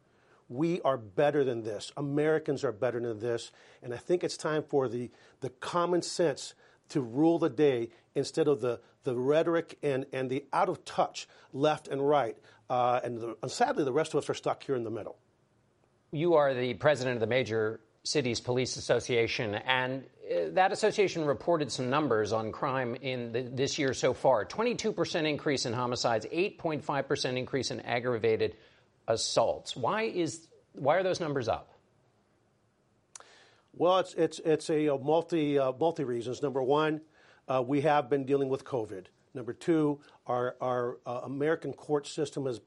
We 0.49 0.81
are 0.81 0.97
better 0.97 1.43
than 1.45 1.63
this. 1.63 1.91
Americans 1.95 2.63
are 2.63 2.73
better 2.73 2.99
than 2.99 3.19
this. 3.19 3.51
And 3.81 3.93
I 3.93 3.97
think 3.97 4.23
it's 4.23 4.35
time 4.35 4.63
for 4.63 4.89
the, 4.89 5.09
the 5.39 5.49
common 5.49 6.01
sense 6.01 6.53
to 6.89 7.01
rule 7.01 7.39
the 7.39 7.49
day 7.49 7.89
instead 8.15 8.49
of 8.49 8.59
the, 8.59 8.81
the 9.03 9.15
rhetoric 9.15 9.77
and, 9.83 10.05
and 10.13 10.29
the 10.29 10.45
out 10.53 10.69
of 10.69 10.83
touch 10.85 11.27
left 11.53 11.87
and 11.87 12.07
right. 12.07 12.37
Uh, 12.69 12.99
and, 13.03 13.19
the, 13.19 13.37
and 13.41 13.51
sadly, 13.51 13.83
the 13.83 13.91
rest 13.91 14.13
of 14.13 14.19
us 14.19 14.29
are 14.29 14.33
stuck 14.33 14.63
here 14.63 14.75
in 14.75 14.83
the 14.83 14.91
middle. 14.91 15.17
You 16.11 16.35
are 16.35 16.53
the 16.53 16.73
president 16.75 17.15
of 17.15 17.19
the 17.21 17.27
Major 17.27 17.79
Cities 18.03 18.39
Police 18.39 18.77
Association, 18.77 19.55
and 19.55 20.03
uh, 20.29 20.49
that 20.53 20.71
association 20.71 21.25
reported 21.25 21.71
some 21.71 21.89
numbers 21.89 22.33
on 22.33 22.51
crime 22.51 22.95
in 22.95 23.31
the, 23.31 23.41
this 23.43 23.77
year 23.77 23.93
so 23.93 24.13
far 24.13 24.45
22% 24.45 25.29
increase 25.29 25.65
in 25.65 25.73
homicides, 25.73 26.25
8.5% 26.25 27.37
increase 27.37 27.71
in 27.71 27.79
aggravated 27.81 28.55
assaults. 29.07 29.75
Why, 29.75 30.03
is, 30.03 30.47
why 30.73 30.95
are 30.97 31.03
those 31.03 31.19
numbers 31.19 31.47
up? 31.47 31.71
Well, 33.73 33.99
it's, 33.99 34.13
it's, 34.15 34.39
it's 34.39 34.69
a, 34.69 34.97
multi, 34.97 35.57
uh, 35.57 35.71
multi 35.79 36.03
reasons. 36.03 36.41
Number 36.41 36.61
one, 36.61 37.01
we 37.65 37.81
have 37.81 38.09
been 38.09 38.25
dealing 38.25 38.49
with 38.49 38.63
COVID. 38.63 39.05
Number 39.33 39.53
two, 39.53 39.99
our, 40.27 40.55
uh, 41.05 41.21
American 41.23 41.73
court 41.73 42.05
system 42.05 42.45
has 42.45 42.59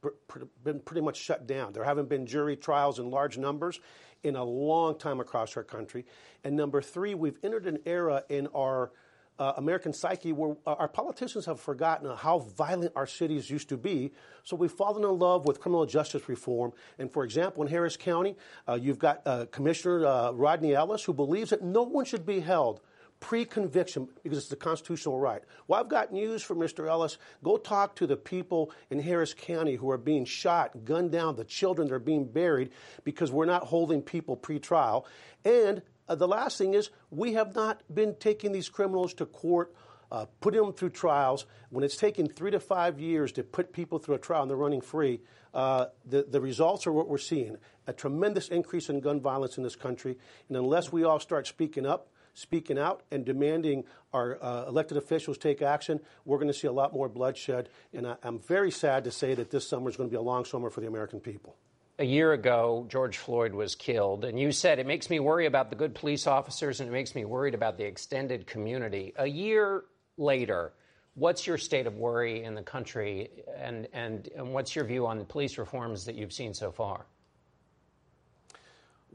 been 0.63 0.81
pretty 0.81 1.03
much 1.03 1.17
shut 1.17 1.47
down. 1.47 1.73
There 1.73 1.85
haven't 1.85 2.09
been 2.09 2.27
jury 2.27 2.57
trials 2.57 2.99
in 2.99 3.11
large 3.11 3.37
numbers 3.37 3.81
in 4.23 4.37
a 4.37 4.45
long 4.45 4.99
time 4.99 5.21
across 5.21 5.57
our 5.57 5.63
country. 5.63 6.07
And 6.43 6.57
number 6.57 6.81
three, 6.81 7.15
we've 7.15 7.39
entered 7.43 7.67
an 7.67 7.79
era 7.85 8.25
in 8.31 8.49
our 8.49 8.93
uh, 9.39 9.53
American 9.57 9.93
psyche 9.93 10.33
where 10.33 10.57
uh, 10.67 10.75
our 10.75 10.89
politicians 10.89 11.45
have 11.45 11.61
forgotten 11.61 12.09
how 12.17 12.39
violent 12.39 12.93
our 12.95 13.07
cities 13.07 13.51
used 13.51 13.69
to 13.69 13.77
be. 13.77 14.13
So 14.45 14.57
we've 14.57 14.73
fallen 14.73 15.03
in 15.03 15.19
love 15.19 15.45
with 15.45 15.61
criminal 15.61 15.85
justice 15.87 16.29
reform. 16.29 16.73
And 16.99 17.13
for 17.13 17.25
example, 17.25 17.63
in 17.63 17.69
Harris 17.69 17.97
County, 17.97 18.37
uh, 18.69 18.79
you've 18.81 18.99
got 18.99 19.23
uh, 19.27 19.47
Commissioner 19.51 20.07
uh, 20.07 20.31
Rodney 20.31 20.75
Ellis 20.75 21.03
who 21.05 21.13
believes 21.13 21.51
that 21.51 21.63
no 21.63 21.83
one 21.83 22.05
should 22.05 22.25
be 22.25 22.41
held 22.41 22.81
pre-conviction 23.25 24.07
because 24.23 24.37
it's 24.37 24.49
the 24.49 24.57
constitutional 24.57 25.19
right. 25.19 25.41
Well, 25.67 25.81
I've 25.81 25.89
got 25.89 26.13
news 26.13 26.43
for 26.43 26.55
Mr. 26.55 26.87
Ellis. 26.87 27.17
Go 27.43 27.57
talk 27.57 27.97
to 27.97 28.07
the 28.07 28.19
people 28.19 28.71
in 28.91 29.01
Harris 29.01 29.33
County 29.33 29.77
who 29.77 29.91
are 29.91 29.97
being 29.97 30.27
shot, 30.27 30.85
gunned 30.85 31.13
down, 31.13 31.35
the 31.35 31.45
children 31.45 31.89
that 31.89 31.95
are 31.95 31.99
being 31.99 32.27
buried 32.27 32.71
because 33.03 33.33
we're 33.33 33.47
not 33.47 33.63
holding 33.63 34.03
people 34.03 34.37
pre-trial. 34.37 35.07
And 35.43 35.81
uh, 36.07 36.17
the 36.17 36.29
last 36.29 36.59
thing 36.59 36.75
is 36.75 36.91
we 37.11 37.33
have 37.33 37.55
not 37.55 37.81
been 37.93 38.15
taking 38.17 38.53
these 38.53 38.69
criminals 38.69 39.15
to 39.15 39.25
court, 39.25 39.75
uh, 40.13 40.27
putting 40.43 40.61
them 40.61 40.75
through 40.75 40.91
trials. 40.91 41.47
When 41.71 41.83
it's 41.83 41.97
taken 41.97 42.29
three 42.29 42.51
to 42.51 42.61
five 42.61 43.01
years 43.01 43.33
to 43.33 43.43
put 43.43 43.73
people 43.73 43.99
through 43.99 44.17
a 44.17 44.19
trial 44.19 44.43
and 44.43 44.51
they're 44.51 44.59
running 44.59 44.83
free, 44.83 45.23
uh, 45.55 45.87
the, 46.05 46.25
the 46.25 46.43
results 46.43 46.87
are 46.87 46.93
what 46.93 47.09
we're 47.09 47.17
seeing 47.17 47.57
a 47.87 47.93
tremendous 47.93 48.49
increase 48.49 48.89
in 48.89 49.01
gun 49.01 49.21
violence 49.21 49.57
in 49.57 49.63
this 49.63 49.77
country. 49.77 50.17
And 50.49 50.57
unless 50.57 50.93
we 50.93 51.05
all 51.05 51.21
start 51.21 51.47
speaking 51.47 51.87
up, 51.87 52.09
speaking 52.35 52.79
out, 52.79 53.03
and 53.11 53.25
demanding 53.25 53.85
our 54.12 54.38
uh, 54.42 54.66
elected 54.66 54.97
officials 54.97 55.38
take 55.38 55.62
action, 55.62 56.01
we're 56.25 56.38
going 56.38 56.49
to 56.49 56.55
see 56.55 56.66
a 56.66 56.73
lot 56.73 56.92
more 56.92 57.09
bloodshed. 57.09 57.68
And 57.92 58.07
I, 58.07 58.16
I'm 58.23 58.38
very 58.38 58.70
sad 58.70 59.05
to 59.05 59.11
say 59.11 59.35
that 59.35 59.51
this 59.51 59.66
summer 59.66 59.88
is 59.88 59.97
going 59.97 60.09
to 60.09 60.12
be 60.12 60.18
a 60.18 60.23
long 60.23 60.44
summer 60.44 60.70
for 60.70 60.81
the 60.81 60.87
American 60.87 61.20
people 61.20 61.57
a 61.99 62.05
year 62.05 62.33
ago, 62.33 62.87
George 62.88 63.18
Floyd 63.18 63.55
was 63.55 63.75
killed, 63.75 64.25
and 64.25 64.38
you 64.38 64.51
said 64.51 64.79
it 64.79 64.87
makes 64.87 65.09
me 65.09 65.20
worry 65.20 65.47
about 65.47 65.70
the 65.70 65.77
good 65.77 65.94
police 65.94 66.27
officers 66.27 66.81
and 66.81 66.88
it 66.88 66.92
makes 66.92 67.14
me 67.14 67.25
worried 67.25 67.55
about 67.55 67.79
the 67.79 67.85
extended 67.85 68.47
community. 68.47 69.12
A 69.16 69.27
year 69.27 69.85
later, 70.16 70.73
what's 71.14 71.47
your 71.47 71.57
state 71.57 71.87
of 71.87 71.94
worry 71.94 72.42
in 72.42 72.55
the 72.55 72.62
country, 72.62 73.31
and, 73.57 73.87
and, 73.92 74.29
and 74.37 74.53
what's 74.53 74.75
your 74.75 74.85
view 74.85 75.07
on 75.07 75.18
the 75.18 75.25
police 75.25 75.57
reforms 75.57 76.05
that 76.07 76.16
you've 76.16 76.33
seen 76.33 76.53
so 76.53 76.73
far? 76.73 77.07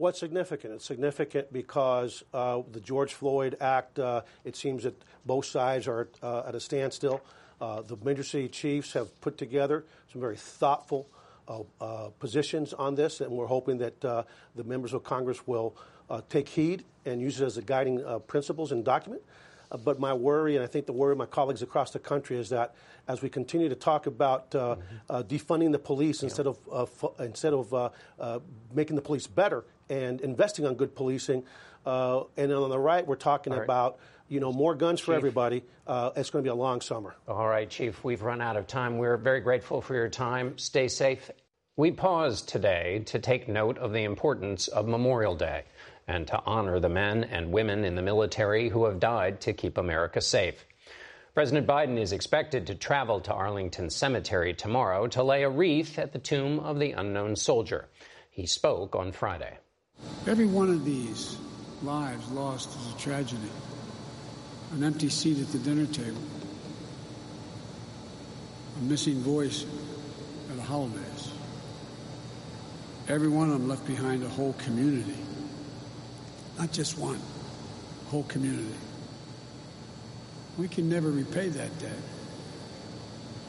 What's 0.00 0.18
significant? 0.18 0.72
It's 0.72 0.86
significant 0.86 1.52
because 1.52 2.24
uh, 2.32 2.62
the 2.72 2.80
George 2.80 3.12
Floyd 3.12 3.58
Act, 3.60 3.98
uh, 3.98 4.22
it 4.46 4.56
seems 4.56 4.84
that 4.84 4.94
both 5.26 5.44
sides 5.44 5.86
are 5.86 6.08
uh, 6.22 6.44
at 6.46 6.54
a 6.54 6.60
standstill. 6.60 7.20
Uh, 7.60 7.82
the 7.82 7.98
major 8.02 8.22
city 8.22 8.48
chiefs 8.48 8.94
have 8.94 9.20
put 9.20 9.36
together 9.36 9.84
some 10.10 10.22
very 10.22 10.38
thoughtful 10.38 11.06
uh, 11.46 11.60
uh, 11.82 12.08
positions 12.18 12.72
on 12.72 12.94
this, 12.94 13.20
and 13.20 13.30
we're 13.30 13.44
hoping 13.44 13.76
that 13.76 14.02
uh, 14.02 14.22
the 14.56 14.64
members 14.64 14.94
of 14.94 15.04
Congress 15.04 15.46
will 15.46 15.76
take 16.30 16.48
heed 16.48 16.82
and 17.04 17.20
use 17.20 17.38
it 17.38 17.44
as 17.44 17.58
a 17.58 17.62
guiding 17.62 18.02
principles 18.26 18.72
and 18.72 18.86
document. 18.86 19.20
but 19.84 20.00
my 20.00 20.14
worry, 20.14 20.56
and 20.56 20.64
I 20.64 20.66
think 20.66 20.86
the 20.86 20.94
worry 20.94 21.12
of 21.12 21.18
my 21.18 21.26
colleagues 21.26 21.60
across 21.60 21.90
the 21.90 21.98
country, 21.98 22.38
is 22.38 22.48
that 22.48 22.74
as 23.06 23.20
we 23.20 23.28
continue 23.28 23.68
to 23.68 23.74
talk 23.74 24.06
about 24.06 24.50
mm-hmm. 24.52 25.14
defunding 25.28 25.72
the 25.72 25.78
police 25.78 26.22
yeah. 26.22 26.28
instead 26.28 26.46
of 26.46 26.56
instead 27.18 27.52
of 27.52 27.92
making 28.72 28.96
the 28.96 29.02
police 29.02 29.26
better 29.26 29.62
and 29.90 30.20
investing 30.20 30.66
on 30.66 30.74
good 30.74 30.94
policing, 30.94 31.44
and 31.84 32.52
on 32.52 32.70
the 32.70 32.78
right, 32.78 33.06
we're 33.06 33.16
talking 33.16 33.52
right. 33.52 33.62
about 33.62 33.98
you 34.30 34.38
know, 34.38 34.52
more 34.52 34.76
guns 34.76 35.00
for 35.00 35.06
Chief. 35.06 35.16
everybody. 35.16 35.64
Uh, 35.86 36.12
it's 36.16 36.30
going 36.30 36.44
to 36.44 36.48
be 36.48 36.52
a 36.52 36.54
long 36.54 36.80
summer. 36.80 37.16
All 37.26 37.48
right, 37.48 37.68
Chief, 37.68 38.02
we've 38.04 38.22
run 38.22 38.40
out 38.40 38.56
of 38.56 38.68
time. 38.68 38.96
We're 38.96 39.16
very 39.16 39.40
grateful 39.40 39.82
for 39.82 39.94
your 39.94 40.08
time. 40.08 40.56
Stay 40.56 40.86
safe. 40.86 41.30
We 41.76 41.90
pause 41.90 42.42
today 42.42 43.02
to 43.06 43.18
take 43.18 43.48
note 43.48 43.76
of 43.78 43.92
the 43.92 44.04
importance 44.04 44.68
of 44.68 44.86
Memorial 44.86 45.34
Day 45.34 45.64
and 46.06 46.26
to 46.28 46.40
honor 46.46 46.78
the 46.78 46.88
men 46.88 47.24
and 47.24 47.52
women 47.52 47.84
in 47.84 47.96
the 47.96 48.02
military 48.02 48.68
who 48.68 48.84
have 48.84 49.00
died 49.00 49.40
to 49.42 49.52
keep 49.52 49.78
America 49.78 50.20
safe. 50.20 50.64
President 51.34 51.66
Biden 51.66 51.98
is 51.98 52.12
expected 52.12 52.66
to 52.66 52.74
travel 52.74 53.20
to 53.20 53.32
Arlington 53.32 53.90
Cemetery 53.90 54.54
tomorrow 54.54 55.06
to 55.08 55.22
lay 55.22 55.42
a 55.42 55.50
wreath 55.50 55.98
at 55.98 56.12
the 56.12 56.18
tomb 56.18 56.60
of 56.60 56.78
the 56.78 56.92
unknown 56.92 57.34
soldier. 57.34 57.88
He 58.30 58.46
spoke 58.46 58.94
on 58.94 59.12
Friday. 59.12 59.58
Every 60.26 60.46
one 60.46 60.70
of 60.70 60.84
these 60.84 61.36
lives 61.82 62.28
lost 62.30 62.68
is 62.78 62.94
a 62.94 62.98
tragedy 62.98 63.50
an 64.72 64.84
empty 64.84 65.08
seat 65.08 65.40
at 65.40 65.48
the 65.48 65.58
dinner 65.58 65.86
table, 65.86 66.22
a 68.78 68.82
missing 68.84 69.20
voice 69.20 69.64
at 70.48 70.56
the 70.56 70.62
holidays. 70.62 71.30
Every 73.08 73.28
one 73.28 73.50
of 73.50 73.58
them 73.58 73.68
left 73.68 73.86
behind 73.86 74.22
a 74.22 74.28
whole 74.28 74.52
community, 74.54 75.16
not 76.58 76.70
just 76.70 76.98
one, 76.98 77.18
whole 78.08 78.22
community. 78.24 78.74
We 80.56 80.68
can 80.68 80.88
never 80.88 81.10
repay 81.10 81.48
that 81.48 81.78
debt. 81.80 81.92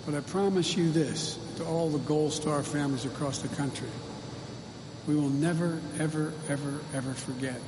But 0.06 0.16
I 0.16 0.22
promise 0.22 0.76
you 0.76 0.92
this 0.92 1.38
to 1.58 1.66
all 1.66 1.90
the 1.90 2.00
Gold 2.00 2.34
Star 2.34 2.64
families 2.64 3.06
across 3.06 3.40
the 3.40 3.56
country. 3.56 3.90
We 5.08 5.16
will 5.16 5.30
never, 5.30 5.80
ever, 6.00 6.34
ever, 6.50 6.80
ever 6.94 7.14
forget 7.14 7.60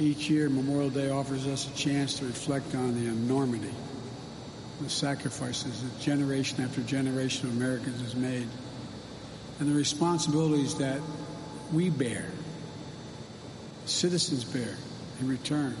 each 0.00 0.30
year, 0.30 0.48
Memorial 0.48 0.88
Day 0.88 1.10
offers 1.10 1.46
us 1.46 1.68
a 1.68 1.74
chance 1.74 2.18
to 2.18 2.24
reflect 2.24 2.74
on 2.74 2.94
the 2.94 3.06
enormity, 3.06 3.74
the 4.80 4.88
sacrifices 4.88 5.82
that 5.82 6.00
generation 6.00 6.64
after 6.64 6.80
generation 6.80 7.48
of 7.48 7.56
Americans 7.56 8.00
has 8.00 8.16
made, 8.16 8.48
and 9.58 9.68
the 9.68 9.74
responsibilities 9.74 10.76
that 10.76 11.00
we 11.72 11.90
bear, 11.90 12.24
citizens 13.84 14.44
bear 14.44 14.74
in 15.20 15.28
return. 15.28 15.76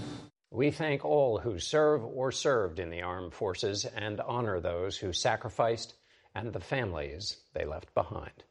We 0.50 0.70
thank 0.70 1.04
all 1.04 1.38
who 1.38 1.58
serve 1.58 2.04
or 2.04 2.30
served 2.30 2.78
in 2.78 2.90
the 2.90 3.02
armed 3.02 3.32
forces 3.32 3.86
and 3.86 4.20
honor 4.20 4.60
those 4.60 4.98
who 4.98 5.14
sacrificed 5.14 5.94
and 6.34 6.52
the 6.52 6.60
families 6.60 7.38
they 7.54 7.64
left 7.64 7.94
behind. 7.94 8.44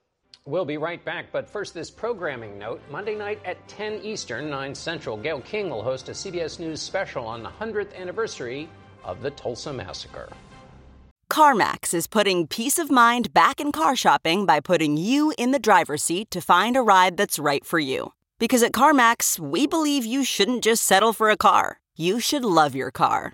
We'll 0.49 0.65
be 0.65 0.77
right 0.77 1.05
back, 1.05 1.27
but 1.31 1.47
first, 1.47 1.75
this 1.75 1.91
programming 1.91 2.57
note. 2.57 2.81
Monday 2.89 3.13
night 3.13 3.39
at 3.45 3.67
10 3.67 4.01
Eastern, 4.01 4.49
9 4.49 4.73
Central, 4.73 5.15
Gayle 5.15 5.41
King 5.41 5.69
will 5.69 5.83
host 5.83 6.09
a 6.09 6.11
CBS 6.11 6.59
News 6.59 6.81
special 6.81 7.23
on 7.23 7.43
the 7.43 7.49
100th 7.49 7.95
anniversary 7.95 8.67
of 9.03 9.21
the 9.21 9.29
Tulsa 9.29 9.71
Massacre. 9.71 10.27
CarMax 11.31 11.93
is 11.93 12.07
putting 12.07 12.47
peace 12.47 12.79
of 12.79 12.89
mind 12.89 13.31
back 13.31 13.59
in 13.59 13.71
car 13.71 13.95
shopping 13.95 14.47
by 14.47 14.59
putting 14.59 14.97
you 14.97 15.31
in 15.37 15.51
the 15.51 15.59
driver's 15.59 16.01
seat 16.01 16.31
to 16.31 16.41
find 16.41 16.75
a 16.75 16.81
ride 16.81 17.15
that's 17.15 17.37
right 17.37 17.63
for 17.63 17.77
you. 17.77 18.13
Because 18.39 18.63
at 18.63 18.71
CarMax, 18.71 19.37
we 19.37 19.67
believe 19.67 20.03
you 20.03 20.23
shouldn't 20.23 20.63
just 20.63 20.81
settle 20.81 21.13
for 21.13 21.29
a 21.29 21.37
car, 21.37 21.79
you 21.95 22.19
should 22.19 22.43
love 22.43 22.73
your 22.73 22.89
car. 22.89 23.33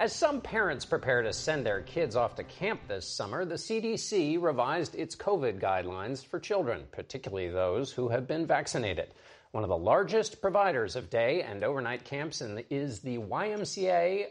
As 0.00 0.14
some 0.14 0.40
parents 0.40 0.86
prepare 0.86 1.20
to 1.20 1.30
send 1.30 1.66
their 1.66 1.82
kids 1.82 2.16
off 2.16 2.36
to 2.36 2.42
camp 2.42 2.80
this 2.88 3.06
summer, 3.06 3.44
the 3.44 3.56
CDC 3.56 4.40
revised 4.40 4.94
its 4.94 5.14
COVID 5.14 5.60
guidelines 5.60 6.24
for 6.24 6.40
children, 6.40 6.84
particularly 6.90 7.50
those 7.50 7.92
who 7.92 8.08
have 8.08 8.26
been 8.26 8.46
vaccinated. 8.46 9.12
One 9.50 9.62
of 9.62 9.68
the 9.68 9.76
largest 9.76 10.40
providers 10.40 10.96
of 10.96 11.10
day 11.10 11.42
and 11.42 11.62
overnight 11.62 12.04
camps 12.04 12.38
the, 12.38 12.64
is 12.74 13.00
the 13.00 13.18
YMCA 13.18 14.28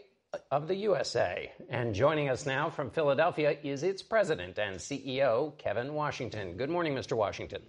of 0.50 0.68
the 0.68 0.76
USA. 0.76 1.52
And 1.70 1.94
joining 1.94 2.30
us 2.30 2.48
now 2.48 2.72
from 2.72 2.90
Philadelphia 2.90 3.56
is 3.64 3.84
its 3.84 4.02
president 4.02 4.58
and 4.58 4.78
CEO, 4.78 5.56
Kevin 5.60 5.94
Washington. 5.94 6.58
Good 6.58 6.72
morning, 6.72 6.96
Mr. 6.96 7.16
Washington. 7.16 7.62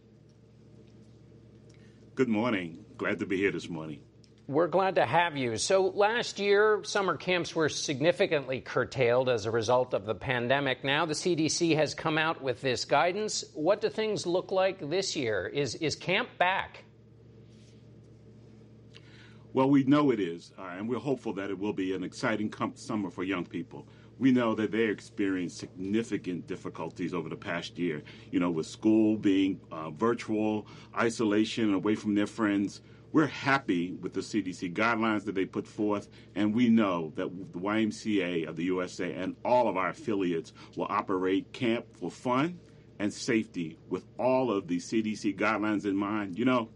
Good 2.15 2.31
morning. 2.31 2.83
Glad 2.97 3.19
to 3.19 3.27
be 3.27 3.37
here 3.37 3.53
this 3.53 3.69
morning. 3.69 4.01
We're 4.51 4.67
glad 4.67 4.97
to 4.97 5.07
have 5.07 5.37
you. 5.37 5.57
So, 5.59 5.93
last 5.95 6.41
year, 6.41 6.81
summer 6.83 7.17
camps 7.17 7.55
were 7.55 7.69
significantly 7.69 8.61
curtailed 8.61 9.29
as 9.29 9.47
a 9.47 9.51
result 9.53 9.95
of 9.95 10.07
the 10.07 10.15
pandemic. 10.17 10.83
Now, 10.83 11.07
the 11.07 11.15
CDC 11.15 11.77
has 11.77 11.95
come 11.95 12.19
out 12.19 12.43
with 12.43 12.61
this 12.61 12.85
guidance. 12.85 13.45
What 13.55 13.81
do 13.81 13.89
things 13.89 14.27
look 14.27 14.51
like 14.51 14.91
this 14.91 15.15
year? 15.15 15.47
Is, 15.47 15.77
is 15.77 15.95
camp 15.95 16.31
back? 16.37 16.83
Well, 19.53 19.71
we 19.71 19.85
know 19.85 20.11
it 20.11 20.19
is, 20.19 20.51
uh, 20.59 20.63
and 20.77 20.89
we're 20.89 20.99
hopeful 20.99 21.33
that 21.35 21.51
it 21.51 21.57
will 21.57 21.73
be 21.73 21.95
an 21.95 22.03
exciting 22.03 22.51
com- 22.51 22.75
summer 22.75 23.09
for 23.09 23.23
young 23.23 23.47
people. 23.47 23.87
We 24.19 24.33
know 24.33 24.57
that 24.57 24.73
they 24.73 24.87
experienced 24.87 25.59
significant 25.59 26.49
difficulties 26.49 27.15
over 27.15 27.29
the 27.29 27.37
past 27.37 27.79
year, 27.79 28.03
you 28.33 28.41
know, 28.41 28.51
with 28.51 28.67
school 28.67 29.17
being 29.17 29.61
uh, 29.71 29.91
virtual, 29.91 30.67
isolation, 30.99 31.73
away 31.73 31.95
from 31.95 32.17
their 32.17 32.27
friends 32.27 32.81
we're 33.13 33.27
happy 33.27 33.93
with 34.01 34.13
the 34.13 34.21
CDC 34.21 34.73
guidelines 34.75 35.25
that 35.25 35.35
they 35.35 35.45
put 35.45 35.67
forth, 35.67 36.09
and 36.35 36.55
we 36.55 36.69
know 36.69 37.13
that 37.17 37.31
the 37.53 37.59
YMCA 37.59 38.49
of 38.49 38.57
the 38.57 38.65
USA 38.65 39.13
and 39.13 39.35
all 39.45 39.69
of 39.69 39.77
our 39.77 39.89
affiliates 39.91 40.53
will 40.77 40.87
operate 40.89 41.53
camp 41.53 41.87
for 41.99 42.11
fun 42.11 42.59
and 42.99 43.13
safety 43.13 43.79
with 43.89 44.05
all 44.19 44.51
of 44.51 44.69
the 44.69 44.77
CDC 44.77 45.37
guidelines 45.37 45.87
in 45.87 45.97
mind. 45.97 46.39
You 46.39 46.45
know, 46.45 46.69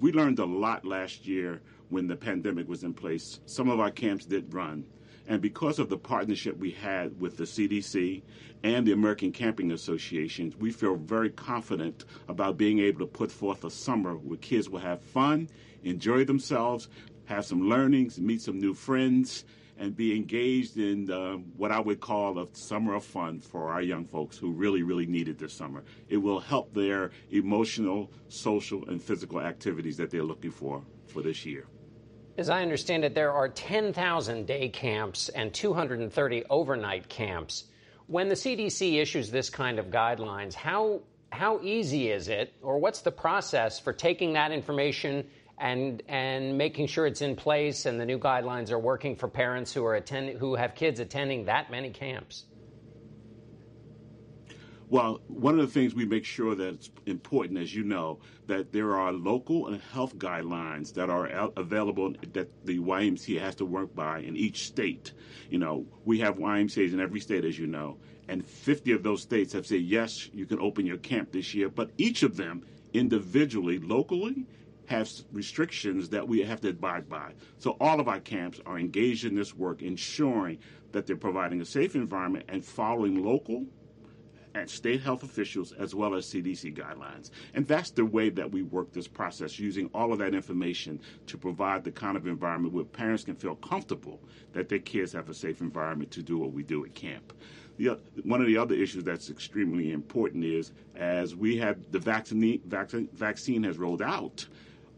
we 0.00 0.12
learned 0.12 0.38
a 0.38 0.46
lot 0.46 0.84
last 0.84 1.26
year 1.26 1.60
when 1.88 2.06
the 2.06 2.16
pandemic 2.16 2.68
was 2.68 2.82
in 2.82 2.94
place. 2.94 3.40
Some 3.46 3.68
of 3.68 3.80
our 3.80 3.90
camps 3.90 4.24
did 4.24 4.52
run. 4.52 4.84
And 5.28 5.42
because 5.42 5.78
of 5.78 5.88
the 5.88 5.98
partnership 5.98 6.56
we 6.56 6.70
had 6.70 7.20
with 7.20 7.36
the 7.36 7.44
CDC 7.44 8.22
and 8.62 8.86
the 8.86 8.92
American 8.92 9.32
Camping 9.32 9.72
Association, 9.72 10.54
we 10.60 10.70
feel 10.70 10.96
very 10.96 11.30
confident 11.30 12.04
about 12.28 12.56
being 12.56 12.78
able 12.78 13.00
to 13.00 13.06
put 13.06 13.32
forth 13.32 13.64
a 13.64 13.70
summer 13.70 14.14
where 14.14 14.38
kids 14.38 14.68
will 14.68 14.80
have 14.80 15.02
fun, 15.02 15.48
enjoy 15.82 16.24
themselves, 16.24 16.88
have 17.24 17.44
some 17.44 17.68
learnings, 17.68 18.20
meet 18.20 18.40
some 18.40 18.60
new 18.60 18.72
friends, 18.72 19.44
and 19.78 19.96
be 19.96 20.16
engaged 20.16 20.78
in 20.78 21.10
uh, 21.10 21.34
what 21.56 21.70
I 21.70 21.80
would 21.80 22.00
call 22.00 22.38
a 22.38 22.46
summer 22.54 22.94
of 22.94 23.04
fun 23.04 23.40
for 23.40 23.70
our 23.70 23.82
young 23.82 24.04
folks 24.04 24.38
who 24.38 24.52
really, 24.52 24.82
really 24.82 25.06
need 25.06 25.28
it 25.28 25.38
this 25.38 25.52
summer. 25.52 25.84
It 26.08 26.16
will 26.16 26.40
help 26.40 26.72
their 26.72 27.10
emotional, 27.30 28.10
social, 28.28 28.88
and 28.88 29.02
physical 29.02 29.40
activities 29.40 29.96
that 29.98 30.10
they're 30.10 30.22
looking 30.22 30.50
for 30.50 30.82
for 31.08 31.20
this 31.20 31.44
year. 31.44 31.66
As 32.38 32.50
I 32.50 32.60
understand 32.60 33.02
it, 33.02 33.14
there 33.14 33.32
are 33.32 33.48
10,000 33.48 34.46
day 34.46 34.68
camps 34.68 35.30
and 35.30 35.54
230 35.54 36.44
overnight 36.50 37.08
camps. 37.08 37.64
When 38.08 38.28
the 38.28 38.34
CDC 38.34 39.00
issues 39.00 39.30
this 39.30 39.48
kind 39.48 39.78
of 39.78 39.86
guidelines, 39.86 40.52
how, 40.52 41.00
how 41.32 41.60
easy 41.62 42.10
is 42.10 42.28
it, 42.28 42.52
or 42.60 42.78
what's 42.78 43.00
the 43.00 43.10
process 43.10 43.80
for 43.80 43.94
taking 43.94 44.34
that 44.34 44.52
information 44.52 45.26
and, 45.56 46.02
and 46.08 46.58
making 46.58 46.88
sure 46.88 47.06
it's 47.06 47.22
in 47.22 47.36
place 47.36 47.86
and 47.86 47.98
the 47.98 48.04
new 48.04 48.18
guidelines 48.18 48.70
are 48.70 48.78
working 48.78 49.16
for 49.16 49.28
parents 49.28 49.72
who, 49.72 49.82
are 49.86 49.94
attend, 49.94 50.38
who 50.38 50.56
have 50.56 50.74
kids 50.74 51.00
attending 51.00 51.46
that 51.46 51.70
many 51.70 51.88
camps? 51.88 52.44
Well, 54.88 55.20
one 55.26 55.58
of 55.58 55.66
the 55.66 55.72
things 55.72 55.96
we 55.96 56.04
make 56.04 56.24
sure 56.24 56.54
that 56.54 56.74
it's 56.74 56.90
important, 57.06 57.58
as 57.58 57.74
you 57.74 57.82
know, 57.82 58.20
that 58.46 58.70
there 58.70 58.94
are 58.94 59.12
local 59.12 59.66
and 59.66 59.80
health 59.80 60.16
guidelines 60.16 60.94
that 60.94 61.10
are 61.10 61.26
available 61.56 62.14
that 62.34 62.48
the 62.64 62.78
YMCA 62.78 63.40
has 63.40 63.56
to 63.56 63.64
work 63.64 63.92
by 63.96 64.20
in 64.20 64.36
each 64.36 64.64
state. 64.64 65.12
You 65.50 65.58
know, 65.58 65.86
we 66.04 66.20
have 66.20 66.36
YMCA's 66.36 66.94
in 66.94 67.00
every 67.00 67.18
state, 67.18 67.44
as 67.44 67.58
you 67.58 67.66
know, 67.66 67.98
and 68.28 68.46
50 68.46 68.92
of 68.92 69.02
those 69.02 69.22
states 69.22 69.52
have 69.54 69.66
said, 69.66 69.80
yes, 69.80 70.30
you 70.32 70.46
can 70.46 70.60
open 70.60 70.86
your 70.86 70.98
camp 70.98 71.32
this 71.32 71.52
year, 71.52 71.68
but 71.68 71.90
each 71.98 72.22
of 72.22 72.36
them 72.36 72.64
individually, 72.92 73.80
locally, 73.80 74.46
have 74.86 75.10
restrictions 75.32 76.10
that 76.10 76.28
we 76.28 76.44
have 76.44 76.60
to 76.60 76.68
abide 76.68 77.08
by. 77.08 77.32
So 77.58 77.76
all 77.80 77.98
of 77.98 78.06
our 78.06 78.20
camps 78.20 78.60
are 78.64 78.78
engaged 78.78 79.24
in 79.24 79.34
this 79.34 79.52
work, 79.52 79.82
ensuring 79.82 80.58
that 80.92 81.08
they're 81.08 81.16
providing 81.16 81.60
a 81.60 81.64
safe 81.64 81.96
environment 81.96 82.44
and 82.48 82.64
following 82.64 83.24
local 83.24 83.66
and 84.56 84.70
state 84.70 85.02
health 85.02 85.22
officials 85.22 85.72
as 85.72 85.94
well 85.94 86.14
as 86.14 86.24
CDC 86.24 86.74
guidelines. 86.74 87.30
And 87.54 87.66
that's 87.68 87.90
the 87.90 88.06
way 88.06 88.30
that 88.30 88.50
we 88.50 88.62
work 88.62 88.90
this 88.90 89.06
process, 89.06 89.58
using 89.58 89.90
all 89.92 90.12
of 90.12 90.18
that 90.20 90.34
information 90.34 90.98
to 91.26 91.36
provide 91.36 91.84
the 91.84 91.92
kind 91.92 92.16
of 92.16 92.26
environment 92.26 92.72
where 92.72 92.84
parents 92.84 93.24
can 93.24 93.36
feel 93.36 93.56
comfortable 93.56 94.18
that 94.54 94.68
their 94.70 94.78
kids 94.78 95.12
have 95.12 95.28
a 95.28 95.34
safe 95.34 95.60
environment 95.60 96.10
to 96.12 96.22
do 96.22 96.38
what 96.38 96.52
we 96.52 96.62
do 96.62 96.84
at 96.86 96.94
camp. 96.94 97.34
The, 97.76 97.98
one 98.24 98.40
of 98.40 98.46
the 98.46 98.56
other 98.56 98.74
issues 98.74 99.04
that's 99.04 99.28
extremely 99.28 99.92
important 99.92 100.42
is 100.44 100.72
as 100.94 101.36
we 101.36 101.58
have 101.58 101.76
the 101.92 101.98
vaccine, 101.98 102.62
vaccine, 102.66 103.08
vaccine 103.12 103.62
has 103.64 103.76
rolled 103.76 104.00
out, 104.00 104.46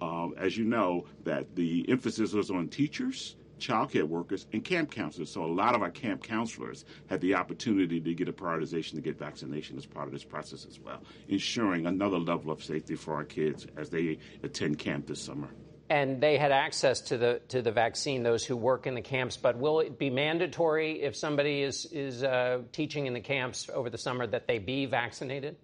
um, 0.01 0.35
as 0.39 0.57
you 0.57 0.65
know, 0.65 1.07
that 1.25 1.57
the 1.57 1.85
emphasis 1.89 2.33
was 2.33 2.53
on 2.53 2.69
teachers 2.69 3.35
childcare 3.59 4.05
workers, 4.05 4.47
and 4.53 4.65
camp 4.65 4.91
counselors. 4.91 5.31
So 5.31 5.45
a 5.45 5.47
lot 5.47 5.75
of 5.75 5.83
our 5.83 5.91
camp 5.91 6.23
counselors 6.23 6.85
had 7.09 7.21
the 7.21 7.35
opportunity 7.35 8.01
to 8.01 8.15
get 8.15 8.29
a 8.29 8.33
prioritization 8.33 8.93
to 8.93 9.01
get 9.01 9.19
vaccination 9.19 9.77
as 9.77 9.87
part 9.87 10.07
of 10.07 10.13
this 10.13 10.25
process 10.25 10.67
as 10.67 10.79
well, 10.81 11.03
ensuring 11.29 11.87
another 11.87 12.19
level 12.19 12.51
of 12.51 12.63
safety 12.63 12.95
for 12.95 13.15
our 13.15 13.25
kids 13.25 13.67
as 13.77 13.91
they 13.91 14.19
attend 14.43 14.79
camp 14.79 15.07
this 15.07 15.21
summer. 15.21 15.49
And 15.91 16.21
they 16.21 16.37
had 16.37 16.53
access 16.53 17.01
to 17.03 17.17
the 17.17 17.41
to 17.49 17.63
the 17.63 17.73
vaccine. 17.73 18.23
Those 18.23 18.45
who 18.45 18.57
work 18.57 18.87
in 18.87 18.95
the 18.95 19.01
camps, 19.01 19.39
but 19.39 19.57
will 19.57 19.81
it 19.81 19.99
be 19.99 20.11
mandatory 20.11 21.03
if 21.03 21.17
somebody 21.17 21.63
is 21.63 21.87
is 21.87 22.23
uh, 22.23 22.61
teaching 22.73 23.07
in 23.07 23.15
the 23.15 23.21
camps 23.21 23.71
over 23.73 23.89
the 23.89 23.97
summer 23.97 24.27
that 24.27 24.47
they 24.47 24.59
be 24.59 24.85
vaccinated? 24.85 25.57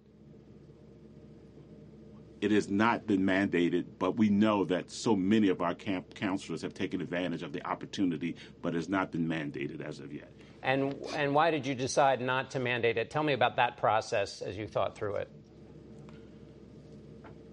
It 2.45 2.51
has 2.51 2.69
not 2.69 3.07
been 3.07 3.21
mandated, 3.21 3.85
but 3.97 4.17
we 4.17 4.29
know 4.29 4.65
that 4.65 4.91
so 4.91 5.15
many 5.15 5.49
of 5.49 5.61
our 5.61 5.73
camp 5.73 6.13
counselors 6.13 6.61
have 6.61 6.75
taken 6.75 7.01
advantage 7.01 7.41
of 7.41 7.51
the 7.51 7.65
opportunity, 7.65 8.35
but 8.61 8.75
has 8.75 8.87
not 8.87 9.11
been 9.11 9.27
mandated 9.27 9.81
as 9.81 9.99
of 9.99 10.13
yet. 10.13 10.31
And 10.61 10.93
and 11.15 11.33
why 11.33 11.49
did 11.49 11.65
you 11.65 11.73
decide 11.73 12.21
not 12.21 12.51
to 12.51 12.59
mandate 12.59 12.99
it? 12.99 13.09
Tell 13.09 13.23
me 13.23 13.33
about 13.33 13.55
that 13.55 13.77
process 13.77 14.43
as 14.43 14.55
you 14.55 14.67
thought 14.67 14.95
through 14.95 15.15
it. 15.15 15.31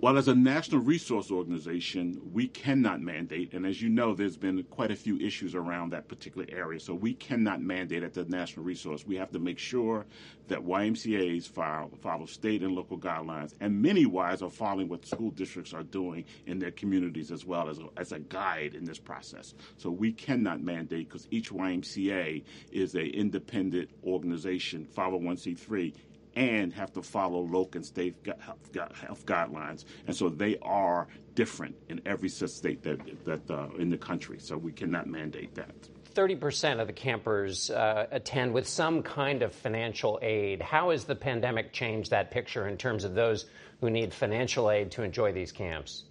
Well, 0.02 0.18
as 0.18 0.26
a 0.26 0.34
national 0.34 0.80
resource 0.80 1.30
organization, 1.30 2.20
we 2.32 2.48
cannot 2.48 3.00
mandate, 3.00 3.54
and 3.54 3.64
as 3.64 3.80
you 3.80 3.88
know, 3.88 4.14
there's 4.14 4.36
been 4.36 4.60
quite 4.64 4.90
a 4.90 4.96
few 4.96 5.16
issues 5.20 5.54
around 5.54 5.90
that 5.90 6.08
particular 6.08 6.44
area. 6.50 6.80
So 6.80 6.92
we 6.92 7.14
cannot 7.14 7.62
mandate 7.62 8.02
at 8.02 8.12
the 8.12 8.24
national 8.24 8.66
resource. 8.66 9.06
We 9.06 9.14
have 9.14 9.30
to 9.30 9.38
make 9.38 9.60
sure 9.60 10.06
that 10.48 10.58
YMCA's 10.58 11.46
follow, 11.46 11.92
follow 12.00 12.26
state 12.26 12.62
and 12.62 12.74
local 12.74 12.98
guidelines, 12.98 13.54
and 13.60 13.80
many 13.80 14.00
Ys 14.00 14.42
are 14.42 14.50
following 14.50 14.88
what 14.88 15.06
school 15.06 15.30
districts 15.30 15.72
are 15.72 15.84
doing 15.84 16.24
in 16.46 16.58
their 16.58 16.72
communities 16.72 17.30
as 17.30 17.46
well 17.46 17.68
as 17.68 17.78
a, 17.78 17.86
as 17.96 18.10
a 18.10 18.18
guide 18.18 18.74
in 18.74 18.84
this 18.84 18.98
process. 18.98 19.54
So 19.76 19.88
we 19.88 20.10
cannot 20.10 20.60
mandate 20.60 21.10
because 21.10 21.28
each 21.30 21.52
YMCA 21.52 22.42
is 22.72 22.96
an 22.96 23.06
independent 23.06 23.90
organization, 24.04 24.84
501c3 24.96 25.94
and 26.34 26.72
have 26.72 26.92
to 26.92 27.02
follow 27.02 27.40
local 27.40 27.78
and 27.78 27.86
state 27.86 28.16
health 28.40 29.26
guidelines. 29.26 29.84
And 30.06 30.16
so 30.16 30.28
they 30.28 30.58
are 30.62 31.08
different 31.34 31.76
in 31.88 32.00
every 32.06 32.28
state 32.28 32.82
that, 32.82 33.24
that 33.24 33.50
uh, 33.50 33.68
in 33.78 33.90
the 33.90 33.98
country. 33.98 34.38
So 34.38 34.56
we 34.56 34.72
cannot 34.72 35.06
mandate 35.06 35.54
that. 35.54 35.88
30% 36.14 36.80
of 36.80 36.86
the 36.86 36.92
campers 36.92 37.70
uh, 37.70 38.06
attend 38.10 38.52
with 38.52 38.68
some 38.68 39.02
kind 39.02 39.42
of 39.42 39.52
financial 39.54 40.18
aid. 40.22 40.60
How 40.60 40.90
has 40.90 41.04
the 41.04 41.14
pandemic 41.14 41.72
changed 41.72 42.10
that 42.10 42.30
picture 42.30 42.68
in 42.68 42.76
terms 42.76 43.04
of 43.04 43.14
those 43.14 43.46
who 43.80 43.90
need 43.90 44.12
financial 44.12 44.70
aid 44.70 44.90
to 44.92 45.02
enjoy 45.02 45.32
these 45.32 45.52
camps? 45.52 46.04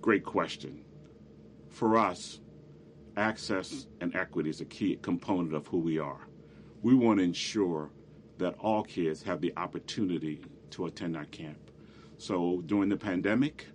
Great 0.00 0.24
question. 0.24 0.84
For 1.68 1.96
us, 1.96 2.40
access 3.16 3.86
and 4.00 4.14
equity 4.16 4.50
is 4.50 4.60
a 4.60 4.64
key 4.64 4.96
component 5.00 5.54
of 5.54 5.66
who 5.68 5.78
we 5.78 5.98
are. 5.98 6.26
We 6.82 6.94
want 6.94 7.18
to 7.18 7.24
ensure 7.24 7.90
that 8.38 8.54
all 8.58 8.82
kids 8.82 9.22
have 9.22 9.40
the 9.40 9.52
opportunity 9.56 10.40
to 10.70 10.86
attend 10.86 11.16
our 11.16 11.26
camp. 11.26 11.58
So 12.16 12.62
during 12.66 12.88
the 12.88 12.96
pandemic, 12.96 13.66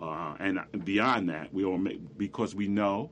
uh, 0.00 0.34
and 0.38 0.60
beyond 0.84 1.28
that, 1.28 1.52
we 1.52 1.64
all 1.64 1.78
make, 1.78 2.00
because 2.18 2.54
we 2.54 2.68
know 2.68 3.10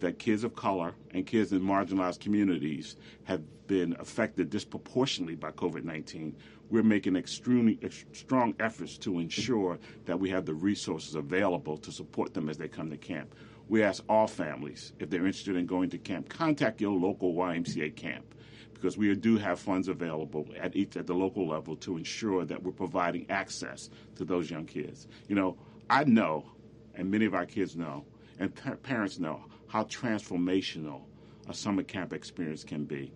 that 0.00 0.18
kids 0.18 0.44
of 0.44 0.54
color 0.54 0.94
and 1.12 1.26
kids 1.26 1.52
in 1.52 1.60
marginalized 1.60 2.20
communities 2.20 2.96
have 3.24 3.42
been 3.66 3.96
affected 3.98 4.50
disproportionately 4.50 5.36
by 5.36 5.50
COVID 5.52 5.84
19. 5.84 6.36
We're 6.70 6.82
making 6.82 7.16
extremely 7.16 7.78
strong 8.12 8.54
efforts 8.58 8.98
to 8.98 9.18
ensure 9.20 9.78
that 10.06 10.18
we 10.18 10.28
have 10.30 10.44
the 10.44 10.54
resources 10.54 11.14
available 11.14 11.76
to 11.78 11.92
support 11.92 12.34
them 12.34 12.48
as 12.48 12.58
they 12.58 12.68
come 12.68 12.90
to 12.90 12.96
camp. 12.96 13.34
We 13.68 13.82
ask 13.82 14.02
all 14.08 14.26
families, 14.26 14.92
if 14.98 15.08
they're 15.08 15.26
interested 15.26 15.56
in 15.56 15.66
going 15.66 15.90
to 15.90 15.98
camp, 15.98 16.28
contact 16.28 16.80
your 16.80 16.98
local 16.98 17.34
YMCA 17.34 17.94
camp 17.94 18.31
because 18.82 18.98
we 18.98 19.14
do 19.14 19.38
have 19.38 19.60
funds 19.60 19.86
available 19.86 20.44
at 20.58 20.74
each 20.74 20.96
at 20.96 21.06
the 21.06 21.14
local 21.14 21.46
level 21.46 21.76
to 21.76 21.96
ensure 21.96 22.44
that 22.44 22.60
we're 22.60 22.72
providing 22.72 23.24
access 23.30 23.88
to 24.16 24.24
those 24.24 24.50
young 24.50 24.66
kids. 24.66 25.06
You 25.28 25.36
know, 25.36 25.56
I 25.88 26.02
know, 26.02 26.50
and 26.96 27.08
many 27.08 27.24
of 27.24 27.32
our 27.32 27.46
kids 27.46 27.76
know, 27.76 28.04
and 28.40 28.52
pa- 28.52 28.74
parents 28.74 29.20
know 29.20 29.44
how 29.68 29.84
transformational 29.84 31.02
a 31.48 31.54
summer 31.54 31.84
camp 31.84 32.12
experience 32.12 32.64
can 32.64 32.84
be. 32.84 33.12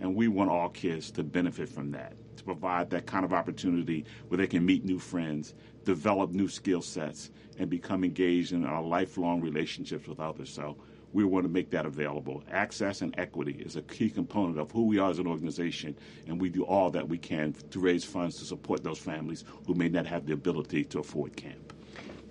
And 0.00 0.16
we 0.16 0.28
want 0.28 0.50
all 0.50 0.70
kids 0.70 1.10
to 1.10 1.22
benefit 1.22 1.68
from 1.68 1.90
that, 1.90 2.14
to 2.38 2.42
provide 2.42 2.88
that 2.88 3.04
kind 3.04 3.26
of 3.26 3.34
opportunity 3.34 4.06
where 4.28 4.38
they 4.38 4.46
can 4.46 4.64
meet 4.64 4.82
new 4.82 4.98
friends, 4.98 5.52
develop 5.84 6.30
new 6.30 6.48
skill 6.48 6.80
sets, 6.80 7.30
and 7.58 7.68
become 7.68 8.02
engaged 8.02 8.52
in 8.52 8.64
our 8.64 8.82
lifelong 8.82 9.42
relationships 9.42 10.08
with 10.08 10.20
others. 10.20 10.48
So 10.48 10.78
we 11.12 11.24
want 11.24 11.44
to 11.44 11.48
make 11.48 11.70
that 11.70 11.86
available. 11.86 12.42
Access 12.50 13.02
and 13.02 13.14
equity 13.18 13.62
is 13.64 13.76
a 13.76 13.82
key 13.82 14.10
component 14.10 14.58
of 14.58 14.70
who 14.70 14.86
we 14.86 14.98
are 14.98 15.10
as 15.10 15.18
an 15.18 15.26
organization, 15.26 15.96
and 16.26 16.40
we 16.40 16.48
do 16.48 16.64
all 16.64 16.90
that 16.90 17.06
we 17.06 17.18
can 17.18 17.54
to 17.70 17.80
raise 17.80 18.04
funds 18.04 18.38
to 18.38 18.44
support 18.44 18.82
those 18.82 18.98
families 18.98 19.44
who 19.66 19.74
may 19.74 19.88
not 19.88 20.06
have 20.06 20.26
the 20.26 20.32
ability 20.32 20.84
to 20.84 21.00
afford 21.00 21.36
camp. 21.36 21.72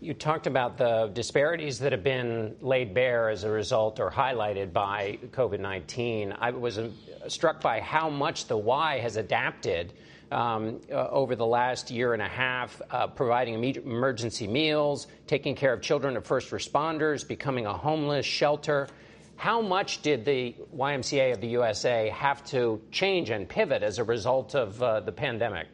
You 0.04 0.16
talked 0.16 0.48
about 0.48 0.80
the 0.80 1.12
disparities 1.14 1.78
that 1.78 1.92
have 1.92 2.04
been 2.04 2.56
laid 2.60 2.92
bare 2.92 3.30
as 3.30 3.44
a 3.44 3.52
result 3.52 4.00
or 4.00 4.10
highlighted 4.10 4.74
by 4.74 5.20
COVID 5.30 5.60
19. 5.60 6.34
I 6.40 6.50
was 6.50 6.80
uh, 6.80 6.90
struck 7.28 7.62
by 7.62 7.80
how 7.80 8.10
much 8.10 8.48
the 8.48 8.58
Y 8.58 8.98
has 8.98 9.18
adapted 9.18 9.94
over 10.32 11.36
the 11.36 11.46
last 11.46 11.92
year 11.92 12.14
and 12.14 12.22
a 12.22 12.28
half, 12.28 12.82
uh, 12.90 13.08
providing 13.08 13.62
emergency 13.64 14.48
meals, 14.48 15.08
taking 15.28 15.56
care 15.56 15.74
of 15.74 15.82
children 15.82 16.16
of 16.16 16.26
first 16.26 16.52
responders, 16.52 17.28
becoming 17.28 17.66
a 17.66 17.74
homeless 17.74 18.26
shelter. 18.26 18.88
How 19.36 19.62
much 19.62 20.02
did 20.02 20.24
the 20.24 20.56
YMCA 20.76 21.34
of 21.34 21.42
the 21.42 21.48
USA 21.48 22.10
have 22.10 22.46
to 22.46 22.82
change 22.92 23.30
and 23.30 23.50
pivot 23.50 23.84
as 23.84 23.98
a 23.98 24.04
result 24.04 24.56
of 24.56 24.82
uh, 24.82 25.00
the 25.02 25.12
pandemic? 25.12 25.68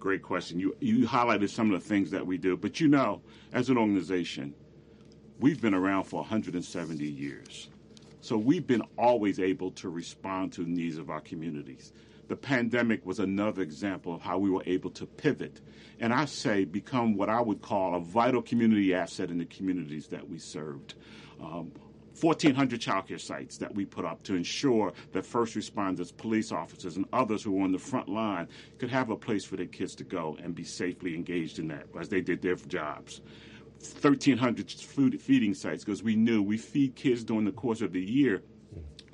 Great 0.00 0.22
question. 0.22 0.58
You, 0.58 0.74
you 0.80 1.06
highlighted 1.06 1.48
some 1.48 1.72
of 1.72 1.80
the 1.80 1.88
things 1.88 2.10
that 2.10 2.26
we 2.26 2.36
do, 2.36 2.56
but 2.56 2.80
you 2.80 2.88
know, 2.88 3.22
as 3.52 3.70
an 3.70 3.78
organization, 3.78 4.52
we've 5.38 5.62
been 5.62 5.74
around 5.74 6.04
for 6.04 6.16
170 6.22 7.04
years. 7.04 7.68
So 8.22 8.38
we've 8.38 8.66
been 8.66 8.82
always 8.96 9.40
able 9.40 9.72
to 9.72 9.88
respond 9.88 10.52
to 10.52 10.62
the 10.62 10.70
needs 10.70 10.96
of 10.96 11.10
our 11.10 11.20
communities. 11.20 11.92
The 12.28 12.36
pandemic 12.36 13.04
was 13.04 13.18
another 13.18 13.62
example 13.62 14.14
of 14.14 14.22
how 14.22 14.38
we 14.38 14.48
were 14.48 14.62
able 14.64 14.90
to 14.90 15.04
pivot 15.04 15.60
and 15.98 16.12
I 16.12 16.24
say 16.24 16.64
become 16.64 17.16
what 17.16 17.28
I 17.28 17.40
would 17.40 17.62
call 17.62 17.94
a 17.94 18.00
vital 18.00 18.42
community 18.42 18.94
asset 18.94 19.30
in 19.30 19.38
the 19.38 19.44
communities 19.44 20.06
that 20.08 20.28
we 20.28 20.38
served. 20.38 20.94
Um, 21.40 21.72
1,400 22.20 22.80
childcare 22.80 23.20
sites 23.20 23.56
that 23.58 23.74
we 23.74 23.84
put 23.84 24.04
up 24.04 24.22
to 24.24 24.34
ensure 24.34 24.92
that 25.12 25.24
first 25.24 25.56
responders, 25.56 26.16
police 26.16 26.52
officers, 26.52 26.96
and 26.96 27.06
others 27.12 27.42
who 27.42 27.52
were 27.52 27.64
on 27.64 27.72
the 27.72 27.78
front 27.78 28.08
line 28.08 28.46
could 28.78 28.90
have 28.90 29.10
a 29.10 29.16
place 29.16 29.44
for 29.44 29.56
their 29.56 29.66
kids 29.66 29.94
to 29.94 30.04
go 30.04 30.36
and 30.42 30.54
be 30.54 30.64
safely 30.64 31.14
engaged 31.14 31.58
in 31.58 31.68
that 31.68 31.86
as 31.98 32.08
they 32.08 32.20
did 32.20 32.42
their 32.42 32.54
jobs. 32.54 33.20
1,300 33.90 34.70
food 34.70 35.20
feeding 35.20 35.54
sites 35.54 35.84
because 35.84 36.02
we 36.02 36.14
knew 36.14 36.42
we 36.42 36.56
feed 36.56 36.94
kids 36.94 37.24
during 37.24 37.44
the 37.44 37.52
course 37.52 37.80
of 37.80 37.92
the 37.92 38.00
year, 38.00 38.42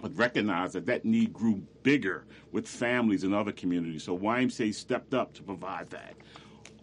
but 0.01 0.15
recognized 0.17 0.75
that 0.75 0.87
that 0.87 1.05
need 1.05 1.33
grew 1.33 1.63
bigger 1.83 2.27
with 2.53 2.69
families 2.69 3.25
and 3.25 3.35
other 3.35 3.53
communities. 3.53 4.05
So 4.05 4.17
YMCA 4.19 4.75
stepped 4.75 5.15
up 5.15 5.33
to 5.35 5.43
provide 5.43 5.91
that. 5.91 6.15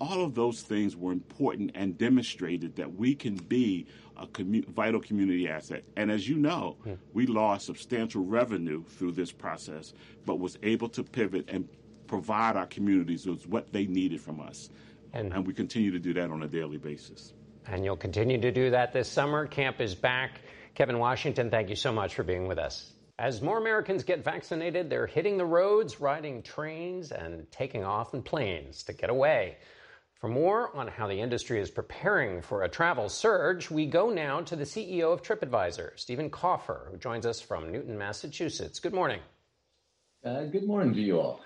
All 0.02 0.24
of 0.24 0.36
those 0.36 0.62
things 0.62 0.95
were 0.95 1.12
important 1.12 1.71
and 1.76 1.98
demonstrated 1.98 2.76
that 2.76 2.93
we 2.95 3.15
can 3.15 3.36
be 3.36 3.86
a 4.17 4.28
commu- 4.28 4.67
vital 4.69 5.00
community 5.00 5.48
asset. 5.48 5.84
And 5.95 6.12
as 6.12 6.28
you 6.28 6.38
know, 6.38 6.78
yeah. 6.86 6.95
we 7.13 7.28
lost 7.28 7.65
substantial 7.65 8.24
revenue 8.24 8.84
through 8.84 9.13
this 9.13 9.32
process, 9.32 9.93
but 10.26 10.39
was 10.39 10.58
able 10.63 10.89
to 10.89 11.04
pivot 11.04 11.45
and 11.48 11.67
provide 12.08 12.58
our 12.58 12.67
communities 12.67 13.26
with 13.26 13.48
what 13.48 13.71
they 13.71 13.86
needed 13.86 14.21
from 14.21 14.39
us. 14.39 14.69
And, 15.13 15.34
and 15.34 15.48
we 15.48 15.54
continue 15.54 15.91
to 15.91 16.00
do 16.00 16.13
that 16.13 16.30
on 16.30 16.43
a 16.43 16.48
daily 16.48 16.78
basis. 16.78 17.35
And 17.67 17.84
you'll 17.84 17.97
continue 17.97 18.39
to 18.39 18.51
do 18.51 18.69
that 18.71 18.93
this 18.93 19.10
summer. 19.10 19.47
Camp 19.47 19.82
is 19.82 19.95
back. 19.95 20.41
Kevin 20.75 20.99
Washington, 20.99 21.49
thank 21.49 21.69
you 21.69 21.75
so 21.75 21.91
much 21.91 22.15
for 22.15 22.23
being 22.23 22.47
with 22.47 22.58
us. 22.58 22.93
As 23.17 23.41
more 23.41 23.58
Americans 23.58 24.04
get 24.04 24.23
vaccinated, 24.23 24.89
they're 24.89 25.08
hitting 25.08 25.38
the 25.38 25.45
roads, 25.45 26.01
riding 26.01 26.43
trains, 26.43 27.12
and 27.12 27.49
taking 27.49 27.84
off 27.84 28.13
in 28.13 28.21
planes 28.21 28.84
to 28.84 28.93
get 28.93 29.10
away. 29.10 29.58
For 30.19 30.28
more 30.28 30.75
on 30.75 30.88
how 30.88 31.08
the 31.08 31.19
industry 31.19 31.62
is 31.62 31.71
preparing 31.71 32.41
for 32.41 32.63
a 32.63 32.69
travel 32.69 33.10
surge, 33.10 33.71
we 33.71 33.86
go 33.86 34.10
now 34.10 34.41
to 34.41 34.56
the 34.56 34.63
CEO 34.63 35.13
of 35.13 35.21
TripAdvisor, 35.21 35.91
Stephen 35.97 36.30
Kaufer, 36.30 36.89
who 36.91 36.97
joins 36.97 37.25
us 37.25 37.39
from 37.39 37.71
Newton, 37.71 37.97
Massachusetts. 37.97 38.80
Good 38.80 38.93
morning. 38.93 39.19
Uh, 40.23 40.45
good 40.45 40.65
morning 40.65 40.93
to 40.93 41.01
you 41.01 41.19
all. 41.19 41.41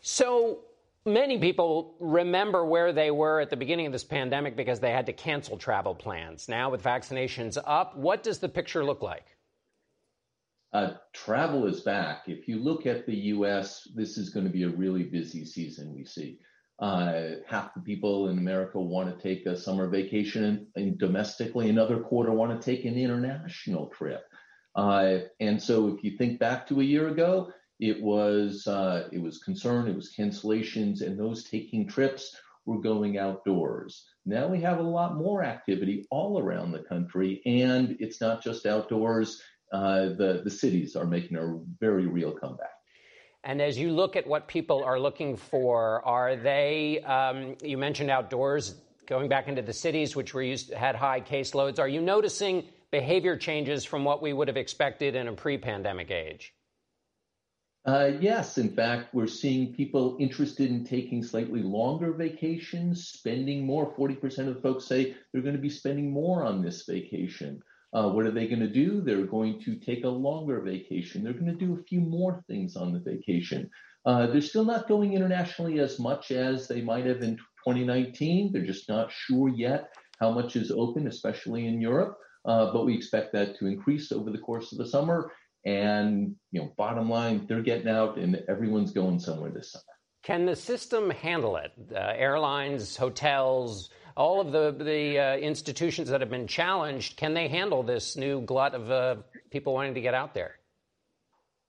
So, 0.00 0.60
many 1.06 1.38
people 1.38 1.96
remember 2.00 2.64
where 2.64 2.92
they 2.92 3.10
were 3.10 3.40
at 3.40 3.50
the 3.50 3.56
beginning 3.56 3.86
of 3.86 3.92
this 3.92 4.04
pandemic 4.04 4.56
because 4.56 4.80
they 4.80 4.90
had 4.90 5.06
to 5.06 5.12
cancel 5.12 5.56
travel 5.56 5.94
plans. 5.94 6.48
Now, 6.48 6.70
with 6.70 6.82
vaccinations 6.82 7.58
up, 7.64 7.96
what 7.96 8.22
does 8.22 8.38
the 8.38 8.48
picture 8.48 8.84
look 8.84 9.02
like? 9.02 9.36
Uh, 10.72 10.94
travel 11.12 11.66
is 11.66 11.82
back. 11.82 12.24
If 12.26 12.48
you 12.48 12.58
look 12.58 12.86
at 12.86 13.06
the 13.06 13.14
U.S., 13.14 13.86
this 13.94 14.18
is 14.18 14.30
going 14.30 14.46
to 14.46 14.52
be 14.52 14.64
a 14.64 14.68
really 14.68 15.04
busy 15.04 15.44
season. 15.44 15.94
We 15.94 16.04
see 16.04 16.40
uh, 16.80 17.36
half 17.46 17.74
the 17.74 17.80
people 17.80 18.28
in 18.28 18.38
America 18.38 18.80
want 18.80 19.16
to 19.16 19.22
take 19.22 19.46
a 19.46 19.56
summer 19.56 19.88
vacation 19.88 20.66
domestically, 20.96 21.70
another 21.70 22.00
quarter 22.00 22.32
want 22.32 22.60
to 22.60 22.64
take 22.64 22.84
an 22.84 22.98
international 22.98 23.86
trip. 23.90 24.24
Uh, 24.74 25.18
and 25.38 25.62
so, 25.62 25.86
if 25.86 26.02
you 26.02 26.16
think 26.16 26.40
back 26.40 26.66
to 26.66 26.80
a 26.80 26.84
year 26.84 27.06
ago, 27.06 27.52
it 27.80 28.00
was 28.00 28.66
uh, 28.66 29.08
it 29.12 29.20
was 29.20 29.38
concern, 29.38 29.88
it 29.88 29.96
was 29.96 30.14
cancellations, 30.16 31.00
and 31.00 31.18
those 31.18 31.44
taking 31.44 31.86
trips 31.86 32.36
were 32.66 32.80
going 32.80 33.18
outdoors. 33.18 34.06
Now 34.24 34.48
we 34.48 34.60
have 34.60 34.78
a 34.78 34.82
lot 34.82 35.16
more 35.16 35.44
activity 35.44 36.06
all 36.10 36.40
around 36.40 36.72
the 36.72 36.82
country, 36.82 37.42
and 37.44 37.96
it's 38.00 38.20
not 38.20 38.42
just 38.42 38.66
outdoors. 38.66 39.42
Uh, 39.72 40.10
the 40.10 40.42
the 40.44 40.50
cities 40.50 40.94
are 40.96 41.06
making 41.06 41.36
a 41.36 41.58
very 41.80 42.06
real 42.06 42.32
comeback. 42.32 42.70
And 43.42 43.60
as 43.60 43.76
you 43.76 43.90
look 43.90 44.16
at 44.16 44.26
what 44.26 44.48
people 44.48 44.82
are 44.84 44.98
looking 44.98 45.36
for, 45.36 46.02
are 46.06 46.36
they? 46.36 47.00
Um, 47.00 47.56
you 47.62 47.76
mentioned 47.76 48.10
outdoors, 48.10 48.76
going 49.06 49.28
back 49.28 49.48
into 49.48 49.60
the 49.60 49.72
cities, 49.72 50.16
which 50.16 50.32
were 50.32 50.42
used 50.42 50.72
had 50.72 50.96
high 50.96 51.20
caseloads. 51.20 51.78
Are 51.78 51.88
you 51.88 52.00
noticing 52.00 52.64
behavior 52.90 53.36
changes 53.36 53.84
from 53.84 54.04
what 54.04 54.22
we 54.22 54.32
would 54.32 54.48
have 54.48 54.56
expected 54.56 55.14
in 55.14 55.28
a 55.28 55.32
pre-pandemic 55.32 56.10
age? 56.10 56.54
Uh, 57.86 58.12
yes, 58.18 58.56
in 58.56 58.70
fact, 58.70 59.14
we're 59.14 59.26
seeing 59.26 59.74
people 59.74 60.16
interested 60.18 60.70
in 60.70 60.84
taking 60.84 61.22
slightly 61.22 61.62
longer 61.62 62.12
vacations, 62.12 63.08
spending 63.08 63.66
more. 63.66 63.94
40% 63.94 64.48
of 64.48 64.54
the 64.54 64.60
folks 64.62 64.86
say 64.86 65.14
they're 65.32 65.42
going 65.42 65.56
to 65.56 65.60
be 65.60 65.68
spending 65.68 66.10
more 66.10 66.44
on 66.44 66.62
this 66.62 66.86
vacation. 66.86 67.60
Uh, 67.92 68.08
what 68.08 68.24
are 68.24 68.30
they 68.30 68.48
going 68.48 68.60
to 68.60 68.68
do? 68.68 69.02
They're 69.02 69.26
going 69.26 69.60
to 69.62 69.76
take 69.76 70.04
a 70.04 70.08
longer 70.08 70.60
vacation. 70.62 71.22
They're 71.22 71.34
going 71.34 71.46
to 71.46 71.66
do 71.66 71.74
a 71.74 71.82
few 71.84 72.00
more 72.00 72.42
things 72.48 72.74
on 72.74 72.92
the 72.92 73.00
vacation. 73.00 73.70
Uh, 74.06 74.26
they're 74.28 74.40
still 74.40 74.64
not 74.64 74.88
going 74.88 75.12
internationally 75.12 75.78
as 75.78 75.98
much 75.98 76.30
as 76.30 76.66
they 76.66 76.80
might 76.80 77.06
have 77.06 77.22
in 77.22 77.36
2019. 77.36 78.50
They're 78.52 78.64
just 78.64 78.88
not 78.88 79.12
sure 79.12 79.48
yet 79.48 79.90
how 80.20 80.30
much 80.30 80.56
is 80.56 80.70
open, 80.70 81.06
especially 81.06 81.66
in 81.66 81.80
Europe. 81.80 82.18
Uh, 82.46 82.72
but 82.72 82.84
we 82.84 82.94
expect 82.94 83.32
that 83.32 83.56
to 83.58 83.66
increase 83.66 84.12
over 84.12 84.30
the 84.30 84.38
course 84.38 84.72
of 84.72 84.78
the 84.78 84.86
summer. 84.86 85.30
And, 85.64 86.36
you 86.52 86.60
know, 86.60 86.72
bottom 86.76 87.08
line, 87.08 87.46
they're 87.48 87.62
getting 87.62 87.88
out 87.88 88.18
and 88.18 88.36
everyone's 88.48 88.92
going 88.92 89.18
somewhere 89.18 89.50
this 89.50 89.72
summer. 89.72 89.82
Can 90.22 90.46
the 90.46 90.56
system 90.56 91.10
handle 91.10 91.56
it? 91.56 91.72
Uh, 91.90 91.98
airlines, 91.98 92.96
hotels, 92.96 93.90
all 94.16 94.40
of 94.40 94.52
the 94.52 94.84
the 94.84 95.18
uh, 95.18 95.36
institutions 95.36 96.08
that 96.08 96.20
have 96.20 96.30
been 96.30 96.46
challenged, 96.46 97.16
can 97.16 97.34
they 97.34 97.48
handle 97.48 97.82
this 97.82 98.16
new 98.16 98.40
glut 98.40 98.74
of 98.74 98.90
uh, 98.90 99.16
people 99.50 99.74
wanting 99.74 99.94
to 99.94 100.00
get 100.00 100.14
out 100.14 100.34
there? 100.34 100.56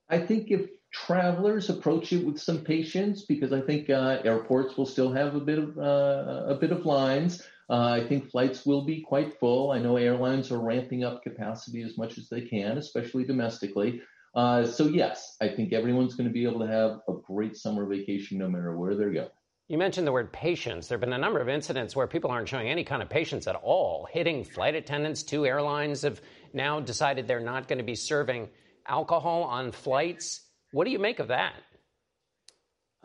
I 0.08 0.18
think 0.18 0.50
if 0.50 0.70
travelers 0.92 1.68
approach 1.68 2.12
it 2.12 2.24
with 2.24 2.40
some 2.40 2.58
patience, 2.58 3.22
because 3.22 3.52
I 3.52 3.60
think 3.60 3.90
uh, 3.90 4.18
airports 4.24 4.76
will 4.76 4.86
still 4.86 5.12
have 5.12 5.34
a 5.34 5.40
bit 5.40 5.58
of 5.58 5.76
uh, 5.76 6.44
a 6.46 6.54
bit 6.54 6.70
of 6.70 6.86
lines. 6.86 7.42
Uh, 7.68 8.00
I 8.00 8.06
think 8.06 8.30
flights 8.30 8.64
will 8.64 8.84
be 8.84 9.02
quite 9.02 9.38
full. 9.40 9.72
I 9.72 9.78
know 9.78 9.96
airlines 9.96 10.52
are 10.52 10.60
ramping 10.60 11.04
up 11.04 11.22
capacity 11.22 11.82
as 11.82 11.98
much 11.98 12.16
as 12.18 12.28
they 12.28 12.42
can, 12.42 12.78
especially 12.78 13.24
domestically. 13.24 14.02
Uh, 14.34 14.66
so 14.66 14.86
yes, 14.86 15.36
I 15.40 15.48
think 15.48 15.72
everyone's 15.72 16.14
going 16.14 16.28
to 16.28 16.32
be 16.32 16.44
able 16.44 16.60
to 16.60 16.66
have 16.66 17.00
a 17.08 17.14
great 17.26 17.56
summer 17.56 17.86
vacation 17.86 18.38
no 18.38 18.48
matter 18.48 18.76
where 18.76 18.94
they're 18.94 19.12
going. 19.12 19.30
You 19.68 19.78
mentioned 19.78 20.06
the 20.06 20.12
word 20.12 20.32
patience. 20.32 20.86
There 20.86 20.96
have 20.96 21.00
been 21.00 21.12
a 21.12 21.18
number 21.18 21.40
of 21.40 21.48
incidents 21.48 21.96
where 21.96 22.06
people 22.06 22.30
aren't 22.30 22.48
showing 22.48 22.68
any 22.68 22.84
kind 22.84 23.02
of 23.02 23.08
patience 23.08 23.48
at 23.48 23.56
all, 23.56 24.06
hitting 24.12 24.44
flight 24.44 24.76
attendants. 24.76 25.24
Two 25.24 25.44
airlines 25.44 26.02
have 26.02 26.20
now 26.52 26.78
decided 26.78 27.26
they're 27.26 27.40
not 27.40 27.66
going 27.66 27.78
to 27.78 27.84
be 27.84 27.96
serving 27.96 28.48
alcohol 28.86 29.42
on 29.42 29.72
flights. 29.72 30.42
What 30.70 30.84
do 30.84 30.92
you 30.92 31.00
make 31.00 31.18
of 31.18 31.28
that? 31.28 31.54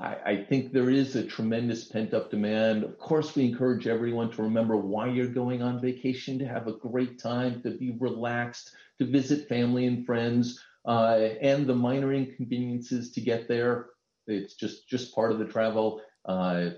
I, 0.02 0.18
I 0.26 0.46
think 0.50 0.74
there 0.74 0.90
is 0.90 1.16
a 1.16 1.24
tremendous 1.24 1.86
pent 1.86 2.14
up 2.14 2.32
demand. 2.32 2.84
Of 2.84 2.98
course, 2.98 3.36
we 3.36 3.46
encourage 3.46 3.88
everyone 3.88 4.32
to 4.32 4.42
remember 4.42 4.76
why 4.76 5.08
you're 5.08 5.28
going 5.28 5.62
on 5.62 5.80
vacation, 5.80 6.40
to 6.40 6.48
have 6.48 6.68
a 6.68 6.74
great 6.74 7.20
time, 7.20 7.62
to 7.62 7.72
be 7.72 7.96
relaxed, 8.00 8.72
to 9.00 9.06
visit 9.06 9.48
family 9.48 9.86
and 9.86 10.06
friends, 10.06 10.60
uh, 10.86 11.30
and 11.42 11.68
the 11.68 11.76
minor 11.76 12.12
inconveniences 12.14 13.12
to 13.12 13.22
get 13.22 13.48
there. 13.48 13.90
It's 14.28 14.56
just, 14.56 14.90
just 14.90 15.14
part 15.14 15.32
of 15.32 15.40
the 15.40 15.46
travel. 15.46 16.02
Uh, 16.26 16.72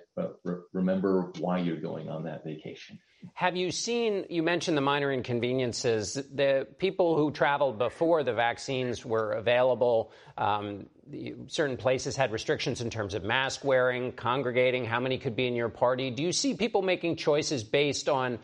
re- 0.43 0.55
remember 0.73 1.31
why 1.39 1.59
you're 1.59 1.77
going 1.77 2.09
on 2.09 2.23
that 2.23 2.43
vacation. 2.43 2.99
Have 3.35 3.55
you 3.55 3.71
seen, 3.71 4.25
you 4.29 4.43
mentioned 4.43 4.75
the 4.75 4.81
minor 4.81 5.11
inconveniences, 5.11 6.13
the 6.13 6.67
people 6.77 7.15
who 7.15 7.31
traveled 7.31 7.77
before 7.77 8.23
the 8.23 8.33
vaccines 8.33 9.05
were 9.05 9.31
available, 9.31 10.11
um, 10.37 10.87
certain 11.47 11.77
places 11.77 12.15
had 12.15 12.31
restrictions 12.31 12.81
in 12.81 12.89
terms 12.89 13.13
of 13.13 13.23
mask 13.23 13.63
wearing, 13.63 14.11
congregating, 14.11 14.85
how 14.85 14.99
many 14.99 15.17
could 15.17 15.35
be 15.35 15.47
in 15.47 15.55
your 15.55 15.69
party. 15.69 16.11
Do 16.11 16.21
you 16.21 16.33
see 16.33 16.53
people 16.53 16.81
making 16.81 17.15
choices 17.15 17.63
based 17.63 18.09
on 18.09 18.39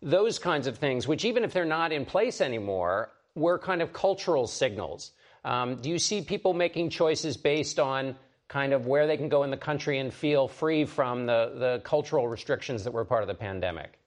those 0.00 0.38
kinds 0.38 0.66
of 0.66 0.78
things, 0.78 1.08
which 1.08 1.24
even 1.24 1.42
if 1.44 1.52
they're 1.52 1.64
not 1.64 1.92
in 1.92 2.04
place 2.04 2.40
anymore, 2.40 3.10
were 3.34 3.58
kind 3.58 3.82
of 3.82 3.92
cultural 3.92 4.46
signals? 4.46 5.12
Um, 5.44 5.76
do 5.76 5.90
you 5.90 5.98
see 5.98 6.22
people 6.22 6.54
making 6.54 6.90
choices 6.90 7.36
based 7.36 7.78
on 7.78 8.16
kind 8.48 8.72
of 8.72 8.86
where 8.86 9.06
they 9.06 9.16
can 9.16 9.28
go 9.28 9.42
in 9.42 9.50
the 9.50 9.56
country 9.56 9.98
and 9.98 10.12
feel 10.12 10.48
free 10.48 10.84
from 10.84 11.26
the, 11.26 11.52
the 11.56 11.80
cultural 11.84 12.28
restrictions 12.28 12.84
that 12.84 12.92
were 12.92 13.04
part 13.04 13.22
of 13.22 13.28
the 13.28 13.34
pandemic? 13.34 13.99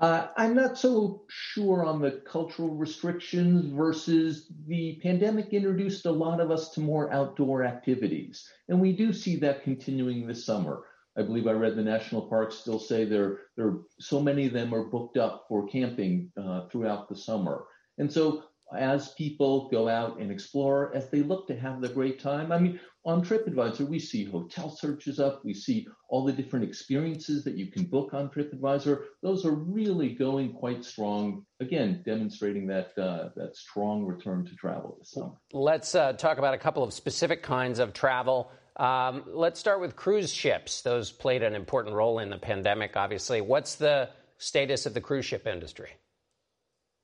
Uh, 0.00 0.28
I'm 0.36 0.54
not 0.54 0.76
so 0.76 1.22
sure 1.28 1.84
on 1.84 2.00
the 2.00 2.22
cultural 2.26 2.74
restrictions 2.74 3.66
versus 3.72 4.50
the 4.66 4.98
pandemic 5.02 5.52
introduced 5.52 6.06
a 6.06 6.10
lot 6.10 6.40
of 6.40 6.50
us 6.50 6.70
to 6.70 6.80
more 6.80 7.12
outdoor 7.12 7.64
activities. 7.64 8.48
And 8.68 8.80
we 8.80 8.92
do 8.92 9.12
see 9.12 9.36
that 9.36 9.62
continuing 9.62 10.26
this 10.26 10.44
summer. 10.44 10.84
I 11.16 11.22
believe 11.22 11.46
I 11.46 11.52
read 11.52 11.76
the 11.76 11.82
national 11.82 12.22
parks 12.22 12.56
still 12.56 12.78
say 12.78 13.04
there, 13.04 13.40
there 13.56 13.74
so 14.00 14.20
many 14.20 14.46
of 14.46 14.54
them 14.54 14.74
are 14.74 14.84
booked 14.84 15.18
up 15.18 15.44
for 15.48 15.68
camping 15.68 16.32
uh, 16.36 16.68
throughout 16.68 17.08
the 17.08 17.16
summer. 17.16 17.64
And 17.98 18.10
so 18.10 18.44
as 18.76 19.12
people 19.12 19.68
go 19.68 19.88
out 19.88 20.18
and 20.18 20.30
explore, 20.30 20.94
as 20.94 21.10
they 21.10 21.22
look 21.22 21.46
to 21.46 21.56
have 21.56 21.80
the 21.80 21.88
great 21.88 22.20
time. 22.20 22.52
I 22.52 22.58
mean, 22.58 22.80
on 23.04 23.24
TripAdvisor, 23.24 23.88
we 23.88 23.98
see 23.98 24.24
hotel 24.24 24.70
searches 24.70 25.18
up, 25.18 25.44
we 25.44 25.54
see 25.54 25.88
all 26.08 26.24
the 26.24 26.32
different 26.32 26.64
experiences 26.64 27.42
that 27.44 27.56
you 27.56 27.66
can 27.66 27.84
book 27.84 28.14
on 28.14 28.28
TripAdvisor. 28.28 29.02
Those 29.22 29.44
are 29.44 29.52
really 29.52 30.10
going 30.10 30.52
quite 30.52 30.84
strong. 30.84 31.44
Again, 31.60 32.02
demonstrating 32.04 32.66
that 32.68 32.96
uh, 32.96 33.30
that 33.36 33.56
strong 33.56 34.04
return 34.04 34.44
to 34.46 34.54
travel 34.54 34.96
this 34.98 35.10
summer. 35.10 35.32
Let's 35.52 35.94
uh, 35.94 36.12
talk 36.12 36.38
about 36.38 36.54
a 36.54 36.58
couple 36.58 36.84
of 36.84 36.92
specific 36.92 37.42
kinds 37.42 37.80
of 37.80 37.92
travel. 37.92 38.52
Um, 38.76 39.24
let's 39.26 39.58
start 39.58 39.80
with 39.80 39.96
cruise 39.96 40.32
ships. 40.32 40.82
Those 40.82 41.10
played 41.10 41.42
an 41.42 41.54
important 41.54 41.94
role 41.94 42.20
in 42.20 42.30
the 42.30 42.38
pandemic, 42.38 42.96
obviously. 42.96 43.40
What's 43.40 43.74
the 43.74 44.10
status 44.38 44.86
of 44.86 44.94
the 44.94 45.00
cruise 45.00 45.24
ship 45.24 45.46
industry? 45.46 45.90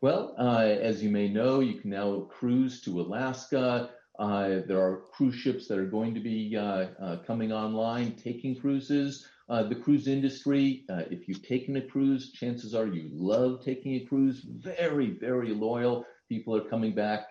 Well, 0.00 0.36
uh, 0.38 0.60
as 0.60 1.02
you 1.02 1.10
may 1.10 1.28
know, 1.28 1.58
you 1.58 1.80
can 1.80 1.90
now 1.90 2.20
cruise 2.30 2.80
to 2.82 3.00
Alaska. 3.00 3.90
Uh, 4.18 4.62
there 4.66 4.80
are 4.80 5.02
cruise 5.12 5.34
ships 5.34 5.68
that 5.68 5.78
are 5.78 5.86
going 5.86 6.12
to 6.12 6.20
be 6.20 6.56
uh, 6.56 6.86
uh 7.00 7.16
coming 7.26 7.52
online, 7.52 8.12
taking 8.16 8.58
cruises. 8.58 9.26
Uh, 9.48 9.62
the 9.62 9.74
cruise 9.74 10.08
industry, 10.08 10.84
uh, 10.90 11.04
if 11.10 11.26
you've 11.26 11.42
taken 11.42 11.76
a 11.76 11.80
cruise, 11.80 12.32
chances 12.32 12.74
are 12.74 12.86
you 12.86 13.08
love 13.12 13.64
taking 13.64 13.94
a 13.94 14.04
cruise. 14.04 14.44
Very, 14.44 15.10
very 15.18 15.54
loyal. 15.54 16.04
People 16.28 16.54
are 16.54 16.68
coming 16.68 16.94
back. 16.94 17.28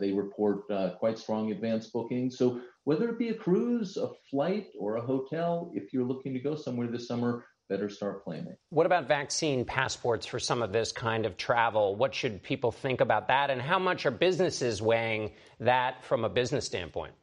they 0.00 0.12
report 0.12 0.62
quite 0.98 1.18
strong 1.18 1.50
advance 1.52 1.88
bookings. 1.88 2.38
So 2.38 2.60
whether 2.84 3.10
it 3.10 3.18
be 3.18 3.28
a 3.28 3.34
cruise, 3.34 3.98
a 3.98 4.08
flight, 4.30 4.68
or 4.78 4.96
a 4.96 5.02
hotel, 5.02 5.70
if 5.74 5.92
you're 5.92 6.06
looking 6.06 6.32
to 6.32 6.40
go 6.40 6.54
somewhere 6.54 6.86
this 6.86 7.06
summer, 7.06 7.44
better 7.68 7.88
start 7.88 8.24
planning. 8.24 8.56
What 8.70 8.86
about 8.86 9.08
vaccine 9.08 9.64
passports 9.64 10.26
for 10.26 10.38
some 10.38 10.62
of 10.62 10.72
this 10.72 10.92
kind 10.92 11.26
of 11.26 11.36
travel? 11.36 11.96
What 11.96 12.14
should 12.14 12.42
people 12.42 12.72
think 12.72 13.00
about 13.00 13.28
that? 13.28 13.50
And 13.50 13.60
how 13.60 13.78
much 13.78 14.06
are 14.06 14.10
businesses 14.10 14.80
weighing 14.80 15.32
that 15.60 16.04
from 16.04 16.24
a 16.24 16.28
business 16.28 16.64
standpoint? 16.64 17.14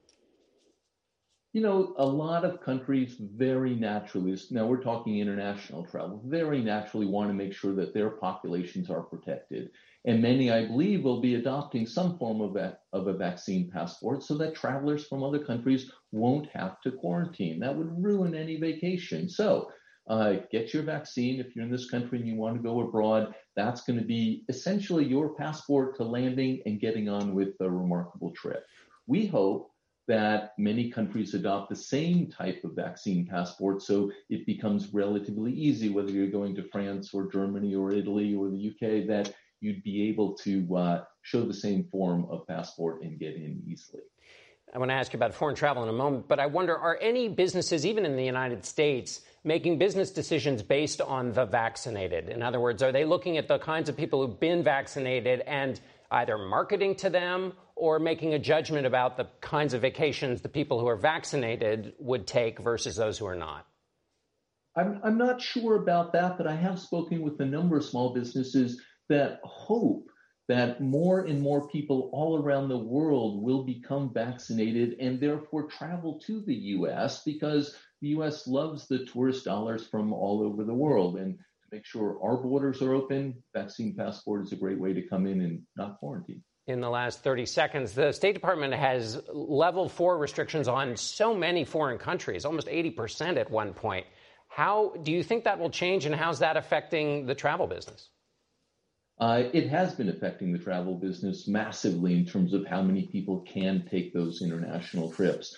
You 1.54 1.62
know, 1.62 1.96
a 1.98 2.06
lot 2.06 2.43
of 2.43 2.60
countries 2.60 3.16
very 3.18 3.76
naturally, 3.76 4.38
now 4.52 4.66
we're 4.68 4.84
talking 4.84 5.20
international 5.20 5.86
travel, 5.86 6.22
very 6.26 6.62
naturally 6.62 7.06
want 7.06 7.30
to 7.30 7.34
make 7.34 7.54
sure 7.54 7.74
that 7.76 7.93
their 7.93 8.10
populations 8.10 8.89
are 8.89 9.02
protected. 9.02 9.70
And 10.04 10.22
many, 10.22 10.52
I 10.52 10.68
believe, 10.68 11.06
will 11.06 11.22
be 11.22 11.36
adopting 11.36 11.88
some 11.88 12.18
form 12.18 12.41
of 12.41 12.58
a, 12.58 12.78
of 12.91 13.08
a 13.08 13.14
vaccine 13.14 13.72
passport 13.72 14.22
so 14.22 14.38
that 14.38 14.54
travelers 14.54 15.08
from 15.08 15.24
other 15.24 15.39
countries 15.39 15.89
won't 16.12 16.50
have 16.54 16.82
to 16.82 16.91
quarantine. 16.91 17.62
That 17.62 17.76
would 17.76 18.04
ruin 18.04 18.36
any 18.36 18.58
vacation. 18.58 19.30
So 19.30 19.72
uh, 20.08 20.34
get 20.51 20.74
your 20.74 20.84
vaccine 20.84 21.39
if 21.39 21.56
you're 21.56 21.66
in 21.66 21.72
this 21.72 21.89
country 21.89 22.20
and 22.20 22.28
you 22.28 22.36
want 22.36 22.56
to 22.56 22.62
go 22.62 22.82
abroad. 22.82 23.34
That's 23.56 23.82
going 23.82 23.99
to 23.99 24.06
be 24.06 24.43
essentially 24.49 25.06
your 25.06 25.36
passport 25.36 25.95
to 25.97 26.03
landing 26.03 26.62
and 26.66 26.80
getting 26.80 27.10
on 27.10 27.34
with 27.34 27.56
a 27.60 27.70
remarkable 27.70 28.32
trip. 28.32 28.66
We 29.08 29.26
hope 29.26 29.72
that 30.08 30.51
many 30.58 30.91
countries 30.91 31.34
adopt 31.34 31.70
the 31.70 31.76
same 31.76 32.28
type 32.28 32.64
of 32.64 32.76
vaccine 32.76 33.26
passport 33.26 33.82
so 33.82 34.12
it 34.30 34.45
becomes 34.45 34.93
relatively 34.93 35.51
easy, 35.51 35.89
whether 35.89 36.12
you're 36.12 36.28
going 36.28 36.56
to 36.56 36.70
France 36.70 37.12
or 37.14 37.32
Germany 37.32 37.74
or 37.74 37.91
Italy 37.91 38.36
or 38.36 38.49
the 38.49 38.70
UK, 38.70 39.08
that 39.08 39.34
you'd 39.62 39.84
be 39.84 40.08
able 40.08 40.36
to 40.36 40.76
uh, 40.76 41.03
show 41.24 41.43
the 41.43 41.53
same 41.53 41.86
form 41.91 42.28
of 42.30 42.45
passport 42.47 43.01
and 43.01 43.20
get 43.20 43.36
in 43.36 43.64
easily. 43.66 44.03
I 44.74 44.78
want 44.78 44.89
to 44.89 44.95
ask 44.95 45.14
you 45.14 45.18
about 45.18 45.34
foreign 45.34 45.56
travel 45.56 45.84
in 45.84 45.89
a 45.89 45.93
moment, 45.93 46.28
but 46.28 46.39
I 46.39 46.45
wonder 46.45 46.78
are 46.78 46.97
any 47.01 47.30
businesses, 47.30 47.86
even 47.86 48.06
in 48.06 48.16
the 48.16 48.26
United 48.26 48.66
States, 48.66 49.22
making 49.46 49.78
business 49.78 50.10
decisions 50.12 50.64
based 50.64 51.00
on 51.00 51.32
the 51.32 51.46
vaccinated? 51.46 52.30
In 52.30 52.41
other 52.41 52.60
words, 52.60 52.82
are 52.84 52.91
they 52.91 53.06
looking 53.06 53.38
at 53.38 53.48
the 53.48 53.60
kinds 53.60 53.88
of 53.88 53.96
people 53.96 54.26
who've 54.26 54.39
been 54.39 54.64
vaccinated 54.64 55.41
and 55.41 55.80
either 56.12 56.38
marketing 56.38 56.96
to 56.96 57.10
them 57.10 57.54
or 57.76 58.00
making 58.00 58.34
a 58.34 58.39
judgment 58.39 58.88
about 58.88 59.18
the 59.18 59.28
kinds 59.41 59.74
of 59.74 59.82
vacations 59.82 60.41
the 60.41 60.50
people 60.50 60.80
who 60.80 60.88
are 60.88 60.96
vaccinated 60.96 61.93
would 62.00 62.26
take 62.26 62.60
versus 62.60 62.96
those 62.96 63.18
who 63.18 63.26
are 63.26 63.36
not? 63.36 63.68
I'm, 64.76 65.00
I'm 65.04 65.18
not 65.18 65.41
sure 65.41 65.76
about 65.76 66.14
that, 66.14 66.38
but 66.38 66.48
I 66.48 66.56
have 66.56 66.80
spoken 66.80 67.22
with 67.22 67.39
a 67.39 67.46
number 67.46 67.78
of 67.78 67.86
small 67.86 68.14
businesses 68.14 68.82
that 69.10 69.39
hope 69.43 70.10
that 70.48 70.82
more 70.82 71.22
and 71.22 71.41
more 71.41 71.68
people 71.70 72.10
all 72.14 72.41
around 72.41 72.70
the 72.70 72.78
world 72.78 73.41
will 73.41 73.64
become 73.64 74.14
vaccinated 74.14 74.96
and 75.00 75.20
therefore 75.20 75.68
travel 75.68 76.20
to 76.26 76.41
the 76.41 76.54
US 76.54 77.24
because 77.24 77.76
the 78.02 78.10
US 78.10 78.48
loves 78.48 78.88
the 78.88 79.06
tourist 79.06 79.46
dollars 79.46 79.88
from 79.88 80.14
all 80.14 80.41
over 80.41 80.64
the 80.64 80.74
world. 80.74 81.18
And 81.18 81.38
to 81.38 81.68
make 81.72 81.86
sure 81.86 82.20
our 82.24 82.38
borders 82.38 82.82
are 82.82 82.93
open, 82.93 83.43
vaccine 83.54 83.96
passport 83.96 84.46
is 84.46 84.52
a 84.52 84.58
great 84.58 84.80
way 84.80 84.93
to 84.93 85.02
come 85.08 85.26
in 85.26 85.41
and 85.41 85.62
not 85.76 86.00
quarantine. 86.00 86.43
In 86.68 86.82
the 86.82 86.89
last 86.89 87.24
30 87.24 87.46
seconds, 87.46 87.93
the 87.93 88.12
State 88.12 88.34
Department 88.34 88.74
has 88.74 89.22
level 89.32 89.88
four 89.88 90.18
restrictions 90.18 90.68
on 90.68 90.98
so 90.98 91.36
many 91.36 91.64
foreign 91.64 92.00
countries, 92.00 92.43
almost 92.43 92.68
80% 92.68 93.38
at 93.38 93.52
one 93.52 93.74
point. 93.74 94.08
How 94.48 94.93
do 95.04 95.12
you 95.12 95.22
think 95.22 95.43
that 95.43 95.60
will 95.60 95.70
change, 95.70 96.06
and 96.06 96.16
how's 96.16 96.39
that 96.39 96.58
affecting 96.58 97.28
the 97.28 97.36
travel 97.36 97.68
business? 97.68 98.10
Uh, 99.20 99.43
it 99.54 99.70
has 99.70 99.93
been 99.93 100.10
affecting 100.10 100.52
the 100.52 100.60
travel 100.60 100.96
business 100.96 101.48
massively 101.48 102.16
in 102.16 102.26
terms 102.26 102.54
of 102.54 102.66
how 102.66 102.82
many 102.82 103.08
people 103.08 103.41
can 103.41 103.88
take 103.89 104.14
those 104.14 104.41
international 104.41 105.12
trips. 105.12 105.56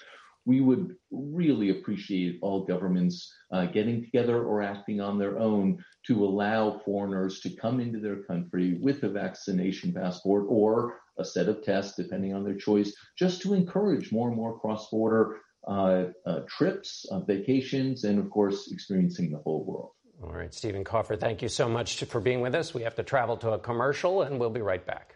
We 0.48 0.62
would 0.62 0.96
really 1.12 1.72
appreciate 1.72 2.40
all 2.42 2.66
governments 2.66 3.30
uh, 3.52 3.66
getting 3.66 4.02
together 4.02 4.42
or 4.42 4.62
acting 4.64 5.02
on 5.02 5.20
their 5.20 5.38
own 5.38 5.84
to 6.08 6.24
allow 6.24 6.80
foreigners 6.86 7.42
to 7.42 7.50
come 7.50 7.82
into 7.82 8.00
their 8.00 8.24
country 8.24 8.78
with 8.82 9.04
a 9.04 9.10
vaccination 9.10 9.94
passport 9.94 10.46
or 10.48 11.00
a 11.20 11.26
set 11.26 11.50
of 11.50 11.64
tests, 11.64 11.98
depending 11.98 12.34
on 12.34 12.46
their 12.46 12.56
choice, 12.56 12.94
just 13.18 13.42
to 13.42 13.54
encourage 13.54 14.14
more 14.14 14.30
and 14.30 14.38
more 14.38 14.58
cross 14.58 14.90
border 14.90 15.42
uh, 15.68 16.06
uh, 16.26 16.40
trips, 16.48 17.06
uh, 17.12 17.20
vacations, 17.20 18.06
and 18.06 18.18
of 18.18 18.30
course, 18.30 18.72
experiencing 18.72 19.30
the 19.32 19.40
whole 19.40 19.66
world. 19.66 19.92
All 20.24 20.32
right, 20.32 20.54
Stephen 20.54 20.86
Kaufer, 20.86 21.20
thank 21.20 21.42
you 21.42 21.50
so 21.50 21.68
much 21.68 22.06
for 22.06 22.22
being 22.22 22.40
with 22.40 22.56
us. 22.56 22.74
We 22.74 22.84
have 22.84 22.96
to 22.96 23.04
travel 23.04 23.36
to 23.38 23.52
a 23.52 23.60
commercial, 23.60 24.22
and 24.22 24.40
we'll 24.40 24.50
be 24.50 24.62
right 24.62 24.86
back. 24.86 25.16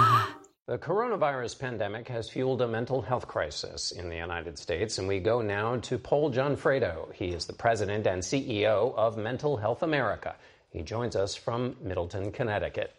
The 0.71 0.77
coronavirus 0.77 1.59
pandemic 1.59 2.07
has 2.07 2.29
fueled 2.29 2.61
a 2.61 2.67
mental 2.69 3.01
health 3.01 3.27
crisis 3.27 3.91
in 3.91 4.07
the 4.07 4.15
United 4.15 4.57
States, 4.57 4.99
and 4.99 5.05
we 5.05 5.19
go 5.19 5.41
now 5.41 5.75
to 5.75 5.97
Paul 5.97 6.31
Gionfriddo. 6.31 7.11
He 7.13 7.25
is 7.25 7.45
the 7.45 7.51
president 7.51 8.07
and 8.07 8.21
CEO 8.23 8.95
of 8.95 9.17
Mental 9.17 9.57
Health 9.57 9.83
America. 9.83 10.33
He 10.69 10.81
joins 10.81 11.17
us 11.17 11.35
from 11.35 11.75
Middletown, 11.81 12.31
Connecticut. 12.31 12.95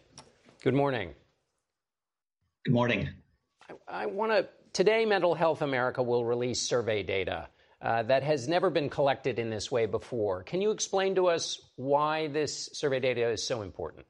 Good 0.63 0.75
morning. 0.75 1.15
Good 2.67 2.75
morning. 2.75 3.09
I, 3.89 4.03
I 4.03 4.05
want 4.05 4.33
to. 4.33 4.49
Today, 4.75 5.07
Mental 5.07 5.35
Health 5.35 5.63
America 5.63 6.03
will 6.03 6.27
release 6.27 6.61
survey 6.61 7.03
data 7.03 7.49
uh, 7.81 8.03
that 8.03 8.23
has 8.23 8.49
never 8.49 8.69
been 8.69 8.91
collected 8.91 9.39
in 9.39 9.49
this 9.49 9.73
way 9.73 9.87
before. 9.87 10.43
Can 10.43 10.61
you 10.61 10.73
explain 10.73 11.15
to 11.15 11.29
us 11.29 11.59
why 11.77 12.27
this 12.27 12.69
survey 12.75 13.01
data 13.01 13.31
is 13.31 13.43
so 13.43 13.63
important? 13.63 14.05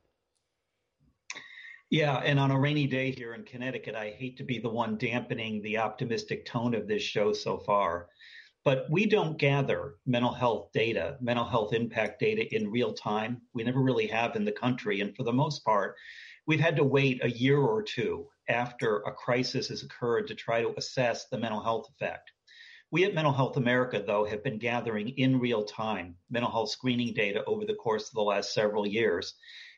Yeah, 1.92 2.22
and 2.24 2.40
on 2.40 2.50
a 2.50 2.58
rainy 2.58 2.86
day 2.86 3.10
here 3.10 3.34
in 3.34 3.44
Connecticut, 3.44 3.94
I 3.94 4.12
hate 4.12 4.38
to 4.38 4.44
be 4.44 4.58
the 4.58 4.70
one 4.70 4.96
dampening 4.96 5.60
the 5.60 5.76
optimistic 5.76 6.46
tone 6.46 6.74
of 6.74 6.88
this 6.88 7.02
show 7.02 7.34
so 7.34 7.58
far. 7.58 8.08
But 8.64 8.86
we 8.88 9.04
don't 9.04 9.36
gather 9.36 9.96
mental 10.06 10.32
health 10.32 10.70
data, 10.72 11.18
mental 11.20 11.44
health 11.44 11.74
impact 11.74 12.18
data 12.18 12.46
in 12.56 12.70
real 12.70 12.94
time. 12.94 13.42
We 13.52 13.62
never 13.62 13.82
really 13.82 14.06
have 14.06 14.36
in 14.36 14.46
the 14.46 14.52
country. 14.52 15.02
And 15.02 15.14
for 15.14 15.22
the 15.22 15.34
most 15.34 15.66
part, 15.66 15.96
we've 16.46 16.58
had 16.58 16.76
to 16.76 16.84
wait 16.84 17.22
a 17.22 17.30
year 17.30 17.60
or 17.60 17.82
two 17.82 18.26
after 18.48 19.00
a 19.00 19.12
crisis 19.12 19.68
has 19.68 19.82
occurred 19.82 20.28
to 20.28 20.34
try 20.34 20.62
to 20.62 20.72
assess 20.78 21.28
the 21.28 21.36
mental 21.36 21.62
health 21.62 21.90
effect. 21.90 22.32
We 22.90 23.04
at 23.04 23.14
Mental 23.14 23.34
Health 23.34 23.58
America, 23.58 24.02
though, 24.06 24.24
have 24.24 24.42
been 24.42 24.58
gathering 24.58 25.10
in 25.10 25.40
real 25.40 25.64
time 25.64 26.16
mental 26.30 26.50
health 26.50 26.70
screening 26.70 27.12
data 27.12 27.44
over 27.46 27.66
the 27.66 27.74
course 27.74 28.08
of 28.08 28.14
the 28.14 28.22
last 28.22 28.54
several 28.54 28.86
years. 28.86 29.34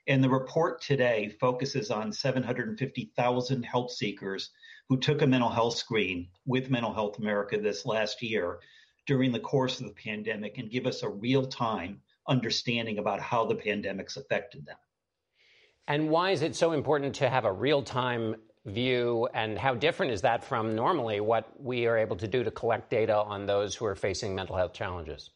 And 0.06 0.22
the 0.22 0.28
report 0.28 0.82
today 0.82 1.34
focuses 1.40 1.90
on 1.90 2.12
750,000 2.12 3.62
health 3.62 3.90
seekers 3.90 4.50
who 4.88 4.98
took 4.98 5.22
a 5.22 5.26
mental 5.26 5.48
health 5.48 5.76
screen 5.76 6.28
with 6.46 6.70
Mental 6.70 6.92
Health 6.92 7.18
America 7.18 7.58
this 7.58 7.86
last 7.86 8.22
year 8.22 8.60
during 9.06 9.32
the 9.32 9.40
course 9.40 9.80
of 9.80 9.86
the 9.86 9.94
pandemic 9.94 10.58
and 10.58 10.70
give 10.70 10.86
us 10.86 11.02
a 11.02 11.08
real 11.08 11.46
time 11.46 12.00
understanding 12.28 12.98
about 12.98 13.20
how 13.20 13.44
the 13.46 13.54
pandemic's 13.54 14.16
affected 14.16 14.66
them. 14.66 14.76
And 15.88 16.10
why 16.10 16.30
is 16.30 16.42
it 16.42 16.56
so 16.56 16.72
important 16.72 17.14
to 17.16 17.28
have 17.28 17.44
a 17.44 17.52
real 17.52 17.82
time 17.82 18.36
view, 18.66 19.28
and 19.34 19.58
how 19.58 19.74
different 19.74 20.12
is 20.12 20.22
that 20.22 20.42
from 20.42 20.74
normally 20.74 21.20
what 21.20 21.48
we 21.60 21.86
are 21.86 21.98
able 21.98 22.16
to 22.16 22.26
do 22.26 22.42
to 22.42 22.50
collect 22.50 22.88
data 22.88 23.14
on 23.14 23.44
those 23.44 23.74
who 23.74 23.84
are 23.84 23.94
facing 23.94 24.34
mental 24.34 24.56
health 24.56 24.72
challenges? 24.72 25.30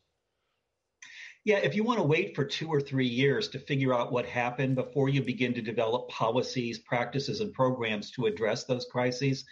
Yeah, 1.49 1.61
if 1.61 1.74
you 1.74 1.82
want 1.82 1.99
to 1.99 2.05
wait 2.05 2.34
for 2.34 2.44
two 2.44 2.68
or 2.68 2.78
three 2.78 3.07
years 3.07 3.49
to 3.49 3.59
figure 3.59 3.94
out 3.94 4.12
what 4.12 4.26
happened 4.26 4.74
before 4.74 5.09
you 5.09 5.22
begin 5.22 5.55
to 5.55 5.62
develop 5.62 6.11
policies, 6.11 6.78
practices, 6.78 7.40
and 7.40 7.55
programs 7.55 8.11
to 8.11 8.26
address 8.26 8.64
those 8.64 8.84
crises, 8.84 9.46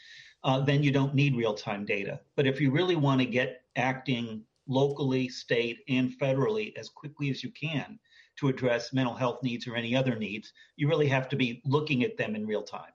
uh, 0.45 0.61
then 0.61 0.83
you 0.83 0.91
don't 0.91 1.15
need 1.15 1.35
real 1.35 1.55
time 1.55 1.87
data. 1.87 2.21
But 2.35 2.47
if 2.47 2.61
you 2.61 2.71
really 2.71 2.97
want 2.97 3.23
to 3.23 3.27
get 3.27 3.63
acting 3.77 4.43
locally, 4.69 5.31
state, 5.31 5.79
and 5.89 6.13
federally 6.21 6.77
as 6.77 6.91
quickly 6.91 7.31
as 7.31 7.43
you 7.43 7.51
can 7.51 7.99
to 8.41 8.49
address 8.49 8.93
mental 8.93 9.15
health 9.15 9.43
needs 9.43 9.67
or 9.67 9.75
any 9.75 9.97
other 9.97 10.17
needs, 10.17 10.53
you 10.77 10.89
really 10.89 11.09
have 11.09 11.31
to 11.31 11.37
be 11.37 11.63
looking 11.65 12.05
at 12.05 12.19
them 12.19 12.37
in 12.37 12.47
real 12.47 12.63
time. 12.63 12.93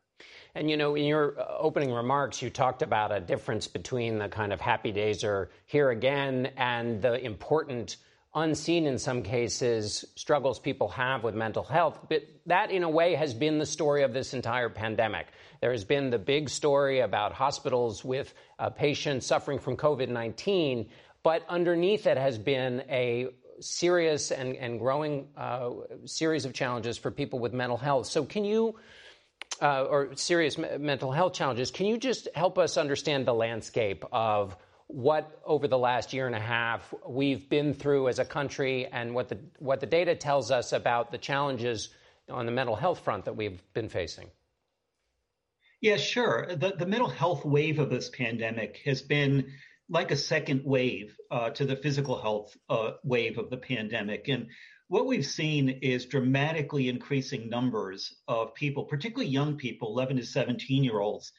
And 0.54 0.70
you 0.70 0.78
know, 0.78 0.94
in 0.94 1.06
your 1.06 1.40
uh, 1.40 1.58
opening 1.58 1.92
remarks, 1.92 2.40
you 2.40 2.52
talked 2.52 2.84
about 2.84 3.12
a 3.12 3.20
difference 3.20 3.68
between 3.68 4.20
the 4.20 4.30
kind 4.30 4.54
of 4.54 4.62
happy 4.62 4.92
days 4.92 5.24
are 5.24 5.50
here 5.66 5.90
again 5.90 6.52
and 6.56 7.02
the 7.02 7.20
important, 7.26 7.98
unseen 8.34 8.86
in 8.86 8.98
some 8.98 9.24
cases, 9.24 10.06
struggles 10.16 10.60
people 10.60 10.88
have 10.90 11.24
with 11.24 11.36
mental 11.36 11.64
health. 11.64 12.00
But 12.10 12.24
that, 12.46 12.72
in 12.72 12.84
a 12.84 12.90
way, 12.90 13.16
has 13.16 13.34
been 13.34 13.60
the 13.60 13.66
story 13.66 14.04
of 14.04 14.14
this 14.14 14.34
entire 14.34 14.70
pandemic. 14.70 15.28
There 15.60 15.72
has 15.72 15.84
been 15.84 16.10
the 16.10 16.20
big 16.20 16.50
story 16.50 17.00
about 17.00 17.34
hospitals 17.34 18.04
with 18.04 18.34
uh, 18.58 18.70
patients 18.70 19.26
suffering 19.26 19.60
from 19.60 19.78
COVID 19.78 20.10
19, 20.10 20.90
but 21.24 21.44
underneath 21.50 22.08
it 22.08 22.18
has 22.18 22.38
been 22.38 22.84
a 22.90 23.28
serious 23.60 24.32
and, 24.32 24.56
and 24.56 24.80
growing 24.80 25.28
uh, 25.38 25.70
series 26.06 26.46
of 26.46 26.54
challenges 26.54 26.98
for 26.98 27.12
people 27.12 27.40
with 27.40 27.54
mental 27.54 27.78
health. 27.78 28.08
So, 28.08 28.26
can 28.26 28.46
you 28.46 28.76
uh, 29.62 29.84
or 29.84 30.16
serious 30.16 30.58
mental 30.58 31.12
health 31.12 31.34
challenges. 31.34 31.72
Can 31.72 31.86
you 31.86 31.98
just 31.98 32.28
help 32.34 32.58
us 32.58 32.78
understand 32.78 33.26
the 33.26 33.34
landscape 33.34 34.04
of 34.12 34.56
what 34.94 35.42
over 35.46 35.68
the 35.68 35.78
last 35.78 36.14
year 36.14 36.28
and 36.28 36.36
a 36.36 36.40
half 36.40 36.94
we've 37.08 37.50
been 37.50 37.74
through 37.74 38.10
as 38.10 38.20
a 38.20 38.26
country 38.26 38.86
and 38.86 39.14
what 39.16 39.30
the 39.30 39.40
what 39.60 39.80
the 39.80 39.86
data 39.86 40.16
tells 40.16 40.52
us 40.52 40.74
about 40.74 41.12
the 41.12 41.18
challenges 41.18 41.90
on 42.30 42.46
the 42.46 42.52
mental 42.52 42.76
health 42.76 43.00
front 43.00 43.26
that 43.26 43.36
we've 43.36 43.62
been 43.74 43.90
facing? 43.90 44.30
Yeah, 45.82 45.98
sure. 45.98 46.48
The 46.56 46.74
the 46.78 46.86
mental 46.86 47.10
health 47.10 47.46
wave 47.46 47.80
of 47.80 47.90
this 47.90 48.10
pandemic 48.10 48.82
has 48.86 49.02
been 49.02 49.54
like 49.90 50.12
a 50.12 50.16
second 50.16 50.64
wave 50.64 51.18
uh, 51.30 51.50
to 51.52 51.66
the 51.66 51.76
physical 51.76 52.22
health 52.22 52.56
uh, 52.70 52.92
wave 53.04 53.38
of 53.38 53.50
the 53.50 53.58
pandemic, 53.58 54.28
and 54.28 54.48
what 54.92 55.08
we've 55.08 55.26
seen 55.26 55.70
is 55.70 56.06
dramatically 56.06 56.90
increasing 56.90 57.48
numbers 57.48 58.14
of 58.28 58.54
people, 58.56 58.84
particularly 58.84 59.32
young 59.32 59.56
people, 59.56 59.88
11 59.88 60.18
to 60.18 60.26
17 60.26 60.84
year 60.84 61.00
olds, 61.00 61.32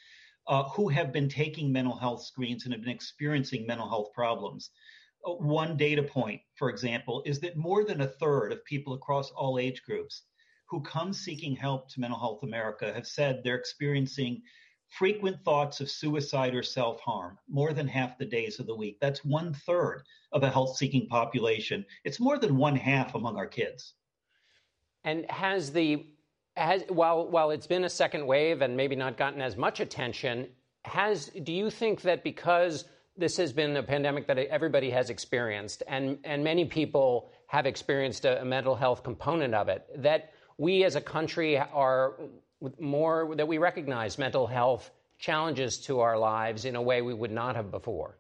uh, 0.46 0.64
who 0.64 0.88
have 0.88 1.12
been 1.12 1.28
taking 1.28 1.72
mental 1.72 1.96
health 1.96 2.22
screens 2.22 2.64
and 2.64 2.72
have 2.72 2.82
been 2.82 2.94
experiencing 2.94 3.66
mental 3.66 3.88
health 3.88 4.12
problems. 4.12 4.70
Uh, 5.24 5.32
one 5.32 5.76
data 5.76 6.02
point, 6.02 6.40
for 6.56 6.68
example, 6.68 7.22
is 7.26 7.40
that 7.40 7.56
more 7.56 7.84
than 7.84 8.00
a 8.00 8.08
third 8.08 8.52
of 8.52 8.64
people 8.64 8.94
across 8.94 9.30
all 9.30 9.58
age 9.58 9.82
groups 9.82 10.24
who 10.68 10.80
come 10.80 11.12
seeking 11.12 11.54
help 11.54 11.88
to 11.90 12.00
Mental 12.00 12.18
Health 12.18 12.42
America 12.42 12.92
have 12.94 13.06
said 13.06 13.42
they're 13.44 13.56
experiencing 13.56 14.42
frequent 14.88 15.42
thoughts 15.44 15.80
of 15.80 15.90
suicide 15.90 16.54
or 16.54 16.62
self 16.62 17.00
harm 17.00 17.38
more 17.48 17.72
than 17.72 17.86
half 17.86 18.18
the 18.18 18.24
days 18.24 18.58
of 18.58 18.66
the 18.66 18.74
week. 18.74 18.98
That's 19.00 19.24
one 19.24 19.52
third 19.52 20.02
of 20.32 20.42
a 20.42 20.50
health 20.50 20.76
seeking 20.76 21.06
population. 21.08 21.84
It's 22.04 22.20
more 22.20 22.38
than 22.38 22.56
one 22.56 22.76
half 22.76 23.14
among 23.14 23.36
our 23.36 23.46
kids. 23.46 23.94
And 25.04 25.30
has 25.30 25.72
the 25.72 26.06
has 26.56 26.82
while 26.88 27.28
while 27.28 27.50
it's 27.50 27.66
been 27.66 27.84
a 27.84 27.90
second 27.90 28.26
wave 28.26 28.62
and 28.62 28.76
maybe 28.76 28.96
not 28.96 29.16
gotten 29.16 29.40
as 29.40 29.56
much 29.56 29.80
attention, 29.80 30.48
has 30.84 31.26
do 31.42 31.52
you 31.52 31.70
think 31.70 32.02
that 32.02 32.22
because 32.22 32.84
this 33.16 33.36
has 33.36 33.52
been 33.52 33.76
a 33.76 33.82
pandemic 33.82 34.26
that 34.26 34.38
everybody 34.38 34.90
has 34.90 35.10
experienced 35.10 35.82
and 35.86 36.18
and 36.24 36.44
many 36.44 36.64
people 36.64 37.30
have 37.46 37.66
experienced 37.66 38.24
a, 38.24 38.40
a 38.40 38.44
mental 38.44 38.74
health 38.74 39.02
component 39.02 39.54
of 39.54 39.68
it 39.68 39.86
that 39.96 40.32
we 40.58 40.84
as 40.84 40.96
a 40.96 41.00
country 41.00 41.58
are 41.58 42.14
more 42.78 43.34
that 43.36 43.48
we 43.48 43.58
recognize 43.58 44.18
mental 44.18 44.46
health 44.46 44.90
challenges 45.18 45.78
to 45.78 46.00
our 46.00 46.18
lives 46.18 46.64
in 46.64 46.76
a 46.76 46.82
way 46.82 47.00
we 47.00 47.14
would 47.14 47.30
not 47.30 47.56
have 47.56 47.70
before? 47.70 48.18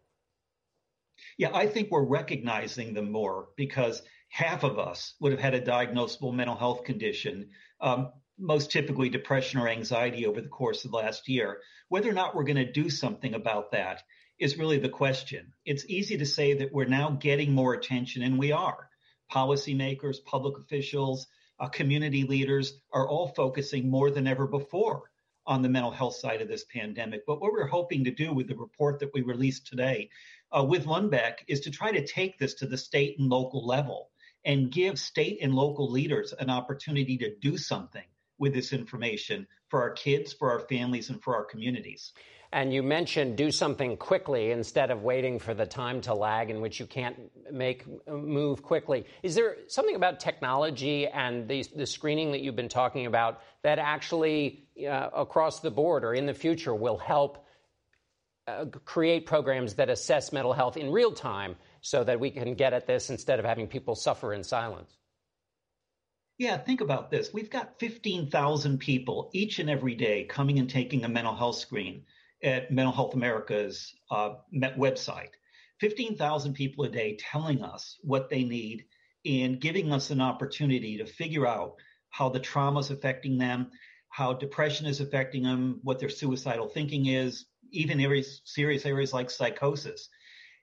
Yeah, 1.36 1.50
I 1.54 1.66
think 1.66 1.90
we're 1.90 2.04
recognizing 2.04 2.94
them 2.94 3.10
more 3.10 3.48
because 3.56 4.02
half 4.28 4.64
of 4.64 4.78
us 4.78 5.14
would 5.20 5.32
have 5.32 5.40
had 5.40 5.54
a 5.54 5.60
diagnosable 5.60 6.32
mental 6.32 6.56
health 6.56 6.84
condition, 6.84 7.50
um, 7.80 8.10
most 8.38 8.70
typically 8.70 9.08
depression 9.08 9.60
or 9.60 9.68
anxiety 9.68 10.26
over 10.26 10.40
the 10.40 10.48
course 10.48 10.84
of 10.84 10.90
the 10.90 10.96
last 10.96 11.28
year. 11.28 11.58
Whether 11.88 12.10
or 12.10 12.14
not 12.14 12.34
we're 12.34 12.44
going 12.44 12.56
to 12.56 12.72
do 12.72 12.90
something 12.90 13.34
about 13.34 13.72
that 13.72 14.02
is 14.38 14.58
really 14.58 14.78
the 14.78 14.88
question. 14.88 15.52
It's 15.64 15.86
easy 15.86 16.18
to 16.18 16.26
say 16.26 16.54
that 16.54 16.72
we're 16.72 16.86
now 16.86 17.10
getting 17.10 17.52
more 17.52 17.74
attention, 17.74 18.22
and 18.22 18.38
we 18.38 18.52
are. 18.52 18.88
Policymakers, 19.30 20.24
public 20.24 20.58
officials, 20.58 21.26
uh, 21.60 21.68
community 21.68 22.24
leaders 22.24 22.74
are 22.92 23.08
all 23.08 23.28
focusing 23.28 23.88
more 23.88 24.10
than 24.10 24.26
ever 24.26 24.46
before 24.46 25.10
on 25.46 25.62
the 25.62 25.68
mental 25.68 25.90
health 25.90 26.16
side 26.16 26.40
of 26.40 26.48
this 26.48 26.64
pandemic. 26.64 27.24
But 27.26 27.40
what 27.40 27.52
we're 27.52 27.66
hoping 27.66 28.04
to 28.04 28.10
do 28.10 28.32
with 28.32 28.48
the 28.48 28.56
report 28.56 29.00
that 29.00 29.12
we 29.14 29.22
released 29.22 29.66
today 29.66 30.10
uh, 30.50 30.64
with 30.64 30.86
Lundbeck 30.86 31.38
is 31.48 31.60
to 31.60 31.70
try 31.70 31.92
to 31.92 32.06
take 32.06 32.38
this 32.38 32.54
to 32.54 32.66
the 32.66 32.78
state 32.78 33.18
and 33.18 33.28
local 33.28 33.66
level 33.66 34.10
and 34.44 34.72
give 34.72 34.98
state 34.98 35.38
and 35.40 35.54
local 35.54 35.90
leaders 35.90 36.32
an 36.32 36.50
opportunity 36.50 37.16
to 37.18 37.34
do 37.40 37.56
something 37.56 38.04
with 38.42 38.52
this 38.52 38.72
information 38.72 39.46
for 39.68 39.80
our 39.80 39.92
kids, 39.92 40.32
for 40.32 40.50
our 40.50 40.58
families, 40.58 41.10
and 41.10 41.22
for 41.22 41.36
our 41.36 41.44
communities. 41.44 42.12
And 42.52 42.74
you 42.74 42.82
mentioned 42.82 43.36
do 43.36 43.52
something 43.52 43.96
quickly 43.96 44.50
instead 44.50 44.90
of 44.90 45.04
waiting 45.04 45.38
for 45.38 45.54
the 45.54 45.64
time 45.64 46.00
to 46.02 46.12
lag 46.12 46.50
in 46.50 46.60
which 46.60 46.80
you 46.80 46.86
can't 46.86 47.16
make 47.52 47.86
move 48.08 48.64
quickly. 48.64 49.06
Is 49.22 49.36
there 49.36 49.58
something 49.68 49.94
about 49.94 50.18
technology 50.18 51.06
and 51.06 51.46
the, 51.46 51.64
the 51.76 51.86
screening 51.86 52.32
that 52.32 52.40
you've 52.40 52.56
been 52.56 52.68
talking 52.68 53.06
about 53.06 53.42
that 53.62 53.78
actually 53.78 54.66
uh, 54.86 55.10
across 55.14 55.60
the 55.60 55.70
board 55.70 56.02
or 56.04 56.12
in 56.12 56.26
the 56.26 56.34
future 56.34 56.74
will 56.74 56.98
help 56.98 57.46
uh, 58.48 58.64
create 58.84 59.24
programs 59.24 59.74
that 59.74 59.88
assess 59.88 60.32
mental 60.32 60.52
health 60.52 60.76
in 60.76 60.90
real 60.90 61.12
time 61.12 61.54
so 61.80 62.02
that 62.02 62.18
we 62.18 62.28
can 62.28 62.54
get 62.54 62.72
at 62.72 62.88
this 62.88 63.08
instead 63.08 63.38
of 63.38 63.44
having 63.44 63.68
people 63.68 63.94
suffer 63.94 64.34
in 64.34 64.42
silence? 64.42 64.98
Yeah, 66.42 66.56
think 66.56 66.80
about 66.80 67.08
this. 67.08 67.32
We've 67.32 67.48
got 67.48 67.78
15,000 67.78 68.78
people 68.78 69.30
each 69.32 69.60
and 69.60 69.70
every 69.70 69.94
day 69.94 70.24
coming 70.24 70.58
and 70.58 70.68
taking 70.68 71.04
a 71.04 71.08
mental 71.08 71.36
health 71.36 71.54
screen 71.54 72.02
at 72.42 72.72
Mental 72.72 72.92
Health 72.92 73.14
America's 73.14 73.94
uh, 74.10 74.30
website. 74.52 75.28
15,000 75.78 76.54
people 76.54 76.82
a 76.82 76.88
day 76.88 77.16
telling 77.16 77.62
us 77.62 77.96
what 78.02 78.28
they 78.28 78.42
need 78.42 78.86
and 79.24 79.60
giving 79.60 79.92
us 79.92 80.10
an 80.10 80.20
opportunity 80.20 80.98
to 80.98 81.06
figure 81.06 81.46
out 81.46 81.74
how 82.10 82.28
the 82.28 82.40
trauma 82.40 82.80
is 82.80 82.90
affecting 82.90 83.38
them, 83.38 83.70
how 84.08 84.32
depression 84.32 84.86
is 84.86 85.00
affecting 85.00 85.44
them, 85.44 85.78
what 85.84 86.00
their 86.00 86.08
suicidal 86.08 86.66
thinking 86.66 87.06
is, 87.06 87.46
even 87.70 88.00
areas, 88.00 88.42
serious 88.46 88.84
areas 88.84 89.12
like 89.12 89.30
psychosis. 89.30 90.08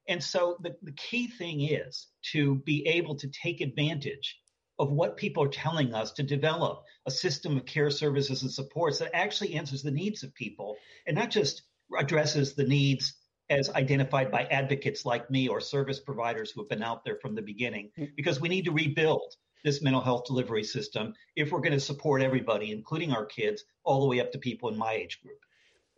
And 0.10 0.22
so 0.22 0.58
the, 0.60 0.76
the 0.82 0.92
key 0.92 1.28
thing 1.28 1.62
is 1.62 2.08
to 2.34 2.56
be 2.56 2.86
able 2.86 3.16
to 3.16 3.30
take 3.30 3.62
advantage 3.62 4.36
of 4.80 4.90
what 4.92 5.18
people 5.18 5.44
are 5.44 5.50
telling 5.50 5.94
us 5.94 6.14
to 6.14 6.24
develop 6.24 6.86
a 7.06 7.12
system 7.12 7.58
of 7.58 7.66
care 7.66 7.92
services 7.92 8.42
and 8.42 8.52
supports 8.52 9.00
that 9.00 9.14
actually 9.14 9.56
answers 9.56 9.84
the 9.84 9.92
needs 9.92 10.24
of 10.24 10.34
people 10.34 10.78
and 11.06 11.18
not 11.18 11.30
just 11.30 11.64
addresses 11.98 12.54
the 12.54 12.64
needs 12.64 13.16
as 13.50 13.70
identified 13.72 14.32
by 14.32 14.44
advocates 14.44 15.06
like 15.06 15.30
me 15.30 15.48
or 15.48 15.60
service 15.60 16.00
providers 16.00 16.52
who 16.52 16.62
have 16.62 16.70
been 16.70 16.84
out 16.84 17.04
there 17.04 17.18
from 17.22 17.36
the 17.36 17.42
beginning, 17.42 17.90
mm. 17.98 18.10
because 18.16 18.40
we 18.40 18.48
need 18.48 18.66
to 18.66 18.72
rebuild 18.72 19.36
this 19.64 19.82
mental 19.82 20.02
health 20.02 20.26
delivery 20.26 20.64
system 20.64 21.14
if 21.36 21.52
we're 21.52 21.60
going 21.60 21.74
to 21.74 21.80
support 21.80 22.22
everybody, 22.22 22.72
including 22.72 23.12
our 23.12 23.26
kids, 23.26 23.66
all 23.84 24.02
the 24.02 24.08
way 24.08 24.22
up 24.22 24.32
to 24.32 24.38
people 24.38 24.70
in 24.70 24.78
my 24.78 24.94
age 24.94 25.20
group. 25.22 25.40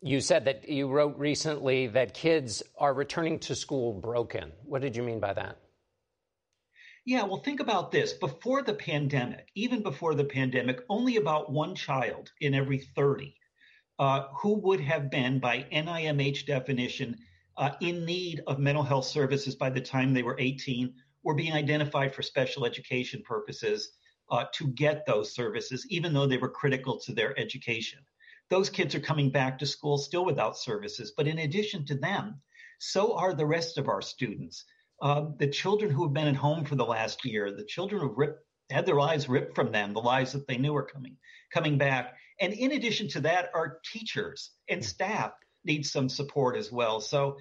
You 0.02 0.20
said 0.20 0.46
that 0.46 0.68
you 0.68 0.88
wrote 0.88 1.18
recently 1.20 1.88
that 1.88 2.16
kids 2.16 2.64
are 2.80 2.94
returning 2.94 3.38
to 3.40 3.54
school 3.54 3.94
broken. 3.94 4.52
What 4.64 4.82
did 4.82 4.96
you 4.96 5.04
mean 5.04 5.20
by 5.20 5.34
that? 5.34 5.60
Yeah, 7.06 7.24
well, 7.24 7.42
think 7.42 7.60
about 7.60 7.92
this. 7.92 8.14
Before 8.14 8.62
the 8.62 8.74
pandemic, 8.74 9.50
even 9.56 9.82
before 9.82 10.14
the 10.14 10.24
pandemic, 10.24 10.82
only 10.90 11.18
about 11.18 11.52
one 11.52 11.74
child 11.76 12.32
in 12.40 12.54
every 12.54 12.78
30 12.80 13.36
uh, 14.00 14.28
who 14.40 14.60
would 14.62 14.80
have 14.82 15.10
been, 15.10 15.40
by 15.40 15.64
NIMH 15.72 16.46
definition, 16.46 17.18
uh, 17.58 17.72
in 17.82 18.06
need 18.06 18.42
of 18.48 18.60
mental 18.60 18.84
health 18.84 19.06
services 19.06 19.56
by 19.56 19.70
the 19.70 19.82
time 19.82 20.14
they 20.14 20.24
were 20.24 20.40
18 20.40 20.94
were 21.24 21.36
being 21.36 21.54
identified 21.54 22.14
for 22.14 22.22
special 22.22 22.66
education 22.66 23.22
purposes 23.24 23.92
uh, 24.30 24.46
to 24.54 24.68
get 24.68 25.06
those 25.06 25.34
services, 25.36 25.86
even 25.90 26.14
though 26.14 26.28
they 26.28 26.38
were 26.38 26.50
critical 26.50 27.00
to 27.00 27.14
their 27.14 27.38
education. 27.40 28.00
Those 28.50 28.70
kids 28.70 28.96
are 28.96 29.00
coming 29.00 29.32
back 29.32 29.58
to 29.60 29.66
school 29.66 29.98
still 29.98 30.26
without 30.26 30.58
services. 30.58 31.14
But 31.16 31.28
in 31.28 31.40
addition 31.40 31.86
to 31.86 31.96
them, 31.96 32.42
so 32.80 33.16
are 33.16 33.34
the 33.34 33.46
rest 33.46 33.78
of 33.78 33.88
our 33.88 34.02
students. 34.02 34.66
Uh, 35.02 35.26
the 35.38 35.48
children 35.48 35.92
who 35.92 36.04
have 36.04 36.14
been 36.14 36.28
at 36.28 36.36
home 36.36 36.64
for 36.64 36.76
the 36.76 36.86
last 36.86 37.26
year, 37.26 37.52
the 37.52 37.66
children 37.66 38.02
who've 38.02 38.18
ripped, 38.18 38.44
had 38.70 38.86
their 38.86 38.96
lives 38.96 39.28
ripped 39.28 39.56
from 39.56 39.72
them, 39.72 39.94
the 39.94 40.00
lives 40.00 40.32
that 40.32 40.48
they 40.48 40.58
knew 40.58 40.74
were 40.74 40.86
coming 40.86 41.18
coming 41.52 41.78
back. 41.78 42.16
And 42.40 42.54
in 42.54 42.72
addition 42.72 43.08
to 43.10 43.22
that, 43.22 43.50
our 43.54 43.80
teachers 43.92 44.52
and 44.70 44.84
staff 44.84 45.34
need 45.66 45.86
some 45.86 46.10
support 46.10 46.56
as 46.56 46.72
well. 46.72 47.02
So 47.02 47.38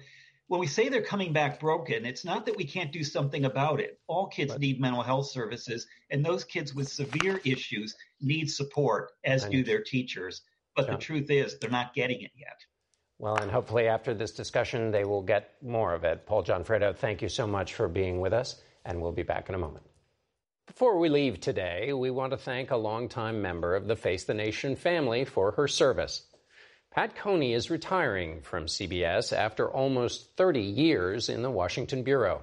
when 0.47 0.59
we 0.59 0.67
say 0.67 0.89
they're 0.89 1.01
coming 1.01 1.31
back 1.31 1.59
broken, 1.59 2.05
it's 2.05 2.25
not 2.25 2.45
that 2.45 2.57
we 2.57 2.65
can't 2.65 2.91
do 2.91 3.03
something 3.03 3.45
about 3.45 3.79
it. 3.79 3.99
All 4.07 4.27
kids 4.27 4.51
right. 4.51 4.59
need 4.59 4.81
mental 4.81 5.01
health 5.01 5.27
services, 5.27 5.87
and 6.09 6.25
those 6.25 6.43
kids 6.43 6.75
with 6.75 6.89
severe 6.89 7.39
issues 7.45 7.95
need 8.19 8.51
support, 8.51 9.11
as 9.23 9.45
do 9.45 9.63
their 9.63 9.81
teachers. 9.81 10.41
But 10.75 10.87
the 10.87 10.97
truth 10.97 11.31
is, 11.31 11.57
they're 11.57 11.69
not 11.69 11.93
getting 11.93 12.21
it 12.21 12.31
yet. 12.35 12.57
Well, 13.21 13.35
and 13.35 13.51
hopefully 13.51 13.87
after 13.87 14.15
this 14.15 14.31
discussion, 14.31 14.89
they 14.89 15.05
will 15.05 15.21
get 15.21 15.51
more 15.61 15.93
of 15.93 16.03
it. 16.03 16.25
Paul 16.25 16.43
Gionfriddo, 16.43 16.95
thank 16.95 17.21
you 17.21 17.29
so 17.29 17.45
much 17.45 17.75
for 17.75 17.87
being 17.87 18.19
with 18.19 18.33
us, 18.33 18.59
and 18.83 18.99
we'll 18.99 19.11
be 19.11 19.21
back 19.21 19.47
in 19.47 19.53
a 19.53 19.59
moment. 19.59 19.85
Before 20.65 20.97
we 20.97 21.07
leave 21.07 21.39
today, 21.39 21.93
we 21.93 22.09
want 22.09 22.31
to 22.31 22.37
thank 22.37 22.71
a 22.71 22.77
longtime 22.77 23.39
member 23.39 23.75
of 23.75 23.85
the 23.85 23.95
Face 23.95 24.23
the 24.23 24.33
Nation 24.33 24.75
family 24.75 25.23
for 25.23 25.51
her 25.51 25.67
service. 25.67 26.25
Pat 26.89 27.15
Coney 27.15 27.53
is 27.53 27.69
retiring 27.69 28.41
from 28.41 28.65
CBS 28.65 29.31
after 29.37 29.69
almost 29.69 30.35
30 30.35 30.59
years 30.59 31.29
in 31.29 31.43
the 31.43 31.51
Washington 31.51 32.01
Bureau. 32.01 32.41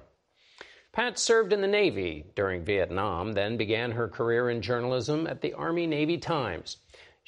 Pat 0.93 1.19
served 1.19 1.51
in 1.51 1.59
the 1.59 1.67
Navy 1.67 2.25
during 2.37 2.63
Vietnam, 2.63 3.33
then 3.33 3.57
began 3.57 3.91
her 3.91 4.07
career 4.07 4.49
in 4.49 4.61
journalism 4.61 5.27
at 5.27 5.41
the 5.41 5.55
Army 5.55 5.87
Navy 5.87 6.19
Times. 6.19 6.77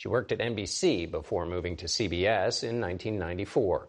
She 0.01 0.07
worked 0.07 0.31
at 0.31 0.39
NBC 0.39 1.11
before 1.11 1.45
moving 1.45 1.77
to 1.77 1.85
CBS 1.85 2.63
in 2.63 2.81
1994. 2.81 3.87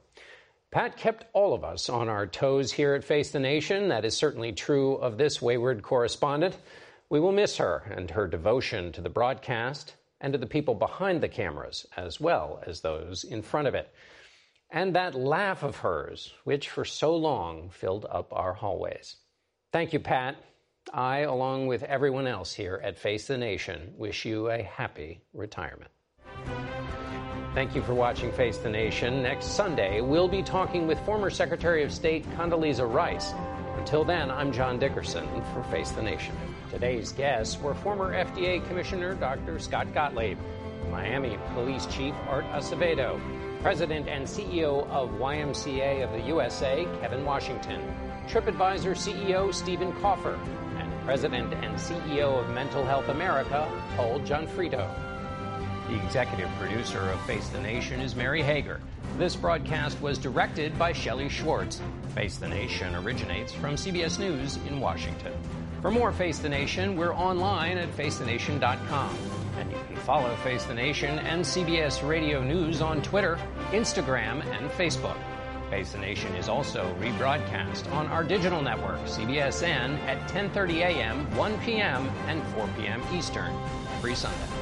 Pat 0.71 0.99
kept 0.99 1.25
all 1.33 1.55
of 1.55 1.65
us 1.65 1.89
on 1.89 2.11
our 2.11 2.27
toes 2.27 2.71
here 2.71 2.93
at 2.93 3.03
Face 3.03 3.31
the 3.31 3.41
Nation. 3.41 3.89
That 3.89 4.05
is 4.05 4.15
certainly 4.15 4.53
true 4.53 4.97
of 4.97 5.17
this 5.17 5.41
wayward 5.41 5.83
correspondent. 5.83 6.59
We 7.09 7.19
will 7.19 7.33
miss 7.33 7.57
her 7.57 7.91
and 7.97 8.11
her 8.11 8.27
devotion 8.27 8.93
to 8.93 9.01
the 9.01 9.09
broadcast 9.09 9.95
and 10.21 10.35
to 10.35 10.39
the 10.39 10.45
people 10.45 10.75
behind 10.75 11.23
the 11.23 11.31
cameras 11.31 11.87
as 11.97 12.21
well 12.21 12.63
as 12.67 12.83
those 12.83 13.25
in 13.25 13.41
front 13.41 13.69
of 13.69 13.75
it. 13.75 13.89
And 14.69 14.95
that 14.95 15.15
laugh 15.15 15.63
of 15.63 15.77
hers, 15.77 16.35
which 16.45 16.69
for 16.69 16.85
so 16.85 17.17
long 17.17 17.71
filled 17.71 18.05
up 18.05 18.35
our 18.35 18.53
hallways. 18.53 19.17
Thank 19.73 19.95
you, 19.95 19.99
Pat. 19.99 20.37
I, 20.93 21.21
along 21.21 21.69
with 21.69 21.83
everyone 21.83 22.27
else 22.27 22.53
here 22.53 22.79
at 22.85 22.99
Face 22.99 23.29
the 23.29 23.39
Nation, 23.39 23.95
wish 23.97 24.27
you 24.27 24.51
a 24.51 24.63
happy 24.63 25.23
retirement. 25.33 25.91
Thank 27.55 27.74
you 27.74 27.82
for 27.82 27.92
watching 27.92 28.32
Face 28.32 28.57
the 28.57 28.70
Nation. 28.70 29.22
Next 29.22 29.48
Sunday, 29.48 30.00
we'll 30.00 30.26
be 30.26 30.42
talking 30.42 30.86
with 30.86 30.98
former 31.00 31.28
Secretary 31.28 31.84
of 31.84 31.92
State 31.92 32.24
Condoleezza 32.30 32.90
Rice. 32.90 33.34
Until 33.76 34.05
then, 34.05 34.30
I'm 34.30 34.53
John 34.53 34.78
Dickerson 34.78 35.28
for 35.53 35.62
Face 35.64 35.90
the 35.90 36.00
Nation. 36.00 36.34
Today's 36.70 37.12
guests 37.12 37.61
were 37.61 37.74
former 37.74 38.14
FDA 38.14 38.66
Commissioner 38.68 39.14
Dr. 39.14 39.59
Scott 39.59 39.92
Gottlieb, 39.92 40.38
Miami 40.90 41.36
Police 41.53 41.84
Chief 41.84 42.14
Art 42.26 42.46
Acevedo, 42.53 43.20
President 43.61 44.09
and 44.09 44.24
CEO 44.24 44.88
of 44.88 45.11
YMCA 45.11 46.05
of 46.05 46.11
the 46.12 46.26
USA, 46.28 46.86
Kevin 47.03 47.22
Washington, 47.22 47.82
TripAdvisor 48.28 48.96
CEO 48.96 49.53
Stephen 49.53 49.92
Kaufer, 50.00 50.38
and 50.78 51.05
President 51.05 51.53
and 51.53 51.76
CEO 51.76 52.42
of 52.42 52.48
Mental 52.55 52.82
Health 52.82 53.11
America, 53.11 53.70
Paul 53.94 54.20
Gionfriddo. 54.20 55.12
The 55.93 56.03
executive 56.03 56.49
producer 56.59 57.01
of 57.01 57.20
Face 57.26 57.49
the 57.49 57.61
Nation 57.61 58.01
is 58.01 58.16
Mary 58.16 58.40
Hager. 58.43 58.80
This 59.18 59.36
broadcast 59.36 60.01
was 60.01 60.16
directed 60.16 60.78
by 60.78 60.95
Shelley 60.95 61.28
Schwartz. 61.28 61.82
Face 62.14 62.38
the 62.38 62.49
Nation 62.49 62.95
originates 62.95 63.53
from 63.53 63.74
CBS 63.74 64.18
News 64.18 64.57
in 64.66 64.80
Washington. 64.80 65.34
For 65.82 65.90
more 65.90 66.11
Face 66.11 66.38
the 66.38 66.49
Nation, 66.49 66.97
we're 66.97 67.14
online 67.14 67.76
at 67.76 67.90
facethenation.com. 67.90 69.18
And 69.59 69.70
you 69.70 69.76
can 69.86 69.97
follow 69.97 70.34
Face 70.36 70.64
the 70.64 70.72
Nation 70.72 71.18
and 71.18 71.45
CBS 71.45 72.09
Radio 72.09 72.43
News 72.43 72.80
on 72.80 73.03
Twitter, 73.03 73.38
Instagram, 73.72 74.43
and 74.47 74.70
Facebook. 74.70 75.18
Face 75.68 75.93
the 75.93 75.99
Nation 75.99 76.34
is 76.36 76.49
also 76.49 76.97
rebroadcast 77.01 77.93
on 77.93 78.07
our 78.07 78.24
digital 78.24 78.62
network, 78.62 78.99
CBSN, 79.05 79.99
at 80.07 80.26
10:30 80.30 80.76
a.m., 80.76 81.36
1 81.36 81.59
p.m., 81.59 82.09
and 82.28 82.43
4 82.55 82.66
p.m. 82.78 83.03
Eastern 83.12 83.53
every 83.99 84.14
Sunday. 84.14 84.62